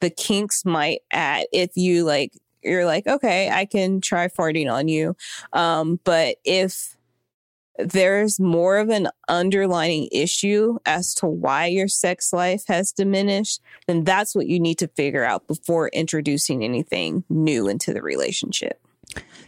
the 0.00 0.10
kinks 0.10 0.64
might 0.64 1.00
add 1.10 1.46
if 1.52 1.70
you 1.76 2.04
like 2.04 2.32
you're 2.62 2.86
like 2.86 3.06
okay 3.06 3.50
i 3.50 3.64
can 3.64 4.00
try 4.00 4.28
farting 4.28 4.70
on 4.70 4.88
you 4.88 5.16
um 5.52 6.00
but 6.04 6.36
if 6.44 6.95
there's 7.78 8.38
more 8.40 8.78
of 8.78 8.88
an 8.88 9.08
underlining 9.28 10.08
issue 10.12 10.78
as 10.86 11.14
to 11.14 11.26
why 11.26 11.66
your 11.66 11.88
sex 11.88 12.32
life 12.32 12.64
has 12.68 12.92
diminished 12.92 13.60
then 13.86 14.04
that's 14.04 14.34
what 14.34 14.46
you 14.46 14.58
need 14.60 14.78
to 14.78 14.88
figure 14.88 15.24
out 15.24 15.46
before 15.46 15.88
introducing 15.88 16.64
anything 16.64 17.24
new 17.28 17.68
into 17.68 17.92
the 17.92 18.02
relationship 18.02 18.80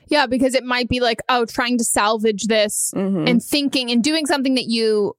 Yeah, 0.09 0.26
because 0.26 0.55
it 0.55 0.64
might 0.64 0.89
be 0.89 1.01
like, 1.01 1.20
oh, 1.29 1.45
trying 1.45 1.76
to 1.79 1.85
salvage 1.85 2.45
this 2.45 2.93
Mhm. 2.97 3.29
and 3.29 3.43
thinking 3.43 3.91
and 3.91 4.03
doing 4.03 4.24
something 4.26 4.55
that 4.55 4.66
you 4.68 5.14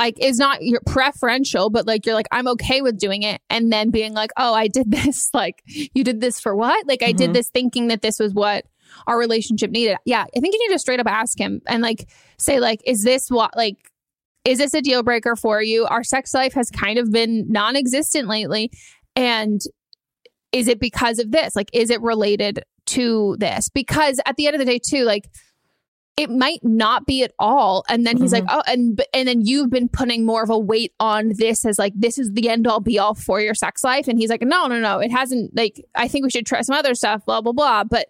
like 0.00 0.18
is 0.22 0.38
not 0.38 0.62
your 0.62 0.80
preferential, 0.86 1.70
but 1.70 1.86
like 1.86 2.04
you're 2.06 2.14
like, 2.14 2.28
I'm 2.30 2.46
okay 2.48 2.82
with 2.82 2.98
doing 2.98 3.22
it. 3.24 3.40
And 3.50 3.72
then 3.72 3.90
being 3.90 4.12
like, 4.14 4.30
oh, 4.36 4.54
I 4.54 4.68
did 4.68 4.90
this. 4.90 5.30
Like, 5.34 5.62
you 5.66 6.04
did 6.04 6.20
this 6.20 6.38
for 6.38 6.54
what? 6.54 6.86
Like, 6.86 7.02
I 7.02 7.12
did 7.12 7.30
Mhm. 7.30 7.34
this 7.34 7.48
thinking 7.50 7.88
that 7.88 8.02
this 8.02 8.18
was 8.18 8.32
what 8.34 8.64
our 9.06 9.18
relationship 9.18 9.70
needed. 9.70 9.96
Yeah. 10.04 10.24
I 10.36 10.40
think 10.40 10.54
you 10.54 10.68
need 10.68 10.74
to 10.74 10.78
straight 10.78 11.00
up 11.00 11.06
ask 11.06 11.38
him 11.38 11.60
and 11.66 11.82
like 11.82 12.08
say, 12.38 12.60
like, 12.60 12.80
is 12.84 13.02
this 13.02 13.28
what, 13.28 13.56
like, 13.56 13.76
is 14.44 14.58
this 14.58 14.74
a 14.74 14.80
deal 14.80 15.02
breaker 15.02 15.36
for 15.36 15.62
you? 15.62 15.86
Our 15.86 16.02
sex 16.02 16.32
life 16.32 16.54
has 16.54 16.70
kind 16.70 16.98
of 16.98 17.10
been 17.10 17.50
non 17.50 17.76
existent 17.76 18.28
lately. 18.28 18.70
And 19.14 19.60
is 20.52 20.68
it 20.68 20.80
because 20.80 21.18
of 21.18 21.30
this? 21.30 21.54
Like, 21.54 21.68
is 21.72 21.90
it 21.90 22.00
related 22.00 22.62
to 22.86 23.36
this? 23.38 23.68
Because 23.68 24.20
at 24.24 24.36
the 24.36 24.46
end 24.46 24.54
of 24.54 24.60
the 24.60 24.64
day, 24.64 24.78
too, 24.78 25.04
like, 25.04 25.28
it 26.18 26.30
might 26.30 26.58
not 26.64 27.06
be 27.06 27.22
at 27.22 27.32
all. 27.38 27.84
And 27.88 28.04
then 28.04 28.16
he's 28.16 28.32
like, 28.32 28.44
mm-hmm. 28.44 28.58
oh, 28.58 28.62
and 28.66 29.00
and 29.14 29.28
then 29.28 29.40
you've 29.46 29.70
been 29.70 29.88
putting 29.88 30.26
more 30.26 30.42
of 30.42 30.50
a 30.50 30.58
weight 30.58 30.92
on 30.98 31.32
this 31.36 31.64
as 31.64 31.78
like 31.78 31.92
this 31.94 32.18
is 32.18 32.32
the 32.32 32.48
end 32.48 32.66
all 32.66 32.80
be 32.80 32.98
all 32.98 33.14
for 33.14 33.40
your 33.40 33.54
sex 33.54 33.84
life. 33.84 34.08
And 34.08 34.18
he's 34.18 34.28
like, 34.28 34.42
no, 34.42 34.66
no, 34.66 34.80
no, 34.80 34.98
it 34.98 35.12
hasn't. 35.12 35.54
Like, 35.56 35.84
I 35.94 36.08
think 36.08 36.24
we 36.24 36.30
should 36.30 36.44
try 36.44 36.62
some 36.62 36.74
other 36.74 36.96
stuff. 36.96 37.24
Blah 37.24 37.40
blah 37.40 37.52
blah. 37.52 37.84
But 37.84 38.08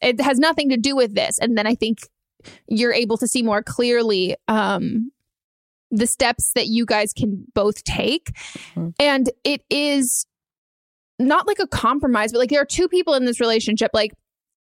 it 0.00 0.20
has 0.20 0.38
nothing 0.38 0.68
to 0.70 0.76
do 0.76 0.94
with 0.96 1.14
this. 1.14 1.38
And 1.38 1.56
then 1.56 1.66
I 1.66 1.74
think 1.74 1.98
you're 2.68 2.92
able 2.92 3.16
to 3.18 3.26
see 3.26 3.42
more 3.42 3.62
clearly 3.62 4.36
um, 4.46 5.10
the 5.90 6.06
steps 6.06 6.52
that 6.54 6.66
you 6.66 6.86
guys 6.86 7.12
can 7.12 7.44
both 7.54 7.82
take. 7.84 8.30
And 9.00 9.30
it 9.44 9.62
is 9.70 10.26
not 11.18 11.46
like 11.46 11.58
a 11.58 11.66
compromise, 11.66 12.32
but 12.32 12.38
like 12.38 12.50
there 12.50 12.60
are 12.60 12.66
two 12.66 12.88
people 12.88 13.14
in 13.14 13.24
this 13.24 13.40
relationship. 13.40 13.90
Like 13.92 14.12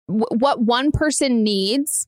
w- 0.07 0.25
what 0.31 0.61
one 0.61 0.91
person 0.91 1.43
needs 1.43 2.07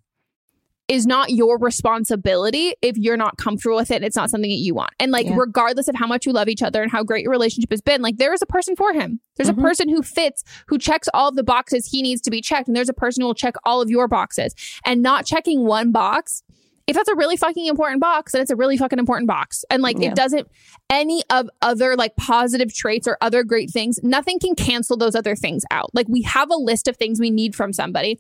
is 0.90 1.06
not 1.06 1.30
your 1.30 1.58
responsibility 1.60 2.74
if 2.82 2.98
you're 2.98 3.16
not 3.16 3.38
comfortable 3.38 3.76
with 3.76 3.92
it. 3.92 3.98
and 3.98 4.06
It's 4.06 4.16
not 4.16 4.30
something 4.30 4.50
that 4.50 4.58
you 4.58 4.74
want. 4.74 4.92
And 5.00 5.12
like, 5.12 5.28
Yeah. 5.28 5.36
regardless 5.38 5.88
of 5.88 5.96
how 5.96 6.08
much 6.08 6.26
you 6.26 6.34
love 6.34 6.48
each 6.50 6.64
other 6.64 6.82
and 6.82 6.92
how 6.92 7.04
great 7.04 7.22
your 7.24 7.32
relationship 7.32 7.70
has 7.72 7.82
been, 7.82 8.02
like, 8.02 8.18
there 8.18 8.34
is 8.34 8.42
a 8.42 8.46
person 8.48 8.76
for 8.76 8.92
him. 8.92 9.20
There's 9.38 9.50
Mm-hmm. 9.50 9.60
a 9.60 9.64
person 9.64 9.90
who 9.90 10.02
fits, 10.02 10.44
who 10.68 10.78
checks 10.80 11.08
all 11.14 11.30
of 11.30 11.36
the 11.36 11.44
boxes 11.44 11.86
he 11.86 12.02
needs 12.02 12.22
to 12.22 12.32
be 12.32 12.42
checked. 12.42 12.68
And 12.68 12.76
there's 12.76 12.90
a 12.90 12.94
person 12.94 13.22
who 13.22 13.28
will 13.28 13.36
check 13.36 13.56
all 13.64 13.82
of 13.82 13.90
your 13.90 14.08
boxes. 14.08 14.56
And 14.84 15.02
not 15.04 15.26
checking 15.26 15.64
one 15.66 15.92
box, 15.92 16.42
if 16.88 16.96
that's 16.96 17.08
a 17.10 17.16
really 17.16 17.38
fucking 17.38 17.68
important 17.68 18.02
box, 18.02 18.32
then 18.32 18.42
it's 18.42 18.50
a 18.50 18.56
really 18.56 18.76
fucking 18.76 18.98
important 18.98 19.28
box. 19.28 19.64
And 19.70 19.84
like, 19.84 20.00
Yeah. 20.00 20.10
it 20.10 20.16
doesn't, 20.16 20.48
any 20.90 21.22
of 21.30 21.48
other 21.62 21.96
like 21.96 22.16
positive 22.16 22.74
traits 22.74 23.08
or 23.08 23.16
other 23.22 23.44
great 23.44 23.70
things, 23.70 24.00
nothing 24.02 24.40
can 24.40 24.56
cancel 24.56 24.98
those 24.98 25.14
other 25.14 25.36
things 25.36 25.64
out. 25.70 25.92
Like, 25.94 26.08
we 26.10 26.24
have 26.24 26.50
a 26.50 26.56
list 26.56 26.88
of 26.88 26.98
things 26.98 27.20
we 27.20 27.30
need 27.30 27.54
from 27.56 27.74
somebody. 27.74 28.20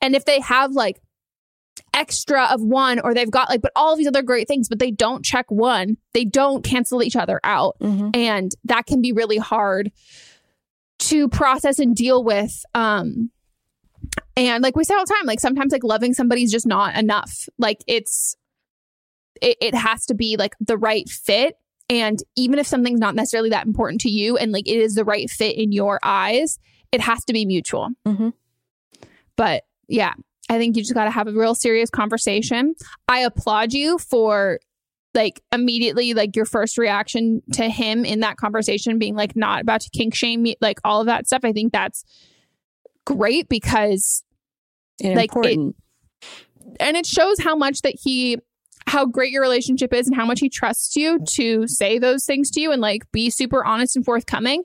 And 0.00 0.14
if 0.14 0.24
they 0.26 0.38
have 0.38 0.72
like, 0.74 1.00
extra 1.94 2.44
of 2.46 2.60
one 2.60 2.98
or 2.98 3.14
they've 3.14 3.30
got 3.30 3.48
like 3.48 3.62
but 3.62 3.72
all 3.76 3.92
of 3.92 3.98
these 3.98 4.08
other 4.08 4.22
great 4.22 4.48
things 4.48 4.68
but 4.68 4.78
they 4.80 4.90
don't 4.90 5.24
check 5.24 5.46
one. 5.48 5.96
They 6.12 6.24
don't 6.24 6.64
cancel 6.64 7.02
each 7.02 7.16
other 7.16 7.40
out. 7.44 7.76
And 8.14 8.52
that 8.64 8.86
can 8.86 9.00
be 9.00 9.12
really 9.12 9.38
hard 9.38 9.92
to 10.98 11.28
process 11.28 11.78
and 11.78 11.94
deal 11.94 12.22
with 12.24 12.64
um 12.74 13.30
and 14.36 14.62
like 14.62 14.76
we 14.76 14.84
say 14.84 14.94
all 14.94 15.04
the 15.06 15.12
time 15.12 15.24
like 15.24 15.40
sometimes 15.40 15.72
like 15.72 15.84
loving 15.84 16.14
somebody 16.14 16.42
is 16.42 16.50
just 16.50 16.66
not 16.66 16.96
enough. 16.96 17.48
Like 17.58 17.82
it's 17.86 18.36
it, 19.40 19.56
it 19.60 19.74
has 19.74 20.06
to 20.06 20.14
be 20.14 20.36
like 20.36 20.54
the 20.60 20.76
right 20.76 21.08
fit. 21.08 21.56
And 21.88 22.18
even 22.34 22.58
if 22.58 22.66
something's 22.66 23.00
not 23.00 23.14
necessarily 23.14 23.50
that 23.50 23.66
important 23.66 24.00
to 24.02 24.10
you 24.10 24.36
and 24.36 24.52
like 24.52 24.66
it 24.66 24.78
is 24.78 24.94
the 24.94 25.04
right 25.04 25.30
fit 25.30 25.56
in 25.56 25.70
your 25.72 26.00
eyes 26.02 26.58
it 26.92 27.00
has 27.00 27.24
to 27.24 27.32
be 27.32 27.44
mutual. 27.44 27.90
Mm-hmm. 28.06 28.28
but 29.36 29.64
yeah 29.88 30.14
i 30.54 30.58
think 30.58 30.76
you 30.76 30.82
just 30.82 30.94
got 30.94 31.04
to 31.04 31.10
have 31.10 31.26
a 31.28 31.32
real 31.32 31.54
serious 31.54 31.90
conversation. 31.90 32.74
I 33.08 33.20
applaud 33.20 33.72
you 33.72 33.98
for 33.98 34.60
like 35.14 35.40
immediately 35.52 36.12
like 36.14 36.34
your 36.34 36.44
first 36.44 36.76
reaction 36.78 37.40
to 37.52 37.68
him 37.68 38.04
in 38.04 38.20
that 38.20 38.36
conversation 38.36 38.98
being 38.98 39.14
like 39.14 39.36
not 39.36 39.60
about 39.62 39.80
to 39.82 39.90
kink 39.90 40.14
shame 40.14 40.42
me 40.42 40.56
like 40.60 40.78
all 40.84 41.00
of 41.00 41.06
that 41.06 41.26
stuff. 41.26 41.42
I 41.44 41.52
think 41.52 41.72
that's 41.72 42.04
great 43.06 43.48
because 43.48 44.22
And 45.02 45.16
like 45.16 45.30
it- 45.36 45.74
and 46.80 46.96
it 46.96 47.06
shows 47.06 47.38
how 47.40 47.54
much 47.54 47.82
that 47.82 47.94
he 48.02 48.38
how 48.86 49.06
great 49.06 49.32
your 49.32 49.42
relationship 49.42 49.92
is 49.92 50.06
and 50.06 50.14
how 50.16 50.26
much 50.26 50.40
he 50.40 50.48
trusts 50.48 50.94
you 50.94 51.18
to 51.26 51.66
say 51.66 51.98
those 51.98 52.24
things 52.24 52.50
to 52.50 52.60
you 52.60 52.70
and 52.70 52.82
like 52.82 53.10
be 53.12 53.30
super 53.30 53.64
honest 53.64 53.96
and 53.96 54.04
forthcoming. 54.04 54.62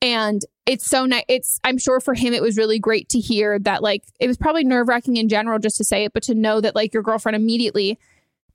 And 0.00 0.42
it's 0.68 0.86
so 0.86 1.06
nice 1.06 1.24
it's 1.28 1.58
i'm 1.64 1.78
sure 1.78 1.98
for 1.98 2.12
him 2.12 2.34
it 2.34 2.42
was 2.42 2.58
really 2.58 2.78
great 2.78 3.08
to 3.08 3.18
hear 3.18 3.58
that 3.58 3.82
like 3.82 4.04
it 4.20 4.28
was 4.28 4.36
probably 4.36 4.62
nerve-wracking 4.64 5.16
in 5.16 5.28
general 5.28 5.58
just 5.58 5.78
to 5.78 5.84
say 5.84 6.04
it 6.04 6.12
but 6.12 6.22
to 6.22 6.34
know 6.34 6.60
that 6.60 6.76
like 6.76 6.92
your 6.92 7.02
girlfriend 7.02 7.34
immediately 7.34 7.98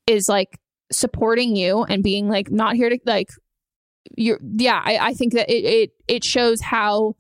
is 0.06 0.30
like 0.30 0.60
supporting 0.92 1.56
you 1.56 1.84
and 1.84 2.04
being 2.04 2.30
like 2.30 2.52
not 2.52 2.76
here 2.76 2.88
to 2.88 3.00
like 3.06 3.30
you're 4.16 4.40
yeah 4.58 4.80
i, 4.86 4.98
I 5.10 5.14
think 5.16 5.34
that 5.34 5.50
it, 5.50 5.66
it 5.66 5.92
it 6.08 6.24
shows 6.24 6.62
how 6.62 7.16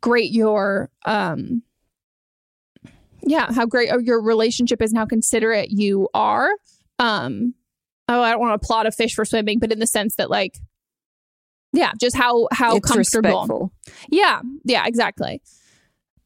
great 0.00 0.32
your 0.32 0.90
um 1.04 1.62
yeah 3.22 3.52
how 3.52 3.66
great 3.66 3.90
your 4.02 4.22
relationship 4.22 4.80
is 4.80 4.92
and 4.92 4.98
how 4.98 5.06
considerate 5.06 5.70
you 5.70 6.08
are 6.14 6.50
um 7.02 7.54
oh 8.08 8.20
i 8.22 8.30
don't 8.30 8.40
want 8.40 8.50
to 8.50 8.54
applaud 8.64 8.86
a 8.86 8.92
fish 8.92 9.14
for 9.14 9.24
swimming 9.24 9.58
but 9.58 9.72
in 9.72 9.78
the 9.78 9.86
sense 9.86 10.14
that 10.16 10.30
like 10.30 10.58
yeah 11.72 11.92
just 12.00 12.16
how 12.16 12.46
how 12.52 12.76
It's 12.76 12.88
comfortable. 12.90 13.30
respectful. 13.30 13.72
yeah 14.10 14.40
yeah 14.64 14.86
exactly. 14.86 15.40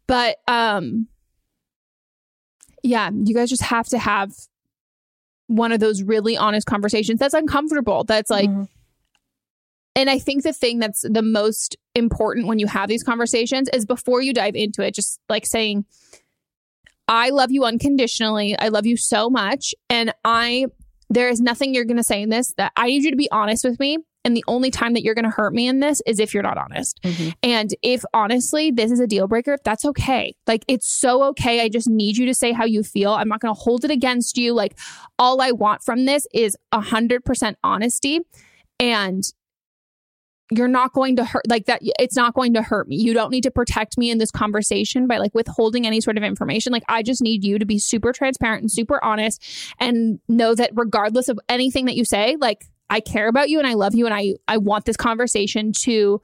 But 0.08 0.36
um 0.46 1.08
yeah 2.82 3.10
you 3.12 3.34
guys 3.34 3.48
just 3.50 3.62
have 3.62 3.86
to 3.88 3.98
have 3.98 4.30
one 5.48 5.72
of 5.72 5.80
those 5.80 6.02
really 6.02 6.36
honest 6.36 6.66
conversations 6.66 7.18
that's 7.20 7.34
uncomfortable 7.34 8.04
that's 8.04 8.30
like 8.30 8.48
and 9.96 10.10
i 10.10 10.18
think 10.18 10.42
the 10.42 10.52
thing 10.52 10.78
that's 10.78 11.02
the 11.08 11.22
most 11.22 11.76
important 11.94 12.46
when 12.46 12.58
you 12.58 12.66
have 12.66 12.88
these 12.88 13.02
conversations 13.02 13.68
is 13.72 13.84
before 13.86 14.20
you 14.20 14.32
dive 14.32 14.54
into 14.54 14.82
it 14.82 14.94
just 14.94 15.18
like 15.28 15.46
saying 15.46 15.84
i 17.08 17.30
love 17.30 17.50
you 17.50 17.64
unconditionally 17.64 18.56
i 18.58 18.68
love 18.68 18.86
you 18.86 18.96
so 18.96 19.28
much 19.30 19.74
and 19.88 20.12
i 20.24 20.66
there 21.08 21.28
is 21.28 21.40
nothing 21.40 21.74
you're 21.74 21.84
going 21.84 21.96
to 21.96 22.04
say 22.04 22.22
in 22.22 22.28
this 22.28 22.52
that 22.56 22.72
i 22.76 22.86
need 22.86 23.02
you 23.02 23.10
to 23.10 23.16
be 23.16 23.30
honest 23.30 23.64
with 23.64 23.78
me 23.78 23.98
and 24.26 24.36
the 24.36 24.44
only 24.48 24.72
time 24.72 24.94
that 24.94 25.04
you're 25.04 25.14
going 25.14 25.24
to 25.24 25.30
hurt 25.30 25.54
me 25.54 25.68
in 25.68 25.78
this 25.78 26.02
is 26.04 26.18
if 26.18 26.34
you're 26.34 26.42
not 26.42 26.58
honest 26.58 27.00
mm-hmm. 27.04 27.28
and 27.44 27.70
if 27.80 28.04
honestly 28.12 28.72
this 28.72 28.90
is 28.90 28.98
a 28.98 29.06
deal 29.06 29.28
breaker, 29.28 29.56
that's 29.64 29.84
okay. 29.84 30.34
Like 30.48 30.64
it's 30.66 30.88
so 30.88 31.22
okay. 31.28 31.60
I 31.60 31.68
just 31.68 31.88
need 31.88 32.16
you 32.16 32.26
to 32.26 32.34
say 32.34 32.50
how 32.50 32.64
you 32.64 32.82
feel. 32.82 33.12
I'm 33.12 33.28
not 33.28 33.38
going 33.38 33.54
to 33.54 33.60
hold 33.60 33.84
it 33.84 33.92
against 33.92 34.36
you. 34.36 34.52
Like 34.52 34.76
all 35.16 35.40
I 35.40 35.52
want 35.52 35.84
from 35.84 36.06
this 36.06 36.26
is 36.34 36.56
100% 36.74 37.54
honesty 37.62 38.18
and 38.80 39.22
you're 40.50 40.68
not 40.68 40.92
going 40.92 41.16
to 41.16 41.24
hurt 41.24 41.42
like 41.48 41.66
that 41.66 41.80
it's 41.98 42.14
not 42.14 42.34
going 42.34 42.54
to 42.54 42.62
hurt 42.62 42.88
me. 42.88 42.96
You 42.96 43.12
don't 43.12 43.30
need 43.30 43.42
to 43.42 43.50
protect 43.50 43.98
me 43.98 44.10
in 44.10 44.18
this 44.18 44.30
conversation 44.30 45.06
by 45.06 45.18
like 45.18 45.34
withholding 45.34 45.86
any 45.86 46.00
sort 46.00 46.16
of 46.16 46.22
information. 46.22 46.72
Like 46.72 46.84
I 46.88 47.02
just 47.02 47.20
need 47.20 47.44
you 47.44 47.58
to 47.58 47.66
be 47.66 47.78
super 47.78 48.12
transparent 48.12 48.62
and 48.62 48.70
super 48.70 49.02
honest 49.04 49.42
and 49.80 50.20
know 50.28 50.54
that 50.54 50.70
regardless 50.74 51.28
of 51.28 51.38
anything 51.48 51.86
that 51.86 51.96
you 51.96 52.04
say, 52.04 52.36
like 52.38 52.66
I 52.88 53.00
care 53.00 53.28
about 53.28 53.48
you 53.48 53.58
and 53.58 53.66
I 53.66 53.74
love 53.74 53.94
you 53.94 54.06
and 54.06 54.14
I 54.14 54.34
I 54.46 54.58
want 54.58 54.84
this 54.84 54.96
conversation 54.96 55.72
to 55.80 56.20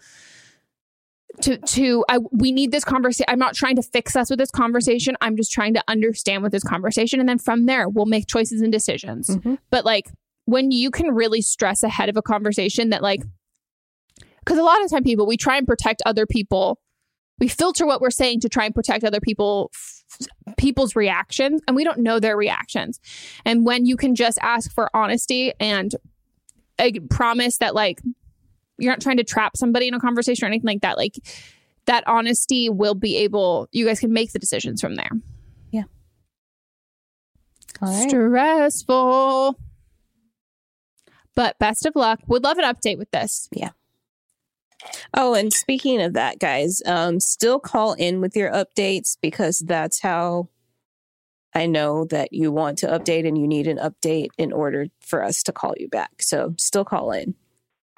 to 1.40 1.56
to 1.56 2.04
I 2.08 2.18
we 2.30 2.52
need 2.52 2.70
this 2.70 2.84
conversation. 2.84 3.26
I'm 3.28 3.40
not 3.40 3.54
trying 3.54 3.74
to 3.76 3.82
fix 3.82 4.14
us 4.14 4.30
with 4.30 4.38
this 4.38 4.52
conversation. 4.52 5.16
I'm 5.20 5.36
just 5.36 5.50
trying 5.50 5.74
to 5.74 5.82
understand 5.88 6.44
with 6.44 6.52
this 6.52 6.62
conversation 6.62 7.18
and 7.18 7.28
then 7.28 7.38
from 7.38 7.66
there 7.66 7.88
we'll 7.88 8.06
make 8.06 8.28
choices 8.28 8.60
and 8.60 8.70
decisions. 8.70 9.28
Mm-hmm. 9.28 9.54
But 9.70 9.84
like 9.84 10.10
when 10.44 10.70
you 10.70 10.92
can 10.92 11.12
really 11.12 11.40
stress 11.40 11.82
ahead 11.82 12.08
of 12.08 12.16
a 12.16 12.22
conversation 12.22 12.90
that 12.90 13.02
like 13.02 13.22
cuz 14.44 14.58
a 14.58 14.62
lot 14.62 14.82
of 14.82 14.90
time 14.90 15.04
people 15.04 15.26
we 15.26 15.36
try 15.36 15.56
and 15.56 15.66
protect 15.66 16.02
other 16.06 16.26
people. 16.26 16.80
We 17.38 17.48
filter 17.48 17.86
what 17.86 18.00
we're 18.00 18.10
saying 18.10 18.40
to 18.40 18.48
try 18.48 18.66
and 18.66 18.74
protect 18.74 19.04
other 19.04 19.20
people 19.20 19.70
people's 20.56 20.94
reactions 20.94 21.62
and 21.66 21.74
we 21.74 21.84
don't 21.84 21.98
know 21.98 22.20
their 22.20 22.36
reactions. 22.36 23.00
And 23.44 23.64
when 23.64 23.86
you 23.86 23.96
can 23.96 24.14
just 24.14 24.38
ask 24.42 24.72
for 24.72 24.94
honesty 24.94 25.52
and 25.58 25.94
a 26.78 26.98
promise 27.00 27.58
that 27.58 27.74
like 27.74 28.00
you're 28.78 28.92
not 28.92 29.00
trying 29.00 29.18
to 29.18 29.24
trap 29.24 29.56
somebody 29.56 29.88
in 29.88 29.94
a 29.94 30.00
conversation 30.00 30.44
or 30.44 30.48
anything 30.48 30.66
like 30.66 30.80
that. 30.80 30.96
Like 30.96 31.14
that 31.86 32.04
honesty 32.06 32.68
will 32.68 32.94
be 32.94 33.16
able, 33.18 33.68
you 33.70 33.86
guys 33.86 34.00
can 34.00 34.12
make 34.12 34.32
the 34.32 34.38
decisions 34.38 34.80
from 34.80 34.96
there. 34.96 35.10
Yeah. 35.70 35.84
All 37.80 37.88
right. 37.88 38.10
Stressful. 38.10 39.58
But 41.34 41.58
best 41.58 41.86
of 41.86 41.96
luck. 41.96 42.20
Would 42.26 42.44
love 42.44 42.58
an 42.58 42.64
update 42.64 42.98
with 42.98 43.10
this. 43.10 43.48
Yeah. 43.52 43.70
Oh, 45.14 45.34
and 45.34 45.52
speaking 45.52 46.00
of 46.00 46.14
that, 46.14 46.38
guys, 46.38 46.82
um, 46.86 47.20
still 47.20 47.60
call 47.60 47.92
in 47.94 48.20
with 48.20 48.36
your 48.36 48.50
updates 48.50 49.16
because 49.20 49.58
that's 49.58 50.00
how 50.00 50.48
I 51.54 51.66
know 51.66 52.06
that 52.06 52.32
you 52.32 52.50
want 52.50 52.78
to 52.78 52.86
update 52.86 53.26
and 53.26 53.36
you 53.36 53.46
need 53.46 53.66
an 53.66 53.78
update 53.78 54.28
in 54.38 54.52
order 54.52 54.86
for 55.00 55.22
us 55.22 55.42
to 55.44 55.52
call 55.52 55.74
you 55.76 55.88
back. 55.88 56.22
So 56.22 56.54
still 56.58 56.84
call 56.84 57.12
in. 57.12 57.34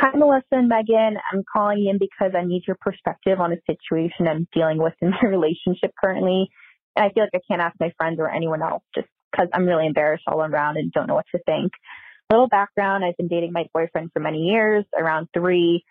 Hi, 0.01 0.11
Melissa 0.17 0.45
and 0.53 0.69
Megan. 0.69 1.17
I'm 1.33 1.45
calling 1.53 1.87
in 1.87 1.99
because 1.99 2.33
I 2.37 2.45
need 2.45 2.65
your 2.67 2.77
perspective 2.81 3.39
on 3.41 3.53
a 3.53 3.57
situation 3.65 4.27
I'm 4.27 4.49
dealing 4.53 4.79
with 4.79 4.95
in 5.01 5.11
my 5.23 5.29
relationship 5.29 5.93
currently. 6.03 6.51
And 6.97 7.05
I 7.05 7.13
feel 7.13 7.25
like 7.25 7.35
I 7.35 7.41
can't 7.49 7.63
ask 7.63 7.77
my 7.79 7.93
friends 7.97 8.19
or 8.19 8.29
anyone 8.29 8.63
else 8.63 8.83
just 8.95 9.07
because 9.31 9.49
I'm 9.53 9.67
really 9.67 9.87
embarrassed 9.87 10.25
all 10.27 10.43
around 10.43 10.77
and 10.79 10.93
don't 10.93 11.07
know 11.07 11.15
what 11.15 11.27
to 11.33 11.41
think. 11.47 11.73
Little 12.31 12.49
background 12.49 13.05
I've 13.05 13.17
been 13.17 13.29
dating 13.29 13.53
my 13.53 13.67
boyfriend 13.73 14.11
for 14.13 14.21
many 14.21 14.39
years, 14.39 14.85
around 14.99 15.29
three. 15.33 15.85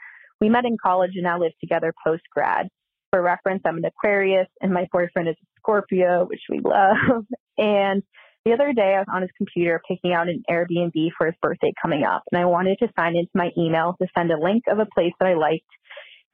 We 0.44 0.50
met 0.50 0.66
in 0.66 0.76
college 0.76 1.12
and 1.14 1.24
now 1.24 1.40
live 1.40 1.54
together 1.62 1.94
post 2.06 2.24
grad. 2.30 2.68
For 3.12 3.22
reference, 3.22 3.62
I'm 3.64 3.78
an 3.78 3.86
Aquarius 3.86 4.50
and 4.60 4.74
my 4.74 4.90
boyfriend 4.92 5.30
is 5.30 5.38
a 5.42 5.46
Scorpio, 5.58 6.26
which 6.26 6.42
we 6.50 6.60
love. 6.60 7.24
And 7.58 8.04
the 8.44 8.52
other 8.52 8.74
day 8.74 8.96
I 8.96 9.00
was 9.00 9.08
on 9.14 9.22
his 9.22 9.32
computer 9.38 9.80
picking 9.88 10.12
out 10.12 10.28
an 10.28 10.44
Airbnb 10.50 11.12
for 11.16 11.28
his 11.28 11.36
birthday 11.42 11.72
coming 11.80 12.04
up 12.04 12.24
and 12.30 12.42
I 12.42 12.46
wanted 12.46 12.80
to 12.80 12.90
sign 13.00 13.16
into 13.16 13.30
my 13.36 13.52
email 13.58 13.96
to 14.02 14.08
send 14.18 14.32
a 14.32 14.38
link 14.38 14.64
of 14.68 14.80
a 14.80 14.88
place 14.88 15.14
that 15.20 15.30
I 15.30 15.36
liked. 15.36 15.64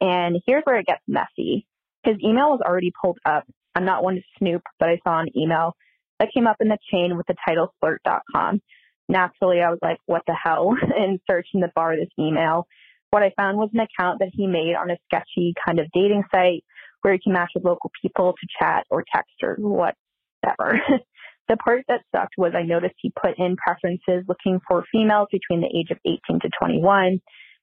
And 0.02 0.42
here's 0.48 0.64
where 0.64 0.80
it 0.80 0.88
gets 0.88 1.04
messy. 1.08 1.68
His 2.04 2.16
email 2.24 2.50
was 2.50 2.62
already 2.66 2.92
pulled 3.00 3.20
up. 3.26 3.44
I'm 3.76 3.86
not 3.86 4.02
one 4.04 4.16
to 4.16 4.22
snoop, 4.40 4.64
but 4.80 4.90
I 4.90 5.00
saw 5.04 5.20
an 5.20 5.38
email 5.38 5.76
that 6.20 6.34
came 6.34 6.48
up 6.48 6.58
in 6.62 6.70
the 6.70 6.80
chain 6.92 7.16
with 7.16 7.28
the 7.28 7.36
title 7.46 7.76
flirt.com. 7.80 8.62
Naturally, 9.08 9.62
I 9.62 9.70
was 9.70 9.80
like, 9.84 10.00
what 10.08 10.24
the 10.26 10.36
hell? 10.42 10.76
And 10.98 11.20
searching 11.30 11.60
the 11.60 11.72
bar 11.76 11.96
this 11.96 12.10
email. 12.18 12.66
What 13.12 13.24
I 13.24 13.32
found 13.36 13.58
was 13.58 13.70
an 13.74 13.80
account 13.80 14.20
that 14.20 14.30
he 14.34 14.46
made 14.46 14.76
on 14.76 14.92
a 14.92 14.98
sketchy 15.06 15.54
kind 15.66 15.80
of 15.80 15.88
dating 15.94 16.24
site 16.34 16.64
where 17.02 17.14
you 17.14 17.20
can 17.24 17.34
match 17.34 17.52
with 17.56 17.66
local 17.66 17.92
people 18.02 18.34
to 18.34 18.48
chat 18.60 18.86
or 18.90 19.04
text 19.14 19.34
or 19.42 19.56
whatever. 19.58 20.80
the 21.48 21.58
part 21.58 21.86
that 21.88 22.02
sucked 22.16 22.36
was 22.38 22.54
I 22.56 22.64
noticed 22.64 22.96
he 22.98 23.12
put 23.12 23.38
in 23.38 23.56
preferences 23.56 24.26
looking 24.28 24.60
for 24.68 24.86
females 24.92 25.28
between 25.32 25.62
the 25.62 25.76
age 25.76 25.90
of 25.92 25.98
18 26.06 26.40
to 26.42 26.50
21. 26.60 27.20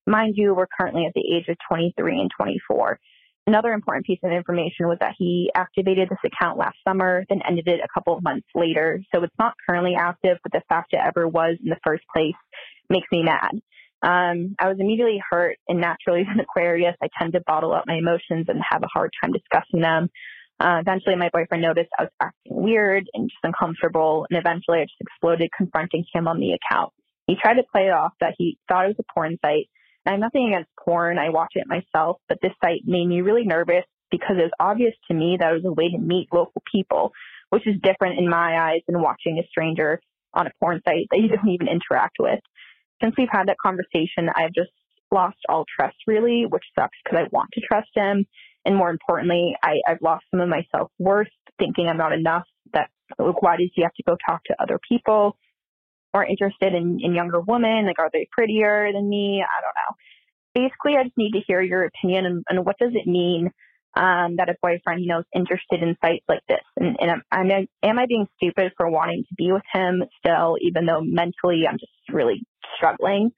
Mind 0.06 0.34
you, 0.36 0.54
we're 0.54 0.66
currently 0.66 1.06
at 1.06 1.14
the 1.14 1.36
age 1.36 1.48
of 1.48 1.56
23 1.68 2.20
and 2.20 2.30
24. 2.36 2.98
Another 3.48 3.72
important 3.72 4.04
piece 4.04 4.18
of 4.24 4.32
information 4.32 4.88
was 4.88 4.98
that 5.00 5.14
he 5.16 5.52
activated 5.54 6.08
this 6.08 6.18
account 6.24 6.58
last 6.58 6.76
summer, 6.86 7.24
then 7.28 7.42
ended 7.48 7.68
it 7.68 7.80
a 7.80 7.88
couple 7.94 8.16
of 8.16 8.22
months 8.24 8.48
later. 8.56 9.00
So 9.14 9.22
it's 9.22 9.34
not 9.38 9.54
currently 9.68 9.94
active, 9.94 10.38
but 10.42 10.50
the 10.50 10.62
fact 10.68 10.92
it 10.92 11.00
ever 11.00 11.28
was 11.28 11.56
in 11.62 11.70
the 11.70 11.78
first 11.84 12.02
place 12.12 12.34
makes 12.90 13.06
me 13.12 13.22
mad. 13.22 13.52
Um, 14.02 14.54
I 14.58 14.68
was 14.68 14.76
immediately 14.78 15.20
hurt, 15.30 15.56
and 15.68 15.80
naturally, 15.80 16.20
as 16.20 16.26
an 16.34 16.40
Aquarius, 16.40 16.96
I 17.02 17.08
tend 17.18 17.32
to 17.32 17.40
bottle 17.46 17.72
up 17.72 17.84
my 17.86 17.94
emotions 17.96 18.46
and 18.48 18.60
have 18.68 18.82
a 18.82 18.88
hard 18.92 19.12
time 19.22 19.32
discussing 19.32 19.80
them. 19.80 20.10
Uh, 20.58 20.78
eventually, 20.80 21.16
my 21.16 21.28
boyfriend 21.32 21.62
noticed 21.62 21.90
I 21.98 22.04
was 22.04 22.12
acting 22.20 22.62
weird 22.62 23.04
and 23.12 23.28
just 23.28 23.40
uncomfortable, 23.42 24.26
and 24.30 24.38
eventually, 24.38 24.78
I 24.78 24.84
just 24.84 25.00
exploded 25.00 25.50
confronting 25.56 26.04
him 26.12 26.28
on 26.28 26.40
the 26.40 26.52
account. 26.52 26.92
He 27.26 27.36
tried 27.40 27.54
to 27.54 27.64
play 27.70 27.86
it 27.86 27.92
off 27.92 28.12
that 28.20 28.34
he 28.38 28.58
thought 28.68 28.84
it 28.84 28.96
was 28.96 29.04
a 29.04 29.12
porn 29.12 29.38
site. 29.44 29.68
And 30.04 30.10
I 30.10 30.10
have 30.12 30.20
nothing 30.20 30.48
against 30.48 30.70
porn; 30.82 31.18
I 31.18 31.30
watch 31.30 31.52
it 31.54 31.66
myself, 31.66 32.18
but 32.28 32.38
this 32.40 32.52
site 32.62 32.82
made 32.86 33.06
me 33.06 33.20
really 33.20 33.44
nervous 33.44 33.84
because 34.10 34.36
it 34.38 34.42
was 34.42 34.52
obvious 34.60 34.94
to 35.08 35.14
me 35.14 35.36
that 35.38 35.50
it 35.50 35.62
was 35.62 35.64
a 35.64 35.72
way 35.72 35.90
to 35.90 35.98
meet 35.98 36.28
local 36.32 36.62
people, 36.70 37.12
which 37.50 37.66
is 37.66 37.74
different 37.82 38.18
in 38.18 38.30
my 38.30 38.70
eyes 38.70 38.80
than 38.86 39.02
watching 39.02 39.38
a 39.38 39.46
stranger 39.48 40.00
on 40.32 40.46
a 40.46 40.50
porn 40.60 40.80
site 40.86 41.08
that 41.10 41.18
you 41.18 41.28
don't 41.36 41.48
even 41.48 41.68
interact 41.68 42.16
with 42.18 42.40
since 43.02 43.14
we've 43.18 43.28
had 43.30 43.48
that 43.48 43.58
conversation, 43.62 44.28
I've 44.34 44.52
just 44.52 44.70
lost 45.12 45.38
all 45.48 45.64
trust 45.74 45.96
really, 46.06 46.44
which 46.48 46.64
sucks 46.78 46.96
because 47.04 47.18
I 47.18 47.28
want 47.30 47.50
to 47.52 47.60
trust 47.60 47.90
him. 47.94 48.26
And 48.64 48.76
more 48.76 48.90
importantly, 48.90 49.54
I, 49.62 49.80
I've 49.86 50.02
lost 50.02 50.24
some 50.30 50.40
of 50.40 50.48
my 50.48 50.66
self 50.74 50.90
worth 50.98 51.28
thinking 51.58 51.88
I'm 51.88 51.96
not 51.96 52.12
enough. 52.12 52.44
That 52.72 52.90
like, 53.18 53.40
why 53.42 53.56
does 53.56 53.70
he 53.74 53.82
have 53.82 53.94
to 53.94 54.02
go 54.02 54.16
talk 54.28 54.42
to 54.44 54.60
other 54.60 54.80
people 54.88 55.36
or 56.12 56.24
interested 56.24 56.74
in, 56.74 56.98
in 57.00 57.14
younger 57.14 57.40
women? 57.40 57.86
Like, 57.86 57.98
are 57.98 58.10
they 58.12 58.28
prettier 58.32 58.90
than 58.92 59.08
me? 59.08 59.44
I 59.44 59.60
don't 59.62 59.74
know. 59.76 60.66
Basically, 60.68 60.96
I 60.96 61.04
just 61.04 61.16
need 61.16 61.32
to 61.32 61.44
hear 61.46 61.60
your 61.60 61.84
opinion 61.84 62.26
and, 62.26 62.44
and 62.48 62.64
what 62.64 62.78
does 62.78 62.92
it 62.94 63.06
mean 63.06 63.50
um, 63.96 64.36
that 64.36 64.48
a 64.48 64.54
boyfriend, 64.62 65.02
you 65.02 65.08
know, 65.08 65.20
is 65.20 65.26
interested 65.34 65.82
in 65.82 65.96
sites 66.04 66.24
like 66.28 66.42
this? 66.48 66.60
And, 66.76 66.96
and 67.00 67.10
am, 67.10 67.22
am, 67.32 67.50
I, 67.50 67.86
am 67.86 67.98
I 67.98 68.06
being 68.06 68.26
stupid 68.36 68.72
for 68.76 68.88
wanting 68.88 69.24
to 69.28 69.34
be 69.36 69.50
with 69.50 69.62
him 69.72 70.04
still, 70.18 70.56
even 70.60 70.86
though 70.86 71.00
mentally 71.00 71.64
I'm 71.68 71.78
just 71.78 71.92
really 72.12 72.44
struggling? 72.76 73.30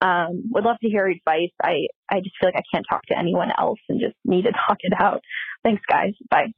Um, 0.00 0.44
would 0.50 0.64
love 0.64 0.76
to 0.82 0.88
hear 0.88 1.06
advice. 1.06 1.50
I, 1.62 1.86
I 2.10 2.20
just 2.20 2.36
feel 2.40 2.48
like 2.48 2.56
I 2.56 2.62
can't 2.72 2.86
talk 2.88 3.02
to 3.08 3.18
anyone 3.18 3.48
else 3.58 3.78
and 3.88 4.00
just 4.00 4.14
need 4.24 4.42
to 4.42 4.52
talk 4.68 4.78
it 4.80 4.92
out. 4.98 5.20
Thanks, 5.64 5.82
guys. 5.88 6.12
Bye. 6.30 6.52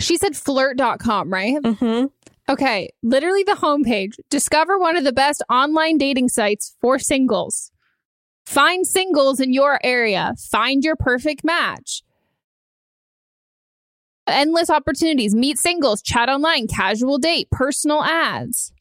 She 0.00 0.16
said 0.16 0.36
flirt.com, 0.36 1.32
right? 1.32 1.56
Mm-hmm. 1.56 2.06
Okay, 2.50 2.90
literally 3.02 3.42
the 3.42 3.52
homepage. 3.52 4.14
Discover 4.30 4.78
one 4.78 4.96
of 4.96 5.04
the 5.04 5.12
best 5.12 5.42
online 5.50 5.98
dating 5.98 6.28
sites 6.28 6.76
for 6.80 6.98
singles. 6.98 7.72
Find 8.46 8.86
singles 8.86 9.40
in 9.40 9.52
your 9.52 9.78
area. 9.84 10.34
Find 10.50 10.82
your 10.82 10.96
perfect 10.96 11.44
match. 11.44 12.02
Endless 14.28 14.70
opportunities. 14.70 15.34
Meet 15.34 15.58
singles, 15.58 16.02
chat 16.02 16.28
online, 16.28 16.66
casual 16.66 17.18
date, 17.18 17.50
personal 17.50 18.02
ads. 18.02 18.72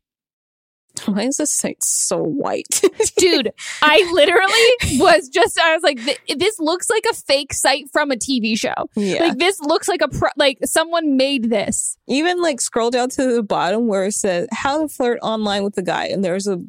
Why 1.06 1.24
is 1.24 1.38
this 1.38 1.52
site 1.52 1.84
so 1.84 2.24
white? 2.24 2.82
Dude, 3.18 3.52
I 3.82 4.10
literally 4.14 5.00
was 5.00 5.30
just, 5.30 5.60
I 5.60 5.74
was 5.74 5.84
like, 5.84 6.00
this 6.38 6.60
looks 6.60 6.90
like 6.90 7.04
a 7.12 7.14
fake 7.14 7.54
site 7.54 7.86
from 7.92 8.12
a 8.12 8.16
TV 8.16 8.58
show. 8.58 8.74
Yeah. 8.96 9.26
Like, 9.26 9.38
this 9.38 9.60
looks 9.60 9.88
like 9.88 10.02
a, 10.02 10.08
pro- 10.08 10.30
like 10.38 10.58
someone 10.66 11.16
made 11.18 11.50
this. 11.50 11.98
Even 12.08 12.42
like 12.42 12.60
scroll 12.62 12.90
down 12.90 13.10
to 13.12 13.34
the 13.34 13.44
bottom 13.44 13.88
where 13.88 14.06
it 14.06 14.14
says 14.14 14.48
how 14.52 14.82
to 14.82 14.88
flirt 14.88 15.20
online 15.22 15.64
with 15.64 15.78
a 15.78 15.84
guy, 15.84 16.08
and 16.08 16.24
there's 16.24 16.48
a 16.48 16.62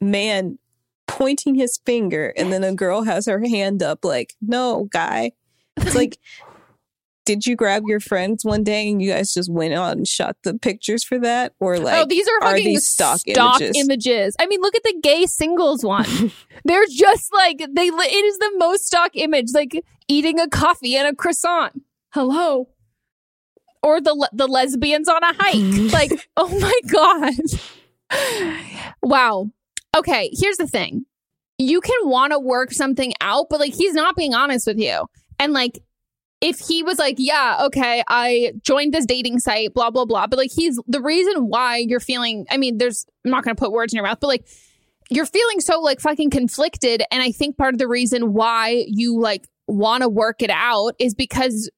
man 0.00 0.58
pointing 1.06 1.54
his 1.54 1.78
finger, 1.84 2.32
and 2.36 2.52
then 2.52 2.64
a 2.64 2.74
girl 2.74 3.02
has 3.02 3.26
her 3.26 3.40
hand 3.40 3.82
up, 3.82 4.04
like, 4.04 4.34
no, 4.40 4.88
guy. 4.90 5.32
It's 5.76 5.94
like, 5.94 6.18
did 7.30 7.46
you 7.46 7.54
grab 7.54 7.84
your 7.86 8.00
friends 8.00 8.44
one 8.44 8.64
day 8.64 8.90
and 8.90 9.00
you 9.00 9.12
guys 9.12 9.32
just 9.32 9.48
went 9.48 9.72
out 9.72 9.96
and 9.96 10.08
shot 10.08 10.36
the 10.42 10.52
pictures 10.52 11.04
for 11.04 11.16
that? 11.20 11.52
Or 11.60 11.76
oh, 11.76 11.80
like, 11.80 12.02
oh, 12.02 12.06
these 12.08 12.26
are 12.26 12.40
fucking 12.40 12.64
these 12.64 12.84
stock, 12.84 13.20
stock 13.20 13.60
images? 13.60 13.76
images. 13.78 14.36
I 14.40 14.46
mean, 14.46 14.60
look 14.60 14.74
at 14.74 14.82
the 14.82 14.98
gay 15.00 15.26
singles 15.26 15.84
one. 15.84 16.32
They're 16.64 16.86
just 16.90 17.32
like 17.32 17.58
they. 17.58 17.86
It 17.86 18.24
is 18.24 18.38
the 18.38 18.52
most 18.56 18.84
stock 18.84 19.12
image, 19.14 19.50
like 19.54 19.80
eating 20.08 20.40
a 20.40 20.48
coffee 20.48 20.96
and 20.96 21.06
a 21.06 21.14
croissant. 21.14 21.82
Hello, 22.12 22.68
or 23.80 24.00
the 24.00 24.28
the 24.32 24.48
lesbians 24.48 25.08
on 25.08 25.22
a 25.22 25.32
hike. 25.32 25.92
like, 25.92 26.28
oh 26.36 26.58
my 26.58 26.80
god, 26.88 27.34
wow. 29.02 29.48
Okay, 29.96 30.30
here's 30.32 30.56
the 30.56 30.66
thing: 30.66 31.06
you 31.58 31.80
can 31.80 32.08
want 32.08 32.32
to 32.32 32.40
work 32.40 32.72
something 32.72 33.12
out, 33.20 33.46
but 33.50 33.60
like 33.60 33.74
he's 33.74 33.94
not 33.94 34.16
being 34.16 34.34
honest 34.34 34.66
with 34.66 34.80
you, 34.80 35.06
and 35.38 35.52
like 35.52 35.80
if 36.40 36.58
he 36.58 36.82
was 36.82 36.98
like, 36.98 37.16
yeah, 37.18 37.58
okay, 37.66 38.02
I 38.08 38.52
joined 38.62 38.94
this 38.94 39.04
dating 39.06 39.40
site, 39.40 39.74
blah, 39.74 39.90
blah, 39.90 40.04
blah. 40.06 40.26
But 40.26 40.38
like, 40.38 40.50
he's 40.54 40.78
the 40.86 41.02
reason 41.02 41.48
why 41.48 41.76
you're 41.78 42.00
feeling, 42.00 42.46
I 42.50 42.56
mean, 42.56 42.78
there's, 42.78 43.04
I'm 43.24 43.30
not 43.30 43.44
going 43.44 43.54
to 43.54 43.60
put 43.60 43.72
words 43.72 43.92
in 43.92 43.96
your 43.98 44.04
mouth, 44.06 44.18
but 44.20 44.28
like, 44.28 44.46
you're 45.10 45.26
feeling 45.26 45.60
so 45.60 45.80
like 45.80 46.00
fucking 46.00 46.30
conflicted. 46.30 47.02
And 47.10 47.22
I 47.22 47.32
think 47.32 47.58
part 47.58 47.74
of 47.74 47.78
the 47.78 47.88
reason 47.88 48.32
why 48.32 48.84
you 48.88 49.20
like 49.20 49.46
want 49.66 50.02
to 50.02 50.08
work 50.08 50.40
it 50.40 50.50
out 50.50 50.94
is 50.98 51.14
because 51.14 51.70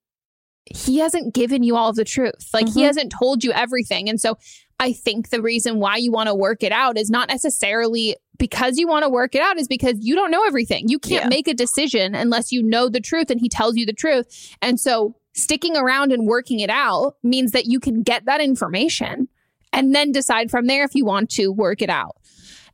he 0.67 0.99
hasn't 0.99 1.35
given 1.35 1.63
you 1.63 1.75
all 1.77 1.89
of 1.89 1.97
the 1.97 2.05
truth. 2.05 2.49
Like, 2.55 2.69
he 2.69 2.83
Mhm. 2.83 2.87
hasn't 2.87 3.13
told 3.19 3.43
you 3.43 3.51
everything. 3.53 4.09
And 4.09 4.21
so 4.21 4.37
I 4.79 4.93
think 4.93 5.31
the 5.31 5.43
reason 5.43 5.81
why 5.81 5.97
you 5.97 6.13
want 6.13 6.29
to 6.29 6.35
work 6.35 6.63
it 6.63 6.73
out 6.73 6.97
is 6.97 7.11
not 7.11 7.29
necessarily 7.29 8.17
because 8.43 8.77
you 8.77 8.89
want 8.89 9.05
to 9.05 9.09
work 9.09 9.37
it 9.37 9.41
out, 9.41 9.57
is 9.57 9.69
because 9.69 9.95
you 10.01 10.17
don't 10.17 10.33
know 10.33 10.45
everything. 10.45 10.89
You 10.89 10.99
can't 10.99 11.27
Yeah. 11.27 11.29
make 11.29 11.47
a 11.47 11.55
decision 11.55 12.17
unless 12.17 12.51
you 12.51 12.61
know 12.61 12.89
the 12.89 12.99
truth 12.99 13.31
and 13.31 13.39
he 13.39 13.49
tells 13.49 13.77
you 13.77 13.87
the 13.87 13.93
truth. 13.93 14.27
And 14.61 14.81
so 14.81 15.15
sticking 15.33 15.77
around 15.77 16.11
and 16.11 16.27
working 16.27 16.59
it 16.59 16.69
out 16.69 17.15
means 17.23 17.53
that 17.53 17.67
you 17.67 17.79
can 17.79 18.03
get 18.03 18.25
that 18.25 18.41
information 18.41 19.29
and 19.73 19.95
then 19.95 20.11
decide 20.11 20.51
from 20.51 20.67
there 20.67 20.83
if 20.83 20.93
you 20.97 21.05
want 21.05 21.31
to 21.31 21.53
work 21.53 21.83
it 21.83 21.89
out. 21.89 22.17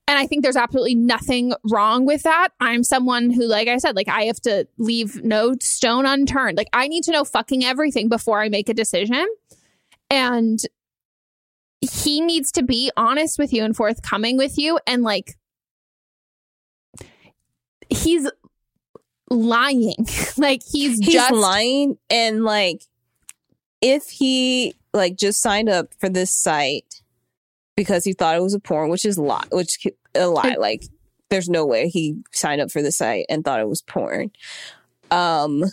And 0.07 0.19
I 0.19 0.27
think 0.27 0.43
there's 0.43 0.57
absolutely 0.57 0.95
nothing 0.95 1.53
wrong 1.71 2.07
with 2.07 2.23
that. 2.23 2.49
I'm 2.61 2.83
someone 2.83 3.29
who, 3.29 3.45
like 3.45 3.69
I 3.69 3.77
said, 3.77 3.95
like 3.95 4.09
I 4.09 4.23
have 4.23 4.41
to 4.41 4.67
leave 4.79 5.23
no 5.23 5.55
stone 5.61 6.07
unturned. 6.07 6.57
Like 6.57 6.71
I 6.73 6.89
need 6.89 7.05
to 7.05 7.13
know 7.13 7.25
fucking 7.25 7.63
everything 7.63 8.09
before 8.09 8.41
I 8.41 8.49
make 8.49 8.71
a 8.71 8.75
decision. 8.75 9.27
And 10.09 10.61
he 11.83 12.21
needs 12.21 12.51
to 12.53 12.63
be 12.63 12.91
honest 12.97 13.39
with 13.39 13.53
you 13.53 13.63
and 13.65 13.77
forthcoming 13.77 14.37
with 14.39 14.57
you. 14.59 14.81
And 14.87 15.03
like, 15.03 15.38
he's 17.89 18.31
lying. 19.31 20.07
like 20.37 20.63
he's, 20.71 20.99
He's 20.99 21.13
just 21.13 21.33
lying, 21.33 21.99
and 22.11 22.45
like, 22.45 22.85
if 23.81 24.09
he 24.09 24.75
like 24.93 25.17
just 25.17 25.41
signed 25.41 25.69
up 25.69 25.89
for 25.99 26.09
this 26.09 26.31
site 26.35 27.03
because 27.77 28.05
he 28.05 28.13
thought 28.13 28.35
it 28.35 28.43
was 28.43 28.55
a 28.55 28.61
porn, 28.61 28.91
which 28.91 29.05
is 29.05 29.19
a 29.19 29.23
lie, 29.23 29.45
which 29.53 29.87
a 30.15 30.27
lie. 30.27 30.57
Like, 30.59 30.85
there's 31.31 31.49
no 31.49 31.65
way 31.65 31.89
he 31.89 32.17
signed 32.33 32.61
up 32.61 32.71
for 32.71 32.83
the 32.83 32.91
site 32.91 33.27
and 33.29 33.45
thought 33.45 33.61
it 33.61 33.69
was 33.69 33.83
porn. 33.83 34.31
Um, 35.11 35.65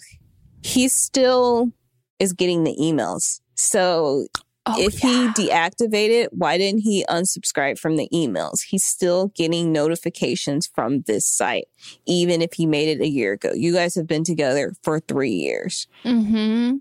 he 0.61 0.87
still 0.87 1.71
is 2.19 2.33
getting 2.33 2.63
the 2.63 2.75
emails. 2.79 3.41
So 3.55 4.27
Oh, 4.67 4.81
if 4.81 4.97
he 4.97 5.27
deactivated, 5.27 6.29
why 6.31 6.57
didn't 6.57 6.81
he 6.81 7.05
unsubscribe 7.07 7.77
from 7.77 7.97
the 7.97 8.09
emails? 8.11 8.61
He's 8.67 8.83
still 8.83 9.27
getting 9.35 9.71
notifications 9.71 10.65
from 10.65 11.01
this 11.01 11.27
site, 11.27 11.67
even 12.07 12.41
if 12.41 12.53
he 12.53 12.65
made 12.65 12.89
it 12.89 13.01
a 13.01 13.07
year 13.07 13.33
ago. 13.33 13.51
You 13.53 13.73
guys 13.73 13.93
have 13.93 14.07
been 14.07 14.23
together 14.23 14.73
for 14.81 14.99
three 14.99 15.33
years. 15.33 15.87
Mm-hmm. 16.03 16.77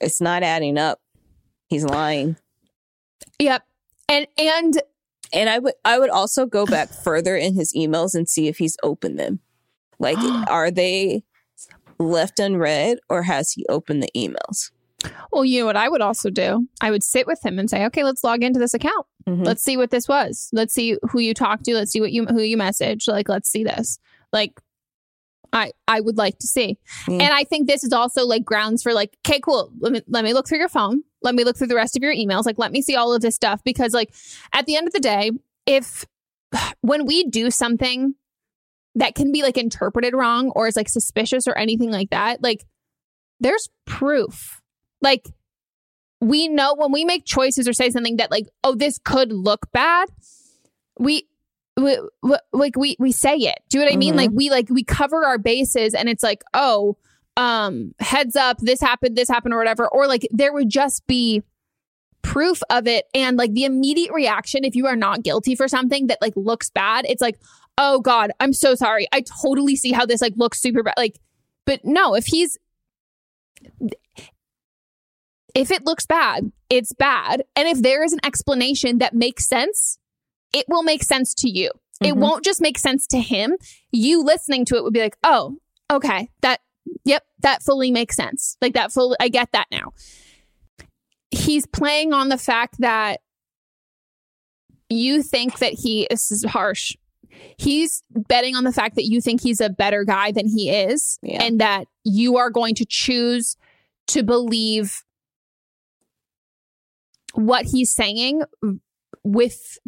It's 0.00 0.20
not 0.20 0.42
adding 0.42 0.76
up. 0.76 1.00
He's 1.68 1.84
lying. 1.84 2.36
Yep. 3.38 3.62
And 4.08 4.26
and 4.36 4.82
and 5.32 5.48
I 5.48 5.58
would 5.58 5.74
I 5.84 5.98
would 5.98 6.10
also 6.10 6.46
go 6.46 6.66
back 6.66 6.90
further 6.90 7.34
in 7.34 7.54
his 7.54 7.72
emails 7.74 8.14
and 8.14 8.28
see 8.28 8.46
if 8.48 8.58
he's 8.58 8.76
opened 8.82 9.18
them. 9.18 9.40
Like, 9.98 10.18
are 10.48 10.70
they 10.70 11.24
left 11.98 12.38
unread 12.38 12.98
or 13.08 13.22
has 13.22 13.52
he 13.52 13.64
opened 13.68 14.02
the 14.02 14.10
emails? 14.14 14.70
Well, 15.30 15.44
you 15.44 15.60
know 15.60 15.66
what 15.66 15.76
I 15.76 15.88
would 15.88 16.00
also 16.00 16.30
do? 16.30 16.66
I 16.80 16.90
would 16.90 17.02
sit 17.02 17.26
with 17.26 17.44
him 17.44 17.58
and 17.58 17.68
say, 17.68 17.84
"Okay, 17.86 18.02
let's 18.02 18.24
log 18.24 18.42
into 18.42 18.58
this 18.58 18.74
account. 18.74 19.06
Mm-hmm. 19.28 19.42
Let's 19.42 19.62
see 19.62 19.76
what 19.76 19.90
this 19.90 20.08
was. 20.08 20.48
Let's 20.52 20.72
see 20.72 20.96
who 21.10 21.20
you 21.20 21.34
talked 21.34 21.64
to. 21.64 21.74
Let's 21.74 21.92
see 21.92 22.00
what 22.00 22.12
you 22.12 22.24
who 22.26 22.40
you 22.40 22.56
messaged. 22.56 23.08
Like, 23.08 23.28
let's 23.28 23.50
see 23.50 23.64
this. 23.64 23.98
Like, 24.32 24.60
I 25.52 25.72
I 25.88 26.00
would 26.00 26.16
like 26.16 26.38
to 26.38 26.46
see. 26.46 26.78
Mm. 27.06 27.22
And 27.22 27.34
I 27.34 27.44
think 27.44 27.66
this 27.66 27.84
is 27.84 27.92
also 27.92 28.24
like 28.24 28.44
grounds 28.44 28.82
for 28.82 28.94
like, 28.94 29.16
okay, 29.26 29.40
cool. 29.40 29.72
Let 29.80 29.92
me 29.92 30.02
let 30.08 30.24
me 30.24 30.32
look 30.32 30.48
through 30.48 30.58
your 30.58 30.68
phone. 30.68 31.02
Let 31.22 31.34
me 31.34 31.44
look 31.44 31.56
through 31.56 31.66
the 31.68 31.76
rest 31.76 31.96
of 31.96 32.02
your 32.02 32.14
emails. 32.14 32.46
Like, 32.46 32.58
let 32.58 32.72
me 32.72 32.82
see 32.82 32.94
all 32.96 33.12
of 33.12 33.20
this 33.20 33.34
stuff 33.34 33.62
because 33.64 33.92
like 33.92 34.14
at 34.52 34.66
the 34.66 34.76
end 34.76 34.86
of 34.86 34.92
the 34.92 35.00
day, 35.00 35.30
if 35.66 36.06
when 36.80 37.06
we 37.06 37.24
do 37.24 37.50
something 37.50 38.14
that 38.94 39.14
can 39.14 39.30
be 39.32 39.42
like 39.42 39.58
interpreted 39.58 40.14
wrong 40.14 40.50
or 40.54 40.66
is 40.66 40.76
like 40.76 40.88
suspicious 40.88 41.46
or 41.46 41.56
anything 41.58 41.90
like 41.90 42.10
that, 42.10 42.42
like 42.42 42.64
there's 43.40 43.68
proof. 43.84 44.62
Like 45.00 45.28
we 46.20 46.48
know 46.48 46.74
when 46.74 46.92
we 46.92 47.04
make 47.04 47.24
choices 47.24 47.68
or 47.68 47.72
say 47.72 47.90
something 47.90 48.16
that 48.16 48.30
like, 48.30 48.46
oh, 48.64 48.74
this 48.74 48.98
could 48.98 49.32
look 49.32 49.70
bad, 49.72 50.08
we 50.98 51.28
we, 51.76 51.98
we 52.22 52.36
like 52.52 52.76
we 52.76 52.96
we 52.98 53.12
say 53.12 53.36
it. 53.36 53.58
Do 53.68 53.78
you 53.78 53.84
know 53.84 53.90
what 53.90 53.94
I 53.94 53.98
mean? 53.98 54.14
Mhm. 54.14 54.16
Like 54.16 54.30
we 54.32 54.50
like 54.50 54.68
we 54.70 54.82
cover 54.82 55.24
our 55.24 55.38
bases 55.38 55.94
and 55.94 56.08
it's 56.08 56.22
like, 56.22 56.42
oh, 56.54 56.96
um, 57.36 57.94
heads 58.00 58.34
up, 58.34 58.58
this 58.60 58.80
happened, 58.80 59.14
this 59.16 59.28
happened, 59.28 59.52
or 59.52 59.58
whatever. 59.58 59.86
Or 59.88 60.06
like 60.06 60.26
there 60.30 60.52
would 60.54 60.70
just 60.70 61.06
be 61.06 61.42
proof 62.22 62.60
of 62.70 62.88
it 62.88 63.04
and 63.14 63.36
like 63.36 63.52
the 63.52 63.64
immediate 63.64 64.12
reaction 64.12 64.64
if 64.64 64.74
you 64.74 64.86
are 64.86 64.96
not 64.96 65.22
guilty 65.22 65.54
for 65.54 65.68
something 65.68 66.08
that 66.08 66.18
like 66.20 66.32
looks 66.34 66.70
bad, 66.70 67.04
it's 67.08 67.20
like, 67.22 67.38
oh 67.78 68.00
God, 68.00 68.32
I'm 68.40 68.54
so 68.54 68.74
sorry. 68.74 69.06
I 69.12 69.22
totally 69.42 69.76
see 69.76 69.92
how 69.92 70.06
this 70.06 70.22
like 70.22 70.32
looks 70.36 70.60
super 70.60 70.82
bad. 70.82 70.94
Like, 70.96 71.20
but 71.66 71.84
no, 71.84 72.14
if 72.14 72.24
he's 72.26 72.58
if 75.56 75.70
it 75.70 75.84
looks 75.84 76.06
bad, 76.06 76.52
it's 76.70 76.92
bad. 76.92 77.42
And 77.56 77.66
if 77.66 77.80
there 77.82 78.04
is 78.04 78.12
an 78.12 78.20
explanation 78.24 78.98
that 78.98 79.14
makes 79.14 79.48
sense, 79.48 79.98
it 80.52 80.66
will 80.68 80.82
make 80.82 81.02
sense 81.02 81.34
to 81.34 81.48
you. 81.48 81.70
It 82.00 82.12
Mhm. 82.14 82.18
won't 82.18 82.44
just 82.44 82.60
make 82.60 82.78
sense 82.78 83.06
to 83.08 83.18
him. 83.20 83.56
You 83.90 84.22
listening 84.22 84.64
to 84.66 84.76
it 84.76 84.84
would 84.84 84.92
be 84.92 85.00
like, 85.00 85.16
oh, 85.24 85.56
okay, 85.90 86.30
that, 86.42 86.60
yep, 87.04 87.24
that 87.40 87.62
fully 87.62 87.90
makes 87.90 88.16
sense. 88.16 88.56
Like 88.60 88.74
that 88.74 88.92
fully, 88.92 89.16
I 89.18 89.28
get 89.28 89.50
that 89.52 89.66
now. 89.70 89.92
He's 91.30 91.66
playing 91.66 92.12
on 92.12 92.28
the 92.28 92.38
fact 92.38 92.76
that 92.80 93.20
you 94.88 95.22
think 95.22 95.58
that 95.58 95.72
he 95.72 96.06
this 96.10 96.30
is 96.30 96.44
harsh. 96.44 96.96
He's 97.58 98.02
betting 98.10 98.54
on 98.54 98.64
the 98.64 98.72
fact 98.72 98.94
that 98.94 99.04
you 99.04 99.20
think 99.20 99.42
he's 99.42 99.60
a 99.60 99.68
better 99.68 100.04
guy 100.04 100.32
than 100.32 100.48
he 100.48 100.70
is, 100.70 101.18
Yeah. 101.22 101.42
and 101.42 101.60
that 101.60 101.86
you 102.04 102.36
are 102.36 102.50
going 102.50 102.74
to 102.76 102.86
choose 102.88 103.56
to 104.08 104.22
believe 104.22 105.02
what 107.36 107.66
he's 107.66 107.92
saying 107.92 108.42
with 109.22 109.78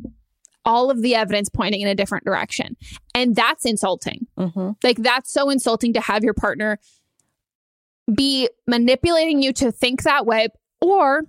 all 0.64 0.90
of 0.90 1.02
the 1.02 1.14
evidence 1.14 1.48
pointing 1.48 1.80
in 1.80 1.88
a 1.88 1.94
different 1.94 2.24
direction. 2.24 2.76
And 3.14 3.34
that's 3.34 3.64
insulting. 3.64 4.26
Mm-hmm. 4.38 4.70
Like, 4.82 4.98
that's 4.98 5.32
so 5.32 5.50
insulting 5.50 5.94
to 5.94 6.00
have 6.00 6.22
your 6.22 6.34
partner 6.34 6.78
be 8.14 8.48
manipulating 8.66 9.42
you 9.42 9.52
to 9.54 9.70
think 9.70 10.02
that 10.02 10.24
way, 10.26 10.48
or 10.80 11.24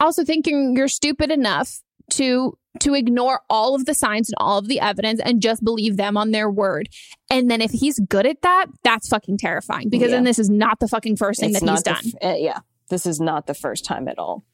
also 0.00 0.24
thinking 0.24 0.76
you're 0.76 0.88
stupid 0.88 1.30
enough 1.30 1.80
to 2.10 2.56
to 2.80 2.94
ignore 2.94 3.40
all 3.48 3.76
of 3.76 3.84
the 3.84 3.94
signs 3.94 4.28
and 4.28 4.34
all 4.38 4.58
of 4.58 4.66
the 4.66 4.80
evidence 4.80 5.20
and 5.24 5.40
just 5.40 5.62
believe 5.62 5.96
them 5.96 6.16
on 6.16 6.32
their 6.32 6.50
word. 6.50 6.88
And 7.30 7.48
then 7.48 7.60
if 7.60 7.70
he's 7.70 8.00
good 8.00 8.26
at 8.26 8.42
that, 8.42 8.66
that's 8.82 9.08
fucking 9.08 9.38
terrifying 9.38 9.88
because 9.90 10.10
then 10.10 10.24
this 10.24 10.40
is 10.40 10.50
not 10.50 10.80
the 10.80 10.88
fucking 10.88 11.16
first 11.16 11.38
thing 11.38 11.50
It's 11.50 11.60
that 11.60 11.70
he's 11.70 11.82
done. 11.82 12.02
f- 12.20 12.32
uh, 12.32 12.36
yeah, 12.36 12.58
this 12.90 13.06
is 13.06 13.20
not 13.20 13.46
the 13.46 13.54
first 13.54 13.84
time 13.84 14.08
at 14.08 14.18
all. 14.18 14.44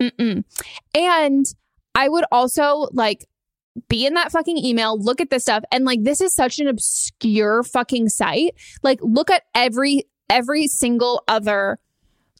Mm-mm. 0.00 0.44
And 0.94 1.46
I 1.94 2.08
would 2.08 2.24
also 2.32 2.88
like 2.92 3.26
be 3.88 4.06
in 4.06 4.14
that 4.14 4.32
fucking 4.32 4.58
email, 4.58 4.98
look 4.98 5.20
at 5.20 5.30
this 5.30 5.42
stuff, 5.42 5.64
and 5.70 5.84
like 5.84 6.02
this 6.02 6.20
is 6.20 6.34
such 6.34 6.58
an 6.58 6.66
obscure 6.68 7.62
fucking 7.62 8.08
site. 8.08 8.54
Like, 8.82 8.98
look 9.02 9.30
at 9.30 9.44
every 9.54 10.04
every 10.28 10.66
single 10.66 11.22
other 11.28 11.78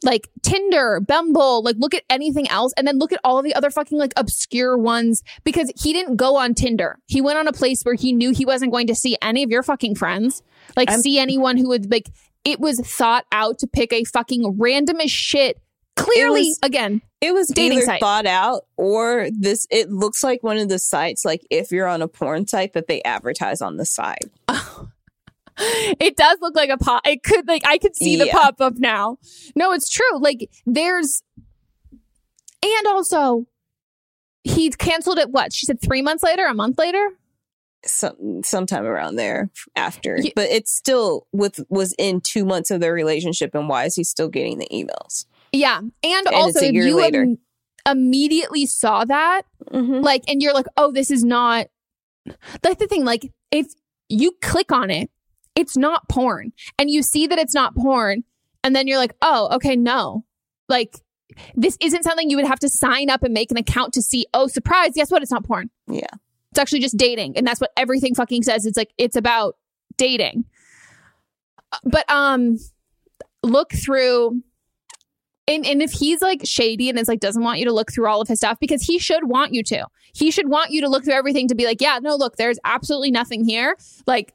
like 0.02 0.28
Tinder, 0.42 1.00
Bumble, 1.00 1.62
like 1.62 1.76
look 1.78 1.92
at 1.94 2.04
anything 2.08 2.48
else 2.48 2.72
and 2.76 2.86
then 2.86 2.98
look 2.98 3.12
at 3.12 3.20
all 3.22 3.38
of 3.38 3.44
the 3.44 3.54
other 3.54 3.70
fucking 3.70 3.98
like 3.98 4.14
obscure 4.16 4.78
ones 4.78 5.22
because 5.44 5.70
he 5.78 5.92
didn't 5.92 6.16
go 6.16 6.36
on 6.36 6.54
Tinder. 6.54 6.98
He 7.06 7.20
went 7.20 7.38
on 7.38 7.46
a 7.46 7.52
place 7.52 7.82
where 7.82 7.94
he 7.94 8.12
knew 8.12 8.32
he 8.32 8.46
wasn't 8.46 8.72
going 8.72 8.86
to 8.86 8.94
see 8.94 9.18
any 9.20 9.42
of 9.42 9.50
your 9.50 9.62
fucking 9.62 9.96
friends, 9.96 10.42
like 10.76 10.90
I'm- 10.90 11.00
see 11.00 11.18
anyone 11.18 11.56
who 11.58 11.68
would 11.68 11.90
like 11.90 12.10
it 12.44 12.58
was 12.60 12.80
thought 12.80 13.26
out 13.30 13.58
to 13.58 13.66
pick 13.66 13.92
a 13.92 14.04
fucking 14.04 14.56
random 14.58 15.00
as 15.00 15.10
shit. 15.10 15.60
Clearly, 15.96 16.42
was- 16.42 16.58
again, 16.62 17.02
It 17.20 17.34
was 17.34 17.48
dating 17.48 17.78
either 17.78 17.86
site. 17.86 18.00
thought 18.00 18.26
out 18.26 18.62
or 18.76 19.28
this. 19.30 19.66
It 19.70 19.90
looks 19.90 20.24
like 20.24 20.42
one 20.42 20.56
of 20.56 20.68
the 20.68 20.78
sites, 20.78 21.24
like 21.24 21.46
if 21.50 21.70
you're 21.70 21.86
on 21.86 22.00
a 22.00 22.08
porn 22.08 22.46
site, 22.46 22.72
that 22.72 22.86
they 22.86 23.02
advertise 23.02 23.60
on 23.60 23.76
the 23.76 23.84
side. 23.84 24.30
it 25.58 26.16
does 26.16 26.38
look 26.40 26.56
like 26.56 26.70
a 26.70 26.78
pop. 26.78 27.06
It 27.06 27.22
could 27.22 27.46
like 27.46 27.66
I 27.66 27.76
could 27.76 27.94
see 27.94 28.16
the 28.16 28.28
pop 28.28 28.60
up 28.60 28.74
now. 28.78 29.18
No, 29.54 29.72
it's 29.72 29.90
true. 29.90 30.18
Like 30.18 30.50
there's, 30.64 31.22
and 31.92 32.86
also 32.86 33.46
he 34.42 34.70
canceled 34.70 35.18
it. 35.18 35.30
What 35.30 35.52
she 35.52 35.66
said 35.66 35.80
three 35.82 36.02
months 36.02 36.22
later, 36.22 36.46
a 36.46 36.54
month 36.54 36.78
later. 36.78 37.10
Some 37.84 38.42
sometime 38.44 38.84
around 38.84 39.16
there 39.16 39.50
after, 39.76 40.18
but 40.34 40.48
it's 40.50 40.74
still 40.74 41.26
with 41.32 41.60
was 41.68 41.94
in 41.98 42.20
two 42.20 42.44
months 42.44 42.70
of 42.70 42.80
their 42.80 42.92
relationship, 42.92 43.54
and 43.54 43.68
why 43.68 43.84
is 43.84 43.94
he 43.94 44.04
still 44.04 44.28
getting 44.28 44.58
the 44.58 44.68
emails? 44.70 45.24
Yeah, 45.52 45.78
and, 45.78 45.90
And 46.04 46.26
also 46.28 46.60
if 46.60 46.72
you 46.72 47.00
im- 47.00 47.38
immediately 47.88 48.66
saw 48.66 49.04
that, 49.04 49.42
Mm-hmm. 49.72 50.00
like, 50.00 50.22
and 50.28 50.42
you're 50.42 50.54
like, 50.54 50.66
oh, 50.76 50.90
this 50.90 51.10
is 51.10 51.22
not. 51.22 51.66
That's 52.62 52.76
the 52.80 52.86
thing, 52.88 53.04
like 53.04 53.30
if 53.50 53.66
you 54.08 54.32
click 54.42 54.72
on 54.72 54.90
it, 54.90 55.10
it's 55.54 55.76
not 55.76 56.08
porn, 56.08 56.52
and 56.78 56.90
you 56.90 57.02
see 57.02 57.26
that 57.26 57.38
it's 57.38 57.54
not 57.54 57.74
porn, 57.76 58.24
and 58.64 58.74
then 58.74 58.86
you're 58.86 58.98
like, 58.98 59.14
oh, 59.22 59.48
okay, 59.56 59.76
no, 59.76 60.24
like 60.68 60.96
this 61.54 61.76
isn't 61.80 62.02
something 62.02 62.28
you 62.30 62.36
would 62.36 62.46
have 62.46 62.58
to 62.60 62.68
sign 62.68 63.08
up 63.10 63.22
and 63.22 63.32
make 63.32 63.50
an 63.50 63.56
account 63.56 63.92
to 63.94 64.02
see. 64.02 64.26
Oh, 64.34 64.46
surprise! 64.48 64.92
Guess 64.94 65.10
what? 65.10 65.22
It's 65.22 65.30
not 65.30 65.44
porn. 65.44 65.70
Yeah. 65.88 66.06
It's 66.50 66.58
actually 66.58 66.80
just 66.80 66.96
dating, 66.96 67.36
and 67.36 67.46
that's 67.46 67.60
what 67.60 67.70
everything 67.76 68.14
fucking 68.14 68.42
says. 68.42 68.66
It's 68.66 68.76
like 68.76 68.90
it's 68.98 69.16
about 69.16 69.56
dating. 69.96 70.44
But 71.84 72.10
um, 72.10 72.58
look 73.44 73.72
through 73.72 74.42
and 75.50 75.66
and 75.66 75.82
if 75.82 75.92
he's 75.92 76.22
like 76.22 76.40
shady 76.44 76.88
and 76.88 76.98
is 76.98 77.08
like 77.08 77.20
doesn't 77.20 77.42
want 77.42 77.58
you 77.58 77.64
to 77.64 77.72
look 77.72 77.92
through 77.92 78.08
all 78.08 78.20
of 78.20 78.28
his 78.28 78.38
stuff 78.38 78.58
because 78.60 78.82
he 78.82 78.98
should 78.98 79.28
want 79.28 79.52
you 79.52 79.62
to. 79.64 79.86
He 80.12 80.30
should 80.30 80.48
want 80.48 80.70
you 80.70 80.80
to 80.80 80.88
look 80.88 81.04
through 81.04 81.14
everything 81.14 81.48
to 81.48 81.54
be 81.54 81.64
like, 81.64 81.80
yeah, 81.80 81.98
no, 82.00 82.16
look, 82.16 82.36
there's 82.36 82.58
absolutely 82.64 83.10
nothing 83.10 83.44
here. 83.44 83.76
Like 84.06 84.34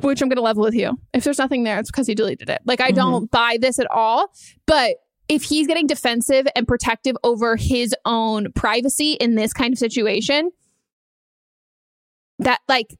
which 0.00 0.20
I'm 0.20 0.28
going 0.28 0.36
to 0.36 0.42
level 0.42 0.62
with 0.62 0.74
you. 0.74 0.98
If 1.14 1.24
there's 1.24 1.38
nothing 1.38 1.64
there, 1.64 1.78
it's 1.78 1.90
because 1.90 2.06
he 2.06 2.14
deleted 2.14 2.50
it. 2.50 2.60
Like 2.66 2.80
I 2.80 2.88
mm-hmm. 2.88 2.96
don't 2.96 3.30
buy 3.30 3.56
this 3.60 3.78
at 3.78 3.90
all, 3.90 4.32
but 4.66 4.96
if 5.28 5.42
he's 5.42 5.66
getting 5.66 5.86
defensive 5.86 6.46
and 6.54 6.68
protective 6.68 7.16
over 7.24 7.56
his 7.56 7.94
own 8.04 8.52
privacy 8.52 9.12
in 9.12 9.34
this 9.34 9.52
kind 9.52 9.72
of 9.72 9.78
situation, 9.78 10.50
that 12.38 12.60
like 12.68 12.94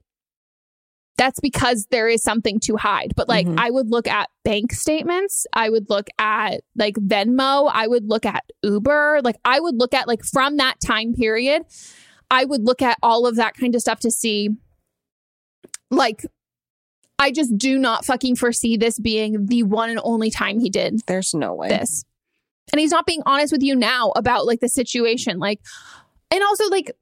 that's 1.18 1.40
because 1.40 1.86
there 1.90 2.08
is 2.08 2.22
something 2.22 2.60
to 2.60 2.76
hide. 2.76 3.14
But 3.16 3.28
like 3.28 3.46
Mhm. 3.46 3.58
I 3.58 3.70
would 3.70 3.90
look 3.90 4.06
at 4.06 4.28
bank 4.44 4.72
statements, 4.72 5.46
I 5.52 5.70
would 5.70 5.88
look 5.88 6.08
at 6.18 6.60
like 6.76 6.94
Venmo, 6.96 7.70
I 7.72 7.86
would 7.86 8.04
look 8.08 8.26
at 8.26 8.44
Uber, 8.62 9.20
like 9.24 9.36
I 9.44 9.60
would 9.60 9.76
look 9.76 9.94
at 9.94 10.06
like 10.06 10.22
from 10.24 10.58
that 10.58 10.78
time 10.80 11.14
period, 11.14 11.62
I 12.30 12.44
would 12.44 12.64
look 12.64 12.82
at 12.82 12.98
all 13.02 13.26
of 13.26 13.36
that 13.36 13.54
kind 13.54 13.74
of 13.74 13.80
stuff 13.80 14.00
to 14.00 14.10
see 14.10 14.50
like 15.90 16.26
I 17.18 17.30
just 17.32 17.56
do 17.56 17.78
not 17.78 18.04
fucking 18.04 18.36
foresee 18.36 18.76
this 18.76 18.98
being 18.98 19.46
the 19.46 19.62
one 19.62 19.88
and 19.88 20.00
only 20.04 20.30
time 20.30 20.58
he 20.60 20.68
did 20.68 21.00
There's 21.06 21.32
no 21.32 21.54
way. 21.54 21.68
this. 21.68 22.04
And 22.72 22.80
he's 22.80 22.90
not 22.90 23.06
being 23.06 23.22
honest 23.24 23.52
with 23.52 23.62
you 23.62 23.74
now 23.74 24.12
about 24.16 24.44
like 24.44 24.60
the 24.60 24.68
situation. 24.68 25.38
Like, 25.38 25.60
and 26.30 26.42
also 26.42 26.68
like, 26.68 26.92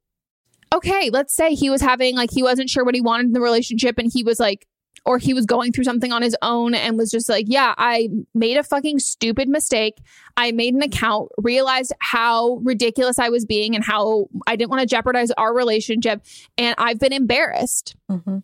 okay, 0.74 1.10
let's 1.10 1.34
say 1.34 1.55
he 1.55 1.70
was 1.70 1.80
having 1.80 2.16
like, 2.16 2.30
he 2.32 2.42
wasn't 2.42 2.68
sure 2.68 2.84
what 2.84 2.94
he 2.94 3.01
wanted 3.01 3.26
in 3.26 3.32
the 3.32 3.40
relationship 3.40 3.98
and 3.98 4.10
he 4.12 4.22
was 4.22 4.40
like, 4.40 4.66
or 5.06 5.18
he 5.18 5.34
was 5.34 5.44
going 5.44 5.70
through 5.70 5.84
something 5.84 6.12
on 6.12 6.22
his 6.22 6.36
own 6.40 6.74
and 6.74 6.96
was 6.96 7.10
just 7.10 7.28
like, 7.28 7.44
yeah, 7.48 7.74
I 7.76 8.09
made 8.34 8.56
a 8.56 8.62
fucking 8.62 8.98
stupid 9.01 9.48
mistake. 9.48 9.98
I 10.36 10.51
made 10.52 10.74
an 10.74 10.82
account, 10.82 11.28
realized 11.36 11.92
how 12.01 12.55
ridiculous 12.62 13.18
I 13.18 13.28
was 13.28 13.44
being 13.44 13.74
and 13.74 13.84
how 13.84 14.28
I 14.46 14.56
didn't 14.56 14.70
want 14.70 14.80
to 14.80 14.86
jeopardize 14.86 15.30
our 15.32 15.55
relationship. 15.55 16.24
And 16.56 16.74
I've 16.78 16.98
been 16.98 17.12
embarrassed. 17.12 17.96
Mm-hmm. 18.10 18.38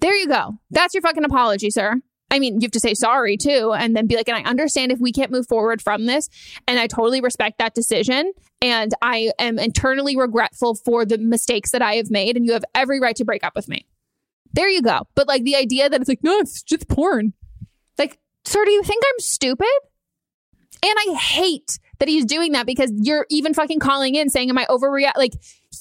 There 0.00 0.14
you 0.14 0.28
go. 0.28 0.52
That's 0.70 0.94
your 0.94 1.02
fucking 1.02 1.24
apology, 1.24 1.70
sir. 1.70 2.00
I 2.34 2.40
mean, 2.40 2.54
you 2.54 2.66
have 2.66 2.72
to 2.72 2.80
say 2.80 2.94
sorry 2.94 3.36
too, 3.36 3.72
and 3.78 3.94
then 3.94 4.08
be 4.08 4.16
like, 4.16 4.28
and 4.28 4.36
I 4.36 4.42
understand 4.42 4.90
if 4.90 4.98
we 4.98 5.12
can't 5.12 5.30
move 5.30 5.46
forward 5.46 5.80
from 5.80 6.06
this, 6.06 6.28
and 6.66 6.80
I 6.80 6.88
totally 6.88 7.20
respect 7.20 7.58
that 7.58 7.74
decision. 7.74 8.32
And 8.60 8.92
I 9.00 9.30
am 9.38 9.56
internally 9.56 10.16
regretful 10.16 10.74
for 10.74 11.04
the 11.04 11.16
mistakes 11.16 11.70
that 11.70 11.80
I 11.80 11.94
have 11.94 12.10
made, 12.10 12.36
and 12.36 12.44
you 12.44 12.52
have 12.54 12.64
every 12.74 12.98
right 12.98 13.14
to 13.16 13.24
break 13.24 13.44
up 13.44 13.54
with 13.54 13.68
me. 13.68 13.86
There 14.52 14.68
you 14.68 14.82
go. 14.82 15.02
But 15.14 15.28
like 15.28 15.44
the 15.44 15.54
idea 15.54 15.88
that 15.88 16.00
it's 16.00 16.08
like, 16.08 16.24
no, 16.24 16.38
it's 16.38 16.60
just 16.64 16.88
porn. 16.88 17.34
Like, 17.98 18.18
sir, 18.44 18.64
do 18.64 18.72
you 18.72 18.82
think 18.82 19.04
I'm 19.06 19.20
stupid? 19.20 19.68
And 20.82 20.94
I 21.08 21.14
hate 21.14 21.78
that 22.00 22.08
he's 22.08 22.24
doing 22.24 22.50
that 22.52 22.66
because 22.66 22.90
you're 22.92 23.26
even 23.30 23.54
fucking 23.54 23.78
calling 23.78 24.16
in 24.16 24.28
saying, 24.28 24.50
"Am 24.50 24.58
I 24.58 24.66
overreact?" 24.66 25.16
Like, 25.16 25.34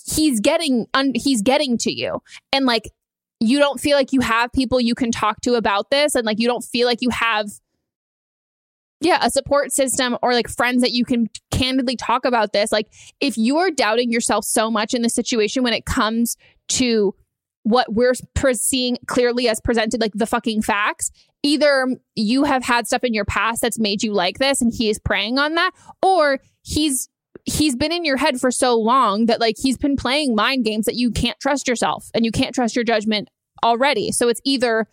he's 0.05 0.39
getting, 0.39 0.85
un- 0.93 1.13
he's 1.15 1.41
getting 1.41 1.79
to 1.79 1.91
you, 1.91 2.21
and 2.51 2.67
like 2.67 2.91
you 3.43 3.59
don't 3.59 3.79
feel 3.79 3.97
like 3.97 4.13
you 4.13 4.21
have 4.21 4.51
people 4.51 4.79
you 4.79 4.95
can 4.95 5.11
talk 5.11 5.41
to 5.41 5.55
about 5.55 5.89
this 5.89 6.15
and 6.15 6.25
like 6.25 6.39
you 6.39 6.47
don't 6.47 6.63
feel 6.63 6.87
like 6.87 7.01
you 7.01 7.09
have 7.09 7.49
yeah 9.01 9.19
a 9.21 9.29
support 9.29 9.71
system 9.71 10.17
or 10.21 10.33
like 10.33 10.47
friends 10.47 10.81
that 10.81 10.91
you 10.91 11.03
can 11.03 11.27
candidly 11.51 11.95
talk 11.95 12.25
about 12.25 12.53
this. 12.53 12.71
Like 12.71 12.87
if 13.19 13.37
you 13.37 13.57
are 13.57 13.69
doubting 13.69 14.11
yourself 14.11 14.45
so 14.45 14.71
much 14.71 14.93
in 14.93 15.01
this 15.01 15.13
situation 15.13 15.63
when 15.63 15.73
it 15.73 15.85
comes 15.85 16.37
to 16.69 17.13
what 17.63 17.93
we're 17.93 18.13
seeing 18.53 18.97
clearly 19.07 19.47
as 19.47 19.59
presented 19.61 20.01
like 20.01 20.11
the 20.13 20.25
fucking 20.25 20.61
facts 20.61 21.11
either 21.43 21.87
you 22.15 22.43
have 22.43 22.63
had 22.63 22.87
stuff 22.87 23.03
in 23.03 23.13
your 23.13 23.25
past 23.25 23.61
that's 23.61 23.79
made 23.79 24.03
you 24.03 24.13
like 24.13 24.37
this 24.37 24.61
and 24.61 24.73
he 24.73 24.89
is 24.89 24.99
preying 24.99 25.39
on 25.39 25.55
that 25.55 25.71
or 26.01 26.39
he's 26.61 27.09
he's 27.45 27.75
been 27.75 27.91
in 27.91 28.05
your 28.05 28.17
head 28.17 28.39
for 28.39 28.51
so 28.51 28.75
long 28.75 29.25
that 29.25 29.39
like 29.39 29.55
he's 29.57 29.77
been 29.77 29.95
playing 29.95 30.35
mind 30.35 30.65
games 30.65 30.85
that 30.85 30.95
you 30.95 31.11
can't 31.11 31.39
trust 31.39 31.67
yourself 31.67 32.09
and 32.13 32.25
you 32.25 32.31
can't 32.31 32.55
trust 32.55 32.75
your 32.75 32.85
judgment 32.85 33.29
already. 33.63 34.11
So 34.11 34.27
it's 34.27 34.41
either 34.43 34.87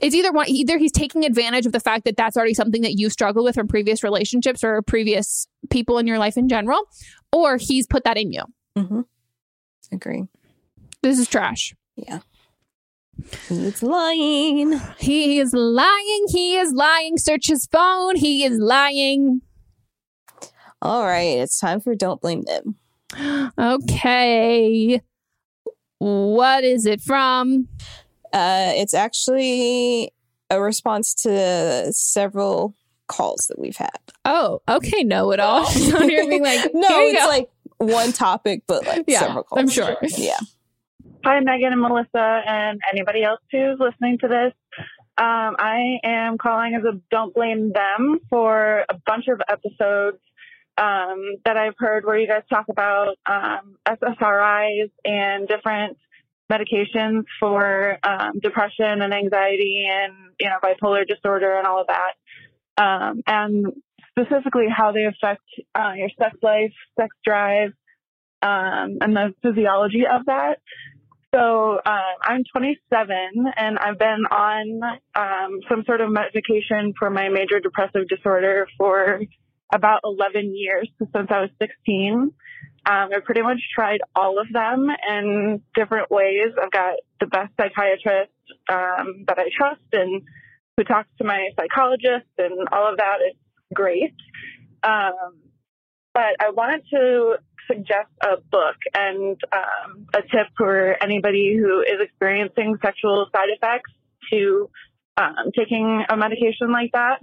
it's 0.00 0.14
either 0.14 0.32
one 0.32 0.48
either 0.48 0.78
he's 0.78 0.92
taking 0.92 1.24
advantage 1.24 1.66
of 1.66 1.72
the 1.72 1.80
fact 1.80 2.04
that 2.04 2.16
that's 2.16 2.36
already 2.36 2.54
something 2.54 2.82
that 2.82 2.98
you 2.98 3.10
struggle 3.10 3.44
with 3.44 3.56
from 3.56 3.68
previous 3.68 4.02
relationships 4.02 4.62
or 4.62 4.80
previous 4.82 5.48
people 5.70 5.98
in 5.98 6.06
your 6.06 6.18
life 6.18 6.36
in 6.36 6.48
general, 6.48 6.80
or 7.32 7.56
he's 7.56 7.86
put 7.86 8.04
that 8.04 8.16
in 8.16 8.32
you. 8.32 8.42
Mm-hmm. 8.76 9.00
Agree. 9.92 10.24
This 11.02 11.18
is 11.18 11.28
trash. 11.28 11.74
Yeah. 11.96 12.20
He's 13.48 13.82
lying. 13.82 14.80
He 14.98 15.40
is 15.40 15.52
lying. 15.52 16.24
He 16.28 16.56
is 16.56 16.72
lying. 16.72 17.18
Search 17.18 17.48
his 17.48 17.66
phone. 17.66 18.14
He 18.14 18.44
is 18.44 18.58
lying. 18.58 19.42
All 20.80 21.04
right, 21.04 21.38
it's 21.38 21.58
time 21.58 21.80
for 21.80 21.94
Don't 21.94 22.20
Blame 22.20 22.42
Them. 22.42 22.76
Okay. 23.58 25.00
What 25.98 26.64
is 26.64 26.86
it 26.86 27.00
from? 27.00 27.68
Uh, 28.32 28.72
it's 28.74 28.94
actually 28.94 30.12
a 30.50 30.60
response 30.60 31.14
to 31.14 31.92
several 31.92 32.74
calls 33.06 33.46
that 33.48 33.58
we've 33.58 33.76
had. 33.76 33.98
Oh, 34.24 34.60
okay. 34.68 35.02
Know 35.02 35.32
it 35.32 35.40
all. 35.40 35.64
so 35.66 36.02
you're 36.02 36.28
being 36.28 36.42
like, 36.42 36.70
no, 36.74 37.00
you 37.00 37.10
it's 37.14 37.22
go. 37.22 37.28
like 37.28 37.48
one 37.78 38.12
topic, 38.12 38.62
but 38.66 38.86
like 38.86 39.04
Yeah, 39.06 39.20
several 39.20 39.44
calls. 39.44 39.60
I'm 39.60 39.68
sure. 39.68 39.96
Yeah. 40.02 40.38
Hi, 41.24 41.40
Megan 41.40 41.72
and 41.72 41.80
Melissa, 41.80 42.42
and 42.46 42.80
anybody 42.92 43.24
else 43.24 43.40
who's 43.50 43.78
listening 43.80 44.18
to 44.20 44.28
this. 44.28 44.52
Um, 45.18 45.56
I 45.58 45.98
am 46.04 46.38
calling 46.38 46.74
as 46.76 46.84
a 46.84 47.00
don't 47.10 47.34
blame 47.34 47.72
them 47.72 48.20
for 48.30 48.84
a 48.88 48.94
bunch 49.04 49.24
of 49.26 49.40
episodes 49.48 50.18
um, 50.78 51.36
that 51.44 51.56
I've 51.56 51.74
heard 51.78 52.04
where 52.04 52.16
you 52.16 52.28
guys 52.28 52.42
talk 52.48 52.66
about 52.70 53.16
um, 53.26 53.76
SSRIs 53.86 54.90
and 55.04 55.48
different 55.48 55.98
medications 56.50 57.24
for 57.40 57.98
um, 58.02 58.38
depression 58.40 59.02
and 59.02 59.12
anxiety 59.12 59.86
and 59.90 60.14
you 60.40 60.48
know 60.48 60.56
bipolar 60.62 61.06
disorder 61.06 61.58
and 61.58 61.66
all 61.66 61.80
of 61.80 61.88
that, 61.88 62.82
um, 62.82 63.22
and 63.26 63.66
specifically 64.10 64.66
how 64.74 64.92
they 64.92 65.04
affect 65.04 65.42
uh, 65.74 65.92
your 65.96 66.10
sex 66.18 66.36
life, 66.42 66.72
sex 66.98 67.14
drive, 67.24 67.72
um, 68.42 68.98
and 69.00 69.16
the 69.16 69.34
physiology 69.42 70.04
of 70.10 70.26
that. 70.26 70.60
So 71.34 71.78
uh, 71.84 72.00
I'm 72.22 72.42
27 72.56 73.18
and 73.56 73.78
I've 73.78 73.98
been 73.98 74.24
on 74.30 74.80
um, 75.14 75.60
some 75.68 75.84
sort 75.84 76.00
of 76.00 76.10
medication 76.10 76.94
for 76.98 77.10
my 77.10 77.28
major 77.28 77.60
depressive 77.60 78.08
disorder 78.08 78.66
for 78.78 79.20
about 79.72 80.00
11 80.04 80.56
years 80.56 80.88
since 80.98 81.26
I 81.30 81.40
was 81.40 81.50
16. 81.60 82.14
Um, 82.14 82.32
I 82.86 83.18
pretty 83.24 83.42
much 83.42 83.58
tried 83.74 84.00
all 84.14 84.40
of 84.40 84.46
them 84.52 84.88
in 85.08 85.62
different 85.74 86.10
ways. 86.10 86.52
I've 86.60 86.70
got 86.70 86.94
the 87.20 87.26
best 87.26 87.52
psychiatrist 87.60 88.32
um, 88.68 89.24
that 89.26 89.38
I 89.38 89.50
trust 89.56 89.82
and 89.92 90.22
who 90.76 90.84
talks 90.84 91.08
to 91.18 91.24
my 91.24 91.48
psychologist 91.58 92.28
and 92.38 92.68
all 92.72 92.90
of 92.90 92.96
that 92.98 93.18
is 93.28 93.36
great. 93.74 94.14
Um, 94.82 95.42
but 96.14 96.36
I 96.40 96.50
wanted 96.50 96.82
to 96.92 97.36
suggest 97.66 98.08
a 98.22 98.38
book 98.50 98.76
and 98.96 99.36
um, 99.52 100.06
a 100.14 100.22
tip 100.22 100.46
for 100.56 100.96
anybody 101.02 101.56
who 101.56 101.80
is 101.80 102.00
experiencing 102.00 102.76
sexual 102.82 103.26
side 103.34 103.48
effects 103.54 103.90
to 104.32 104.70
um, 105.16 105.50
taking 105.56 106.04
a 106.08 106.16
medication 106.16 106.72
like 106.72 106.90
that. 106.92 107.18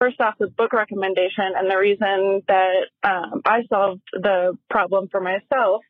First 0.00 0.18
off, 0.20 0.34
the 0.38 0.46
book 0.46 0.72
recommendation 0.72 1.52
and 1.54 1.70
the 1.70 1.76
reason 1.76 2.40
that 2.48 2.86
um, 3.02 3.42
I 3.44 3.64
solved 3.68 4.00
the 4.14 4.56
problem 4.70 5.08
for 5.10 5.20
myself. 5.20 5.82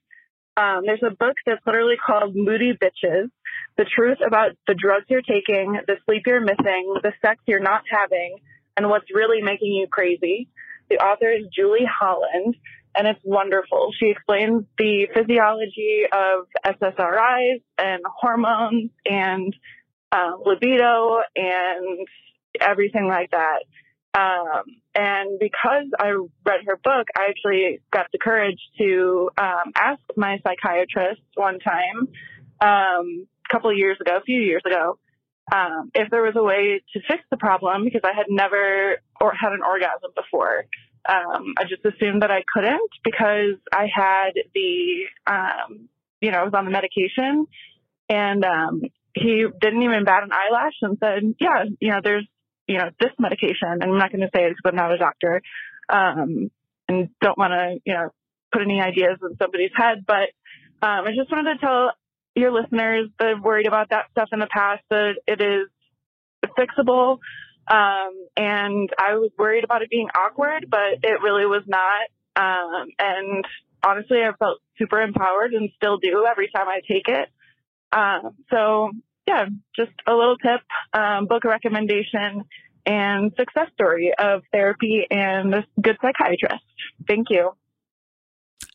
Um, 0.57 0.83
there's 0.85 1.03
a 1.07 1.15
book 1.15 1.37
that's 1.47 1.65
literally 1.65 1.95
called 2.05 2.35
Moody 2.35 2.73
Bitches 2.73 3.31
The 3.79 3.85
Truth 3.85 4.19
About 4.27 4.51
the 4.67 4.75
Drugs 4.75 5.07
You're 5.09 5.23
Taking, 5.23 5.79
the 5.87 5.97
Sleep 6.07 6.25
You're 6.27 6.41
Missing, 6.41 6.97
the 7.05 7.13
Sex 7.25 7.41
You're 7.47 7.61
Not 7.61 7.83
Having, 7.89 8.39
and 8.77 8.89
What's 8.89 9.07
Really 9.15 9.43
Making 9.43 9.75
You 9.75 9.87
Crazy. 9.87 10.49
The 10.89 10.97
author 10.97 11.31
is 11.31 11.45
Julie 11.55 11.89
Holland, 11.89 12.57
and 12.97 13.07
it's 13.07 13.21
wonderful. 13.23 13.93
She 13.97 14.07
explains 14.11 14.65
the 14.77 15.07
physiology 15.15 16.03
of 16.13 16.47
SSRIs 16.67 17.63
and 17.79 18.03
hormones 18.05 18.91
and 19.07 19.55
uh, 20.11 20.33
libido 20.45 21.21
and 21.37 22.09
everything 22.61 23.07
like 23.07 23.31
that. 23.31 23.61
Um, 24.13 24.65
and 24.95 25.39
because 25.39 25.87
I 25.99 26.09
read 26.45 26.61
her 26.67 26.77
book, 26.83 27.07
I 27.17 27.27
actually 27.29 27.81
got 27.93 28.07
the 28.13 28.19
courage 28.19 28.59
to 28.79 29.31
um, 29.39 29.73
ask 29.77 30.01
my 30.17 30.39
psychiatrist 30.45 31.23
one 31.35 31.59
time, 31.61 32.09
um, 32.61 33.27
a 33.49 33.53
couple 33.53 33.71
of 33.71 33.77
years 33.77 33.99
ago, 34.01 34.17
a 34.17 34.23
few 34.23 34.41
years 34.41 34.63
ago, 34.67 34.99
um, 35.53 35.91
if 35.95 36.11
there 36.11 36.23
was 36.23 36.35
a 36.37 36.43
way 36.43 36.83
to 36.93 37.01
fix 37.09 37.23
the 37.31 37.37
problem 37.37 37.85
because 37.85 38.03
I 38.05 38.13
had 38.13 38.27
never 38.29 39.01
or 39.21 39.33
had 39.33 39.53
an 39.53 39.61
orgasm 39.63 40.11
before. 40.17 40.65
Um, 41.09 41.55
I 41.59 41.65
just 41.65 41.85
assumed 41.85 42.23
that 42.23 42.31
I 42.31 42.43
couldn't 42.53 42.91
because 43.05 43.57
I 43.73 43.87
had 43.93 44.33
the, 44.55 45.05
um, 45.27 45.89
you 46.21 46.31
know, 46.31 46.39
I 46.39 46.45
was 46.45 46.53
on 46.55 46.67
the 46.67 46.71
medication 46.71 47.47
and 48.09 48.45
um, 48.45 48.83
he 49.15 49.47
didn't 49.61 49.83
even 49.83 50.05
bat 50.05 50.23
an 50.25 50.31
eyelash 50.33 50.75
and 50.83 50.99
said, 51.01 51.23
yeah, 51.41 51.65
you 51.81 51.91
know, 51.91 52.01
there's, 52.03 52.29
you 52.71 52.79
know, 52.79 52.91
this 53.01 53.11
medication. 53.19 53.69
And 53.69 53.83
I'm 53.83 53.99
not 53.99 54.13
going 54.13 54.21
to 54.21 54.31
say 54.33 54.45
it 54.45 54.51
because 54.51 54.71
I'm 54.71 54.77
not 54.77 54.93
a 54.93 54.99
doctor 54.99 55.43
um, 55.93 56.53
and 56.89 57.09
don't 57.21 57.37
want 57.37 57.51
to, 57.51 57.81
you 57.85 57.95
know, 57.95 58.11
put 58.53 58.63
any 58.63 58.81
ideas 58.81 59.19
in 59.23 59.37
somebody's 59.43 59.73
head. 59.75 60.05
But 60.07 60.31
um, 60.81 61.05
I 61.05 61.11
just 61.19 61.33
wanted 61.33 61.55
to 61.55 61.67
tell 61.67 61.91
your 62.37 62.53
listeners 62.53 63.09
that 63.19 63.35
have 63.35 63.43
worried 63.43 63.67
about 63.67 63.91
that 63.91 64.05
stuff 64.13 64.29
in 64.31 64.39
the 64.39 64.47
past 64.47 64.85
that 64.89 65.15
it 65.27 65.41
is 65.41 65.67
fixable. 66.57 67.19
Um, 67.69 68.13
and 68.37 68.89
I 68.97 69.15
was 69.15 69.33
worried 69.37 69.65
about 69.65 69.83
it 69.83 69.91
being 69.91 70.09
awkward, 70.15 70.67
but 70.71 71.03
it 71.03 71.23
really 71.23 71.47
was 71.47 71.65
not. 71.67 72.07
Um, 72.37 72.87
and 73.01 73.45
honestly, 73.85 74.19
I 74.19 74.31
felt 74.39 74.59
super 74.79 75.03
empowered 75.03 75.55
and 75.55 75.71
still 75.75 75.99
do 75.99 76.25
every 76.25 76.49
time 76.55 76.69
I 76.69 76.83
take 76.87 77.09
it. 77.09 77.29
Um, 77.93 78.37
so 78.49 78.93
yeah, 79.31 79.47
just 79.77 79.93
a 80.07 80.13
little 80.13 80.37
tip, 80.37 80.61
um, 80.93 81.27
book 81.27 81.45
recommendation, 81.45 82.45
and 82.87 83.33
success 83.39 83.69
story 83.75 84.13
of 84.19 84.43
therapy 84.53 85.07
and 85.11 85.55
a 85.55 85.65
good 85.81 85.97
psychiatrist. 86.03 86.65
Thank 87.07 87.29
you. 87.31 87.53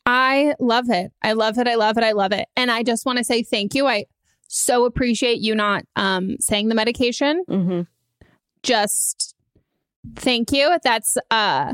I 0.05 0.53
love 0.59 0.89
it. 0.89 1.11
I 1.23 1.33
love 1.33 1.57
it. 1.57 1.67
I 1.67 1.75
love 1.75 1.97
it. 1.97 2.03
I 2.03 2.11
love 2.11 2.31
it. 2.31 2.47
And 2.55 2.69
I 2.69 2.83
just 2.83 3.05
want 3.05 3.17
to 3.17 3.23
say 3.23 3.41
thank 3.43 3.73
you. 3.73 3.87
I 3.87 4.05
so 4.47 4.85
appreciate 4.85 5.39
you 5.39 5.55
not 5.55 5.83
um, 5.95 6.37
saying 6.39 6.69
the 6.69 6.75
medication. 6.75 7.43
Mm-hmm. 7.49 7.81
Just 8.61 9.35
thank 10.15 10.51
you. 10.51 10.77
That's 10.83 11.17
uh 11.31 11.73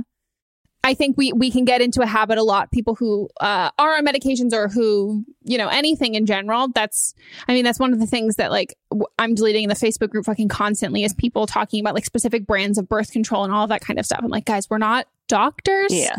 I 0.84 0.96
think 0.96 1.16
we 1.16 1.32
we 1.32 1.52
can 1.52 1.64
get 1.64 1.80
into 1.82 2.02
a 2.02 2.08
habit 2.08 2.38
a 2.40 2.44
lot. 2.44 2.72
People 2.72 2.96
who 2.96 3.30
uh, 3.40 3.70
are 3.78 3.96
on 3.98 4.06
medications 4.06 4.52
or 4.52 4.68
who 4.68 5.24
you 5.44 5.58
know 5.58 5.68
anything 5.68 6.16
in 6.16 6.26
general. 6.26 6.70
That's 6.70 7.14
I 7.48 7.54
mean 7.54 7.64
that's 7.64 7.80
one 7.80 7.94
of 7.94 8.00
the 8.00 8.08
things 8.08 8.38
that 8.38 8.50
like 8.50 8.76
w- 8.90 9.06
I'm 9.20 9.36
deleting 9.36 9.64
in 9.64 9.70
the 9.70 9.76
Facebook 9.76 10.10
group 10.10 10.26
fucking 10.26 10.48
constantly 10.48 11.04
is 11.04 11.14
people 11.14 11.46
talking 11.46 11.80
about 11.82 11.94
like 11.94 12.06
specific 12.06 12.48
brands 12.48 12.78
of 12.80 12.90
birth 12.90 13.12
control 13.12 13.44
and 13.44 13.54
all 13.54 13.68
that 13.68 13.82
kind 13.82 14.00
of 14.00 14.06
stuff. 14.06 14.22
I'm 14.24 14.30
like, 14.30 14.46
guys, 14.46 14.70
we're 14.72 14.80
not 14.80 15.06
doctors. 15.28 15.94
Yeah. 15.94 16.16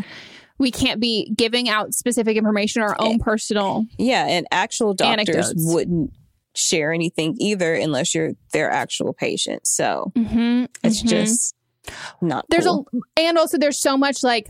We 0.59 0.71
can't 0.71 1.01
be 1.01 1.29
giving 1.35 1.67
out 1.67 1.93
specific 1.93 2.37
information 2.37 2.83
or 2.83 2.89
our 2.89 2.95
own 2.99 3.19
personal. 3.19 3.85
Yeah, 3.97 4.25
and 4.27 4.47
actual 4.51 4.93
doctors 4.93 5.27
Anecdotes. 5.35 5.53
wouldn't 5.73 6.11
share 6.55 6.93
anything 6.93 7.35
either 7.39 7.73
unless 7.73 8.13
you're 8.15 8.33
their 8.53 8.69
actual 8.71 9.11
patient. 9.13 9.65
So 9.67 10.13
Mhm, 10.15 10.67
it's 10.83 11.01
mhm. 11.03 11.07
just 11.09 11.55
not. 12.21 12.45
there's 12.49 12.65
cool. 12.65 12.87
a 13.17 13.21
and 13.21 13.37
also 13.37 13.57
there's 13.57 13.79
so 13.79 13.97
much 13.97 14.23
like 14.23 14.47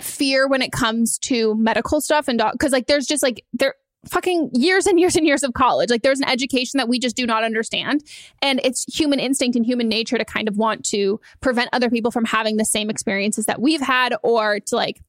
fear 0.00 0.48
when 0.48 0.62
it 0.62 0.72
comes 0.72 1.18
to 1.18 1.54
medical 1.56 2.00
stuff 2.00 2.28
and 2.28 2.42
because 2.52 2.72
like 2.72 2.86
there's 2.86 3.06
just 3.06 3.22
like 3.22 3.44
there 3.52 3.74
fucking 4.08 4.50
years 4.54 4.86
and 4.86 4.98
years 4.98 5.14
and 5.16 5.26
years 5.26 5.42
of 5.44 5.52
college 5.54 5.88
like 5.88 6.02
there's 6.02 6.18
an 6.18 6.28
education 6.28 6.78
that 6.78 6.88
we 6.88 6.98
just 6.98 7.14
do 7.14 7.24
not 7.26 7.44
understand 7.44 8.02
and 8.42 8.60
it's 8.64 8.84
human 8.92 9.20
instinct 9.20 9.54
and 9.56 9.64
human 9.64 9.88
nature 9.88 10.18
to 10.18 10.24
kind 10.24 10.48
of 10.48 10.56
want 10.56 10.84
to 10.84 11.20
prevent 11.40 11.68
other 11.72 11.88
people 11.88 12.10
from 12.10 12.24
having 12.24 12.56
the 12.56 12.64
same 12.64 12.90
experiences 12.90 13.44
that 13.46 13.60
we've 13.60 13.80
had 13.80 14.14
or 14.24 14.58
to 14.60 14.74
like 14.74 15.00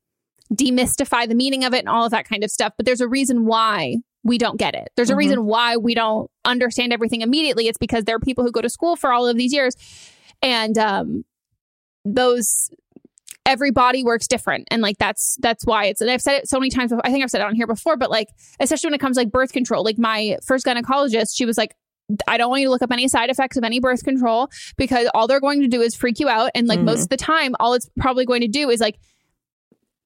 demystify 0.54 1.28
the 1.28 1.34
meaning 1.34 1.64
of 1.64 1.74
it 1.74 1.80
and 1.80 1.90
all 1.90 2.06
of 2.06 2.12
that 2.12 2.28
kind 2.28 2.44
of 2.44 2.52
stuff 2.52 2.74
but 2.78 2.86
there's 2.86 3.02
a 3.02 3.08
reason 3.08 3.46
why 3.46 3.96
we 4.24 4.38
don't 4.38 4.60
get 4.60 4.76
it 4.76 4.90
there's 4.96 5.10
a 5.10 5.14
Mhm. 5.14 5.18
reason 5.18 5.46
why 5.46 5.76
we 5.76 5.96
don't 5.96 6.30
understand 6.46 6.94
everything 6.94 7.22
immediately 7.22 7.68
it's 7.68 7.80
because 7.80 8.04
there 8.04 8.16
are 8.16 8.20
people 8.20 8.44
who 8.44 8.52
go 8.52 8.62
to 8.62 8.70
school 8.70 8.96
for 8.96 9.12
all 9.12 9.26
of 9.28 9.36
these 9.38 9.52
years 9.54 9.76
and 10.44 10.78
um 10.78 11.24
those 12.06 12.70
every 13.46 13.72
body 13.72 14.04
works 14.04 14.28
different 14.28 14.68
and 14.72 14.82
like 14.82 14.98
that's 15.00 15.38
that's 15.42 15.66
why 15.66 15.86
it's 15.86 16.00
and 16.02 16.10
i've 16.12 16.22
said 16.22 16.36
it 16.36 16.48
so 16.48 16.60
many 16.60 16.70
times 16.70 16.92
before, 16.92 17.06
i 17.06 17.12
think 17.12 17.24
i've 17.24 17.30
said 17.30 17.42
it 17.42 17.48
on 17.48 17.56
here 17.56 17.68
before 17.68 17.98
but 17.98 18.12
like 18.12 18.28
especially 18.60 18.88
when 18.90 18.94
it 18.94 19.00
comes 19.02 19.18
to, 19.18 19.22
like 19.22 19.32
birth 19.32 19.52
control 19.52 19.84
like 19.84 19.98
my 19.98 20.38
first 20.46 20.66
gynecologist 20.66 21.36
she 21.36 21.46
was 21.46 21.58
like 21.58 21.76
I 22.28 22.36
don't 22.38 22.50
want 22.50 22.60
you 22.62 22.68
to 22.68 22.72
look 22.72 22.82
up 22.82 22.92
any 22.92 23.08
side 23.08 23.30
effects 23.30 23.56
of 23.56 23.64
any 23.64 23.80
birth 23.80 24.04
control 24.04 24.50
because 24.76 25.10
all 25.14 25.26
they're 25.26 25.40
going 25.40 25.62
to 25.62 25.70
do 25.70 25.82
is 25.82 25.96
freak 25.96 26.20
you 26.20 26.28
out. 26.28 26.52
And 26.54 26.68
like 26.68 26.82
most 26.82 27.00
Mhm. 27.00 27.04
of 27.04 27.10
the 27.10 27.18
time, 27.18 27.56
all 27.62 27.74
it's 27.74 27.90
probably 27.98 28.26
going 28.26 28.42
to 28.42 28.50
do 28.50 28.70
is 28.70 28.82
like 28.82 29.00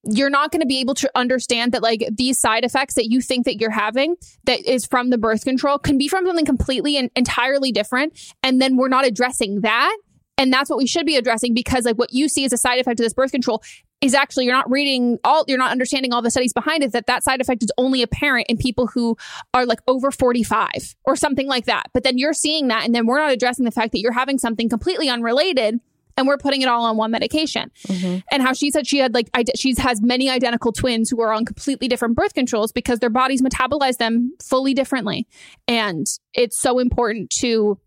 you're 0.03 0.29
not 0.29 0.51
going 0.51 0.61
to 0.61 0.67
be 0.67 0.79
able 0.79 0.93
to 0.93 1.09
understand 1.15 1.71
that 1.71 1.81
like 1.81 2.07
these 2.15 2.39
side 2.39 2.63
effects 2.63 2.93
that 2.93 3.09
you 3.09 3.19
think 3.19 3.45
that 3.45 3.59
you're 3.59 3.71
having 3.71 4.15
that 4.45 4.59
is 4.69 4.85
from 4.85 5.09
the 5.09 5.17
birth 5.17 5.43
control 5.43 5.79
can 5.79 5.97
be 5.97 6.07
from 6.07 6.25
something 6.25 6.45
completely 6.45 6.97
and 6.97 7.09
entirely 7.15 7.71
different 7.71 8.17
and 8.43 8.61
then 8.61 8.77
we're 8.77 8.87
not 8.87 9.05
addressing 9.05 9.61
that 9.61 9.97
and 10.37 10.53
that's 10.53 10.69
what 10.69 10.77
we 10.77 10.87
should 10.87 11.05
be 11.05 11.15
addressing 11.15 11.53
because 11.53 11.85
like 11.85 11.97
what 11.97 12.13
you 12.13 12.29
see 12.29 12.45
as 12.45 12.53
a 12.53 12.57
side 12.57 12.79
effect 12.79 12.99
of 12.99 13.03
this 13.03 13.13
birth 13.13 13.31
control 13.31 13.61
is 14.01 14.13
actually 14.13 14.45
you're 14.45 14.53
not 14.53 14.69
reading 14.69 15.17
all 15.23 15.43
you're 15.47 15.57
not 15.57 15.71
understanding 15.71 16.13
all 16.13 16.21
the 16.21 16.29
studies 16.29 16.53
behind 16.53 16.83
it 16.83 16.91
that 16.91 17.07
that 17.07 17.23
side 17.23 17.41
effect 17.41 17.63
is 17.63 17.71
only 17.77 18.01
apparent 18.01 18.45
in 18.47 18.57
people 18.57 18.87
who 18.87 19.17
are 19.53 19.65
like 19.65 19.79
over 19.87 20.11
45 20.11 20.95
or 21.05 21.15
something 21.15 21.47
like 21.47 21.65
that. 21.65 21.85
But 21.93 22.03
then 22.03 22.17
you're 22.17 22.33
seeing 22.33 22.67
that 22.67 22.85
and 22.85 22.93
then 22.93 23.07
we're 23.07 23.19
not 23.19 23.31
addressing 23.31 23.65
the 23.65 23.71
fact 23.71 23.91
that 23.93 23.99
you're 23.99 24.13
having 24.13 24.37
something 24.37 24.69
completely 24.69 25.09
unrelated 25.09 25.79
and 26.15 26.27
we're 26.27 26.37
putting 26.37 26.61
it 26.61 26.67
all 26.67 26.83
on 26.83 26.97
one 26.97 27.11
medication. 27.11 27.71
Mm-hmm. 27.87 28.19
And 28.31 28.41
how 28.41 28.53
she 28.53 28.71
said 28.71 28.87
she 28.87 28.97
had 28.97 29.13
like 29.13 29.29
ide- 29.33 29.57
she 29.57 29.73
has 29.77 30.01
many 30.01 30.29
identical 30.29 30.71
twins 30.71 31.09
who 31.09 31.21
are 31.21 31.31
on 31.31 31.45
completely 31.45 31.87
different 31.87 32.15
birth 32.15 32.33
controls 32.33 32.71
because 32.71 32.99
their 32.99 33.09
bodies 33.09 33.41
metabolize 33.41 33.97
them 33.97 34.33
fully 34.43 34.73
differently. 34.73 35.27
And 35.67 36.07
it's 36.33 36.59
so 36.59 36.79
important 36.79 37.29
to 37.39 37.79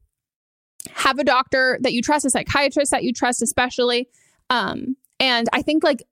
have 0.92 1.18
a 1.18 1.24
doctor 1.24 1.78
that 1.82 1.92
you 1.92 2.02
trust 2.02 2.24
a 2.24 2.30
psychiatrist 2.30 2.90
that 2.90 3.04
you 3.04 3.12
trust 3.12 3.42
especially. 3.42 4.08
Um 4.48 4.96
and 5.18 5.48
i 5.52 5.60
think 5.60 5.84
like 5.84 6.02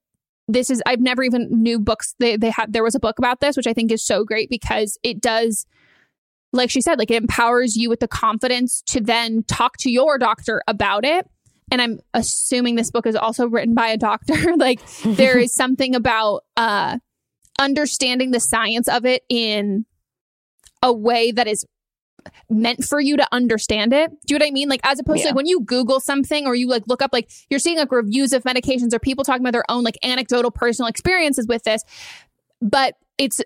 this 0.48 0.68
is 0.70 0.82
i've 0.86 1.00
never 1.00 1.22
even 1.22 1.48
knew 1.50 1.78
books 1.80 2.14
they 2.18 2.36
they 2.36 2.50
had 2.50 2.72
there 2.72 2.84
was 2.84 2.94
a 2.94 3.00
book 3.00 3.18
about 3.18 3.40
this 3.40 3.56
which 3.56 3.66
i 3.66 3.72
think 3.72 3.90
is 3.90 4.04
so 4.04 4.22
great 4.22 4.50
because 4.50 4.98
it 5.02 5.20
does 5.20 5.66
like 6.52 6.70
she 6.70 6.80
said 6.80 6.98
like 6.98 7.10
it 7.10 7.22
empowers 7.22 7.76
you 7.76 7.88
with 7.88 8.00
the 8.00 8.08
confidence 8.08 8.82
to 8.86 9.00
then 9.00 9.42
talk 9.44 9.76
to 9.78 9.90
your 9.90 10.18
doctor 10.18 10.62
about 10.66 11.04
it. 11.04 11.26
And 11.70 11.82
i'm 11.82 12.00
assuming 12.14 12.74
this 12.74 12.90
book 12.90 13.06
is 13.06 13.16
also 13.16 13.48
written 13.48 13.74
by 13.74 13.88
a 13.88 13.96
doctor. 13.96 14.34
Like 14.56 14.80
there 15.04 15.38
is 15.38 15.54
something 15.54 15.94
about 15.94 16.44
uh 16.56 16.98
understanding 17.58 18.30
the 18.30 18.40
science 18.40 18.88
of 18.88 19.04
it 19.04 19.24
in 19.28 19.84
a 20.82 20.92
way 20.92 21.32
that 21.32 21.46
is 21.46 21.64
meant 22.48 22.84
for 22.84 23.00
you 23.00 23.16
to 23.16 23.26
understand 23.32 23.92
it. 23.92 24.10
Do 24.26 24.34
you 24.34 24.38
know 24.38 24.44
what 24.44 24.50
I 24.50 24.52
mean? 24.52 24.68
Like 24.68 24.80
as 24.84 24.98
opposed 24.98 25.22
to 25.22 25.28
like 25.28 25.36
when 25.36 25.46
you 25.46 25.60
Google 25.60 26.00
something 26.00 26.46
or 26.46 26.54
you 26.54 26.68
like 26.68 26.86
look 26.86 27.02
up 27.02 27.10
like 27.12 27.30
you're 27.50 27.60
seeing 27.60 27.78
like 27.78 27.92
reviews 27.92 28.32
of 28.32 28.44
medications 28.44 28.92
or 28.92 28.98
people 28.98 29.24
talking 29.24 29.42
about 29.42 29.52
their 29.52 29.70
own 29.70 29.84
like 29.84 29.98
anecdotal 30.02 30.50
personal 30.50 30.88
experiences 30.88 31.46
with 31.46 31.64
this, 31.64 31.82
but 32.60 32.94
it's 33.18 33.40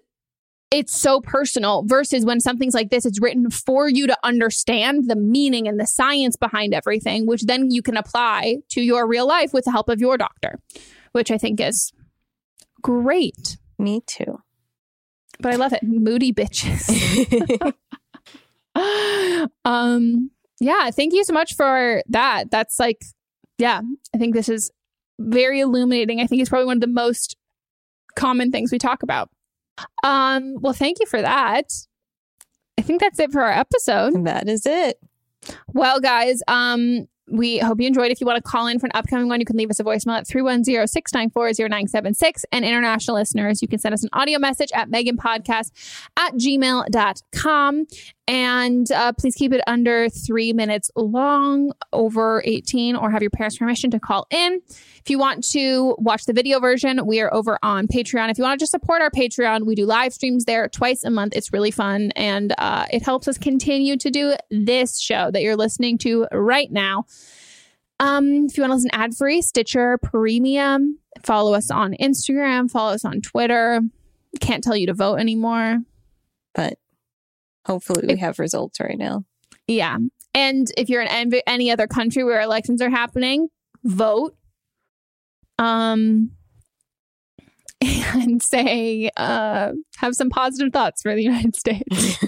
it's 0.72 0.98
so 0.98 1.20
personal 1.20 1.82
versus 1.84 2.24
when 2.24 2.40
something's 2.40 2.72
like 2.72 2.88
this, 2.88 3.04
it's 3.04 3.20
written 3.20 3.50
for 3.50 3.90
you 3.90 4.06
to 4.06 4.16
understand 4.24 5.08
the 5.08 5.16
meaning 5.16 5.68
and 5.68 5.78
the 5.78 5.86
science 5.86 6.34
behind 6.34 6.72
everything, 6.72 7.26
which 7.26 7.42
then 7.42 7.70
you 7.70 7.82
can 7.82 7.96
apply 7.96 8.56
to 8.70 8.80
your 8.80 9.06
real 9.06 9.26
life 9.26 9.52
with 9.52 9.66
the 9.66 9.70
help 9.70 9.90
of 9.90 10.00
your 10.00 10.16
doctor, 10.16 10.58
which 11.12 11.30
I 11.30 11.36
think 11.36 11.60
is 11.60 11.92
great. 12.80 13.58
Me 13.78 14.00
too. 14.06 14.40
But 15.40 15.52
I 15.52 15.56
love 15.56 15.74
it. 15.74 15.82
Moody 15.82 16.32
bitches. 16.32 16.88
um 19.64 20.30
yeah, 20.60 20.90
thank 20.90 21.12
you 21.12 21.24
so 21.24 21.32
much 21.32 21.54
for 21.54 22.02
that. 22.08 22.50
That's 22.50 22.78
like 22.78 23.02
yeah, 23.58 23.80
I 24.14 24.18
think 24.18 24.34
this 24.34 24.48
is 24.48 24.70
very 25.18 25.60
illuminating. 25.60 26.20
I 26.20 26.26
think 26.26 26.40
it's 26.40 26.48
probably 26.48 26.66
one 26.66 26.78
of 26.78 26.80
the 26.80 26.86
most 26.86 27.36
common 28.16 28.50
things 28.50 28.72
we 28.72 28.78
talk 28.78 29.02
about. 29.02 29.30
Um 30.04 30.56
well, 30.60 30.72
thank 30.72 31.00
you 31.00 31.06
for 31.06 31.20
that. 31.20 31.66
I 32.78 32.82
think 32.82 33.00
that's 33.00 33.18
it 33.18 33.32
for 33.32 33.42
our 33.42 33.52
episode. 33.52 34.24
That 34.24 34.48
is 34.48 34.64
it. 34.66 34.98
Well, 35.72 36.00
guys, 36.00 36.40
um, 36.48 37.06
we 37.28 37.58
hope 37.58 37.80
you 37.80 37.86
enjoyed. 37.86 38.10
If 38.10 38.20
you 38.20 38.26
want 38.26 38.42
to 38.42 38.42
call 38.42 38.66
in 38.66 38.78
for 38.78 38.86
an 38.86 38.92
upcoming 38.94 39.28
one, 39.28 39.40
you 39.40 39.46
can 39.46 39.56
leave 39.56 39.70
us 39.70 39.80
a 39.80 39.84
voicemail 39.84 40.18
at 40.18 40.26
310-694-0976. 40.26 42.44
And 42.50 42.64
international 42.64 43.16
listeners, 43.16 43.62
you 43.62 43.68
can 43.68 43.78
send 43.78 43.94
us 43.94 44.02
an 44.02 44.10
audio 44.12 44.38
message 44.38 44.70
at 44.74 44.90
meganpodcast 44.90 45.70
at 46.16 46.34
gmail.com. 46.34 47.86
And 48.28 48.90
uh, 48.92 49.12
please 49.14 49.34
keep 49.34 49.52
it 49.52 49.60
under 49.66 50.08
three 50.08 50.52
minutes 50.52 50.90
long, 50.94 51.72
over 51.92 52.40
18, 52.44 52.94
or 52.94 53.10
have 53.10 53.20
your 53.20 53.30
parents' 53.30 53.58
permission 53.58 53.90
to 53.90 53.98
call 53.98 54.26
in. 54.30 54.60
If 54.68 55.10
you 55.10 55.18
want 55.18 55.44
to 55.50 55.96
watch 55.98 56.24
the 56.26 56.32
video 56.32 56.60
version, 56.60 57.04
we 57.04 57.20
are 57.20 57.34
over 57.34 57.58
on 57.64 57.88
Patreon. 57.88 58.30
If 58.30 58.38
you 58.38 58.44
want 58.44 58.60
to 58.60 58.62
just 58.62 58.70
support 58.70 59.02
our 59.02 59.10
Patreon, 59.10 59.66
we 59.66 59.74
do 59.74 59.86
live 59.86 60.12
streams 60.12 60.44
there 60.44 60.68
twice 60.68 61.02
a 61.02 61.10
month. 61.10 61.34
It's 61.34 61.52
really 61.52 61.72
fun 61.72 62.12
and 62.14 62.54
uh, 62.58 62.86
it 62.92 63.02
helps 63.02 63.26
us 63.26 63.38
continue 63.38 63.96
to 63.96 64.10
do 64.10 64.34
this 64.50 65.00
show 65.00 65.32
that 65.32 65.42
you're 65.42 65.56
listening 65.56 65.98
to 65.98 66.28
right 66.32 66.70
now. 66.70 67.06
Um, 67.98 68.46
if 68.46 68.56
you 68.56 68.62
want 68.62 68.70
to 68.70 68.74
listen 68.74 68.90
ad 68.92 69.14
free, 69.14 69.42
Stitcher 69.42 69.98
Premium, 69.98 70.98
follow 71.24 71.54
us 71.54 71.70
on 71.70 71.94
Instagram, 72.00 72.70
follow 72.70 72.92
us 72.92 73.04
on 73.04 73.20
Twitter. 73.20 73.80
Can't 74.40 74.62
tell 74.62 74.76
you 74.76 74.86
to 74.86 74.94
vote 74.94 75.16
anymore. 75.16 75.78
But 76.54 76.78
hopefully 77.66 78.06
we 78.06 78.16
have 78.16 78.38
results 78.38 78.80
right 78.80 78.98
now. 78.98 79.24
Yeah. 79.66 79.98
And 80.34 80.66
if 80.76 80.88
you're 80.88 81.02
in 81.02 81.08
any- 81.46 81.70
other 81.70 81.86
country 81.86 82.24
where 82.24 82.40
elections 82.40 82.80
are 82.82 82.90
happening, 82.90 83.48
vote. 83.84 84.34
Um 85.58 86.30
and 87.82 88.40
say 88.42 89.10
uh 89.16 89.72
have 89.96 90.14
some 90.14 90.30
positive 90.30 90.72
thoughts 90.72 91.02
for 91.02 91.14
the 91.14 91.22
United 91.22 91.56
States. 91.56 92.18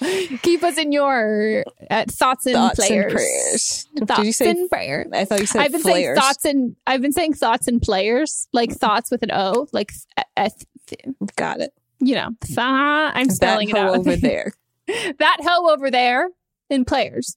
Keep 0.42 0.62
us 0.64 0.78
in 0.78 0.90
your 0.90 1.64
uh, 1.90 2.04
thoughts 2.08 2.46
and 2.46 2.54
Thoughts 2.56 2.78
and 2.80 2.88
players. 2.88 3.12
prayers. 3.12 3.86
Did 3.94 4.08
Thoughts 4.08 4.24
you 4.24 4.32
say- 4.32 4.50
and 4.50 4.68
prayers. 4.70 5.06
I 5.12 5.24
thought 5.24 5.40
you 5.40 5.46
said 5.46 5.60
I've 5.62 5.72
been 5.72 5.80
flares. 5.82 5.96
saying 6.04 6.16
thoughts 6.16 6.44
and 6.44 6.76
I've 6.86 7.00
been 7.02 7.12
saying 7.12 7.34
thoughts 7.34 7.68
and 7.68 7.80
players, 7.80 8.48
like 8.52 8.72
thoughts 8.72 9.10
with 9.10 9.22
an 9.22 9.30
O, 9.32 9.68
like 9.72 9.92
th- 10.36 10.52
th- 10.88 11.00
Got 11.36 11.60
it. 11.60 11.72
You 12.02 12.16
know, 12.16 12.30
I'm 12.58 13.30
spelling 13.30 13.68
that 13.70 13.76
it 13.76 13.80
out 13.80 13.98
over 13.98 14.16
there. 14.16 14.52
that 14.86 15.36
hoe 15.42 15.70
over 15.70 15.90
there 15.90 16.28
in 16.68 16.84
players. 16.84 17.36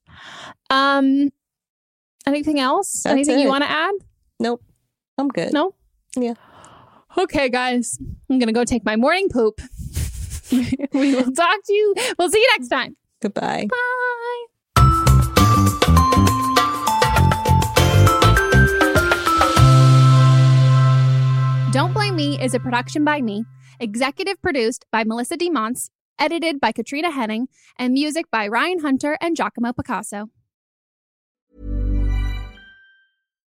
Um, 0.70 1.32
anything 2.26 2.60
else? 2.60 3.04
That's 3.04 3.14
anything 3.14 3.40
it. 3.40 3.44
you 3.44 3.48
want 3.48 3.64
to 3.64 3.70
add? 3.70 3.94
Nope. 4.40 4.64
I'm 5.18 5.30
good. 5.30 5.54
No. 5.54 5.76
Yeah. 6.18 6.34
Okay, 7.18 7.48
guys, 7.48 7.98
I'm 8.30 8.40
gonna 8.40 8.52
go 8.52 8.66
take 8.66 8.84
my 8.84 8.96
morning 8.96 9.30
poop. 9.30 9.62
we 10.52 11.16
will 11.16 11.32
talk 11.32 11.64
to 11.66 11.74
you. 11.74 11.96
We'll 12.18 12.30
see 12.30 12.40
you 12.40 12.50
next 12.58 12.68
time. 12.68 12.98
Goodbye. 13.22 13.68
Bye. 13.70 14.46
Don't 21.72 21.94
Blame 21.94 22.16
Me 22.16 22.42
is 22.42 22.54
a 22.54 22.60
production 22.60 23.04
by 23.04 23.22
me, 23.22 23.46
executive 23.80 24.42
produced 24.42 24.86
by 24.92 25.04
Melissa 25.04 25.38
DeMonts, 25.38 25.90
edited 26.20 26.60
by 26.60 26.72
Katrina 26.72 27.12
Henning, 27.12 27.48
and 27.78 27.94
music 27.94 28.30
by 28.32 28.48
Ryan 28.48 28.80
Hunter 28.80 29.18
and 29.22 29.36
Giacomo 29.36 29.74
Picasso. 29.74 30.30